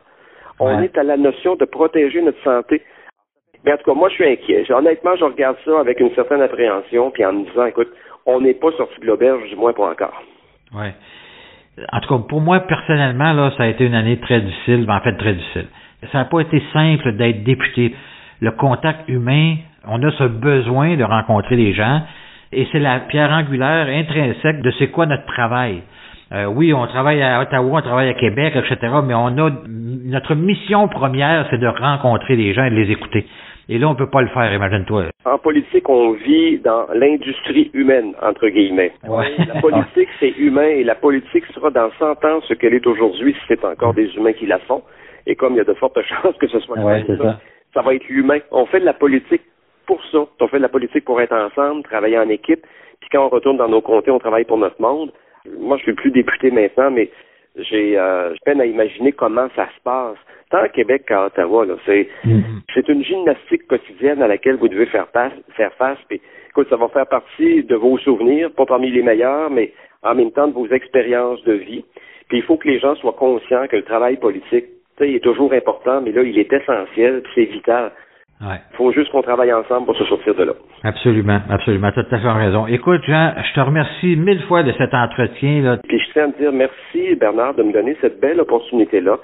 On 0.58 0.82
est 0.82 0.96
à 0.96 1.02
la 1.02 1.16
notion 1.16 1.56
de 1.56 1.64
protéger 1.64 2.22
notre 2.22 2.42
santé. 2.42 2.82
Mais 3.64 3.72
en 3.72 3.76
tout 3.76 3.84
cas, 3.84 3.94
moi, 3.94 4.08
je 4.08 4.14
suis 4.14 4.26
inquiet. 4.26 4.64
Honnêtement, 4.72 5.16
je 5.16 5.24
regarde 5.24 5.56
ça 5.64 5.80
avec 5.80 6.00
une 6.00 6.14
certaine 6.14 6.40
appréhension, 6.40 7.10
puis 7.10 7.24
en 7.24 7.32
me 7.32 7.44
disant, 7.44 7.66
écoute, 7.66 7.88
on 8.24 8.40
n'est 8.40 8.54
pas 8.54 8.70
sorti 8.72 9.00
de 9.00 9.06
l'auberge, 9.06 9.48
du 9.48 9.56
moins 9.56 9.72
pas 9.72 9.90
encore. 9.90 10.22
Ouais 10.74 10.94
en 11.92 12.00
tout 12.00 12.08
cas, 12.08 12.24
pour 12.28 12.40
moi, 12.40 12.60
personnellement, 12.60 13.32
là, 13.32 13.52
ça 13.56 13.64
a 13.64 13.66
été 13.66 13.84
une 13.84 13.94
année 13.94 14.18
très 14.18 14.40
difficile, 14.40 14.86
en 14.88 15.00
fait 15.00 15.16
très 15.16 15.34
difficile. 15.34 15.66
Ça 16.12 16.18
n'a 16.18 16.24
pas 16.24 16.40
été 16.40 16.62
simple 16.72 17.16
d'être 17.16 17.42
député. 17.44 17.94
Le 18.40 18.50
contact 18.52 19.08
humain, 19.08 19.56
on 19.86 20.02
a 20.02 20.10
ce 20.12 20.24
besoin 20.24 20.96
de 20.96 21.04
rencontrer 21.04 21.56
les 21.56 21.72
gens, 21.74 22.02
et 22.52 22.66
c'est 22.72 22.78
la 22.78 23.00
pierre 23.00 23.30
angulaire 23.30 23.88
intrinsèque 23.88 24.62
de 24.62 24.70
c'est 24.78 24.88
quoi 24.88 25.06
notre 25.06 25.26
travail. 25.26 25.82
Euh, 26.32 26.46
oui, 26.46 26.74
on 26.74 26.86
travaille 26.86 27.22
à 27.22 27.40
Ottawa, 27.40 27.78
on 27.78 27.82
travaille 27.82 28.08
à 28.08 28.14
Québec, 28.14 28.54
etc., 28.56 28.78
mais 29.04 29.14
on 29.14 29.38
a 29.38 29.50
notre 29.68 30.34
mission 30.34 30.88
première, 30.88 31.46
c'est 31.50 31.58
de 31.58 31.68
rencontrer 31.68 32.34
les 32.34 32.52
gens 32.52 32.64
et 32.64 32.70
de 32.70 32.74
les 32.74 32.90
écouter. 32.90 33.26
Et 33.68 33.78
là, 33.78 33.88
on 33.88 33.94
peut 33.94 34.10
pas 34.10 34.22
le 34.22 34.28
faire, 34.28 34.52
imagine-toi. 34.52 35.06
En 35.24 35.38
politique, 35.38 35.88
on 35.88 36.12
vit 36.12 36.58
dans 36.58 36.86
l'industrie 36.94 37.70
humaine, 37.74 38.14
entre 38.22 38.48
guillemets. 38.48 38.92
La 39.02 39.60
politique, 39.60 40.08
c'est 40.20 40.30
humain 40.38 40.68
et 40.68 40.84
la 40.84 40.94
politique 40.94 41.44
sera 41.52 41.70
dans 41.70 41.90
100 41.98 42.24
ans 42.24 42.40
ce 42.46 42.54
qu'elle 42.54 42.74
est 42.74 42.86
aujourd'hui 42.86 43.32
si 43.32 43.40
c'est 43.48 43.64
encore 43.64 43.94
des 43.94 44.14
humains 44.14 44.32
qui 44.32 44.46
la 44.46 44.58
font. 44.60 44.82
Et 45.26 45.34
comme 45.34 45.54
il 45.54 45.56
y 45.56 45.60
a 45.60 45.64
de 45.64 45.74
fortes 45.74 45.98
chances 46.22 46.36
que 46.38 46.46
ce 46.46 46.60
soit 46.60 46.78
ouais, 46.78 47.04
ça. 47.06 47.40
ça 47.74 47.82
va 47.82 47.94
être 47.94 48.08
humain. 48.08 48.38
On 48.52 48.66
fait 48.66 48.80
de 48.80 48.84
la 48.84 48.94
politique 48.94 49.42
pour 49.86 50.00
ça. 50.12 50.18
On 50.40 50.48
fait 50.48 50.58
de 50.58 50.62
la 50.62 50.68
politique 50.68 51.04
pour 51.04 51.20
être 51.20 51.34
ensemble, 51.34 51.82
travailler 51.82 52.18
en 52.18 52.28
équipe. 52.28 52.64
Puis 53.00 53.08
quand 53.10 53.26
on 53.26 53.28
retourne 53.28 53.56
dans 53.56 53.68
nos 53.68 53.80
comtés, 53.80 54.12
on 54.12 54.20
travaille 54.20 54.44
pour 54.44 54.58
notre 54.58 54.80
monde. 54.80 55.10
Moi, 55.58 55.76
je 55.78 55.82
suis 55.84 55.92
plus 55.94 56.10
député 56.10 56.50
maintenant, 56.50 56.90
mais 56.90 57.10
j'ai 57.56 57.98
euh, 57.98 58.34
peine 58.44 58.60
à 58.60 58.66
imaginer 58.66 59.12
comment 59.12 59.48
ça 59.56 59.66
se 59.76 59.82
passe 59.82 60.18
tant 60.50 60.58
à 60.58 60.68
Québec 60.68 61.04
qu'à 61.06 61.26
Ottawa. 61.26 61.66
C'est 61.86 62.08
mm-hmm. 62.24 62.42
c'est 62.74 62.88
une 62.88 63.04
gymnastique 63.04 63.66
quotidienne 63.66 64.22
à 64.22 64.28
laquelle 64.28 64.56
vous 64.56 64.68
devez 64.68 64.86
faire 64.86 65.08
face. 65.08 65.32
Faire 65.56 65.72
face 65.74 65.98
puis, 66.08 66.20
écoute, 66.50 66.68
ça 66.68 66.76
va 66.76 66.88
faire 66.88 67.06
partie 67.06 67.64
de 67.64 67.74
vos 67.74 67.98
souvenirs, 67.98 68.50
pas 68.52 68.66
parmi 68.66 68.90
les 68.90 69.02
meilleurs, 69.02 69.50
mais 69.50 69.72
en 70.02 70.14
même 70.14 70.30
temps 70.30 70.48
de 70.48 70.52
vos 70.52 70.68
expériences 70.68 71.42
de 71.44 71.54
vie. 71.54 71.84
Puis 72.28 72.38
il 72.38 72.44
faut 72.44 72.56
que 72.56 72.68
les 72.68 72.78
gens 72.78 72.94
soient 72.96 73.12
conscients 73.12 73.66
que 73.68 73.76
le 73.76 73.84
travail 73.84 74.16
politique, 74.16 74.66
est 75.04 75.22
toujours 75.22 75.52
important, 75.52 76.00
mais 76.00 76.12
là, 76.12 76.22
il 76.22 76.38
est 76.38 76.50
essentiel, 76.52 77.22
c'est 77.34 77.44
vital. 77.44 77.92
Il 78.40 78.76
faut 78.76 78.92
juste 78.92 79.10
qu'on 79.10 79.22
travaille 79.22 79.52
ensemble 79.52 79.86
pour 79.86 79.96
se 79.96 80.04
sortir 80.04 80.34
de 80.34 80.44
là. 80.44 80.52
Absolument, 80.84 81.40
absolument. 81.48 81.90
Tu 81.92 82.00
as 82.00 82.04
tout 82.04 82.14
à 82.14 82.18
fait 82.18 82.32
raison. 82.32 82.66
Écoute, 82.66 83.00
Jean, 83.06 83.32
je 83.36 83.54
te 83.54 83.60
remercie 83.60 84.16
mille 84.16 84.42
fois 84.42 84.62
de 84.62 84.72
cet 84.72 84.92
entretien-là. 84.92 85.78
Puis 85.88 85.98
je 85.98 86.12
tiens 86.12 86.28
à 86.28 86.32
te 86.32 86.38
dire 86.38 86.52
merci, 86.52 87.14
Bernard, 87.14 87.54
de 87.54 87.62
me 87.62 87.72
donner 87.72 87.96
cette 88.00 88.20
belle 88.20 88.40
opportunité-là. 88.40 89.18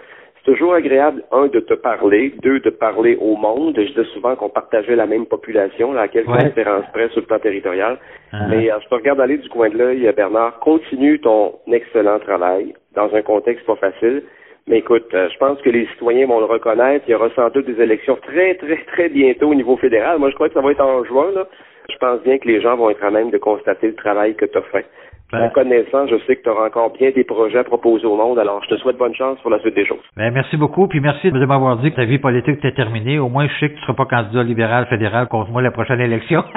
C'est 0.45 0.51
toujours 0.53 0.75
agréable, 0.75 1.23
un, 1.31 1.47
de 1.47 1.61
te 1.61 1.75
parler, 1.75 2.35
deux, 2.43 2.59
de 2.61 2.71
parler 2.71 3.17
au 3.21 3.37
monde. 3.37 3.77
Je 3.77 4.01
dis 4.01 4.09
souvent 4.13 4.35
qu'on 4.35 4.49
partageait 4.49 4.97
la 4.97 5.07
même 5.07 5.27
population, 5.27 5.93
là, 5.93 6.03
à 6.03 6.09
quelques 6.09 6.37
différences 6.45 6.87
près 6.93 7.09
sur 7.11 7.21
le 7.21 7.27
plan 7.27 7.39
territorial. 7.39 7.99
Uh-huh. 8.33 8.49
Mais 8.49 8.73
euh, 8.73 8.77
je 8.83 8.89
te 8.89 8.95
regarde 8.95 9.21
aller 9.21 9.39
du 9.39 9.49
coin 9.51 9.69
de 9.69 9.77
l'œil, 9.79 10.11
Bernard. 10.17 10.59
Continue 10.59 11.21
ton 11.21 11.53
excellent 11.71 12.19
travail 12.19 12.75
dans 12.97 13.15
un 13.15 13.23
contexte 13.23 13.67
pas 13.67 13.77
facile. 13.77 14.23
Mais 14.69 14.79
écoute, 14.79 15.09
euh, 15.13 15.29
je 15.33 15.39
pense 15.39 15.61
que 15.63 15.71
les 15.71 15.87
citoyens 15.87 16.27
vont 16.27 16.39
le 16.39 16.47
reconnaître. 16.47 17.05
Il 17.09 17.13
y 17.13 17.15
aura 17.15 17.31
sans 17.35 17.49
doute 17.51 17.67
des 17.67 17.83
élections 17.83 18.17
très, 18.17 18.55
très, 18.55 18.77
très 18.85 19.09
bientôt 19.09 19.49
au 19.51 19.55
niveau 19.55 19.77
fédéral. 19.77 20.19
Moi, 20.19 20.31
je 20.31 20.35
crois 20.35 20.49
que 20.49 20.55
ça 20.55 20.61
va 20.61 20.71
être 20.71 20.85
en 20.85 21.05
juin. 21.05 21.31
Là. 21.35 21.47
Je 21.91 21.97
pense 21.99 22.23
bien 22.23 22.39
que 22.39 22.47
les 22.47 22.61
gens 22.61 22.77
vont 22.77 22.91
être 22.91 23.03
à 23.03 23.11
même 23.11 23.31
de 23.31 23.39
constater 23.39 23.89
le 23.89 23.95
travail 23.95 24.35
que 24.35 24.45
tu 24.45 24.57
as 24.59 24.63
fait. 24.63 24.87
En 25.33 25.49
connaissant, 25.49 26.07
je 26.09 26.17
sais 26.27 26.37
que 26.37 26.43
tu 26.43 26.51
auras 26.51 26.67
encore 26.67 26.93
bien 26.93 27.11
des 27.11 27.25
projets 27.25 27.59
à 27.59 27.65
proposer 27.65 28.05
au 28.05 28.17
monde, 28.17 28.39
alors 28.39 28.63
je 28.65 28.75
te 28.75 28.79
souhaite 28.81 28.99
bonne 28.99 29.15
chance 29.15 29.39
pour 29.41 29.51
la 29.51 29.59
suite 29.61 29.75
des 29.75 29.87
choses. 29.87 30.03
Ben, 30.15 30.31
merci 30.31 30.59
beaucoup, 30.59 30.89
puis 30.89 31.01
merci 31.01 31.33
de 31.33 31.47
m'avoir 31.47 31.79
dit 31.79 31.91
que 31.91 31.97
ta 31.97 32.05
vie 32.05 32.19
politique 32.19 32.59
était 32.59 32.73
terminée. 32.73 33.19
Au 33.19 33.31
moins, 33.31 33.49
je 33.49 33.59
sais 33.59 33.69
que 33.71 33.75
tu 33.75 33.81
ne 33.81 33.87
seras 33.87 33.95
pas 33.95 34.05
candidat 34.05 34.43
libéral 34.43 34.87
fédéral 34.87 35.29
contre 35.29 35.51
moi 35.51 35.63
la 35.63 35.71
prochaine 35.71 36.01
élection. 36.01 36.45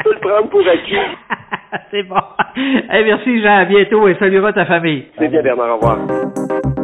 Je 0.00 0.04
peux 0.04 0.14
le 0.14 0.20
prendre 0.20 0.48
pour 0.48 0.60
acquis. 0.60 0.96
C'est 1.90 2.02
bon. 2.02 2.16
merci 2.88 3.42
Jean, 3.42 3.58
à 3.58 3.64
bientôt 3.66 4.08
et 4.08 4.14
salut 4.14 4.44
à 4.44 4.52
ta 4.52 4.64
famille. 4.64 5.06
C'est 5.18 5.28
bien 5.28 5.42
Bernard, 5.42 5.74
au 5.74 5.76
revoir. 5.76 6.79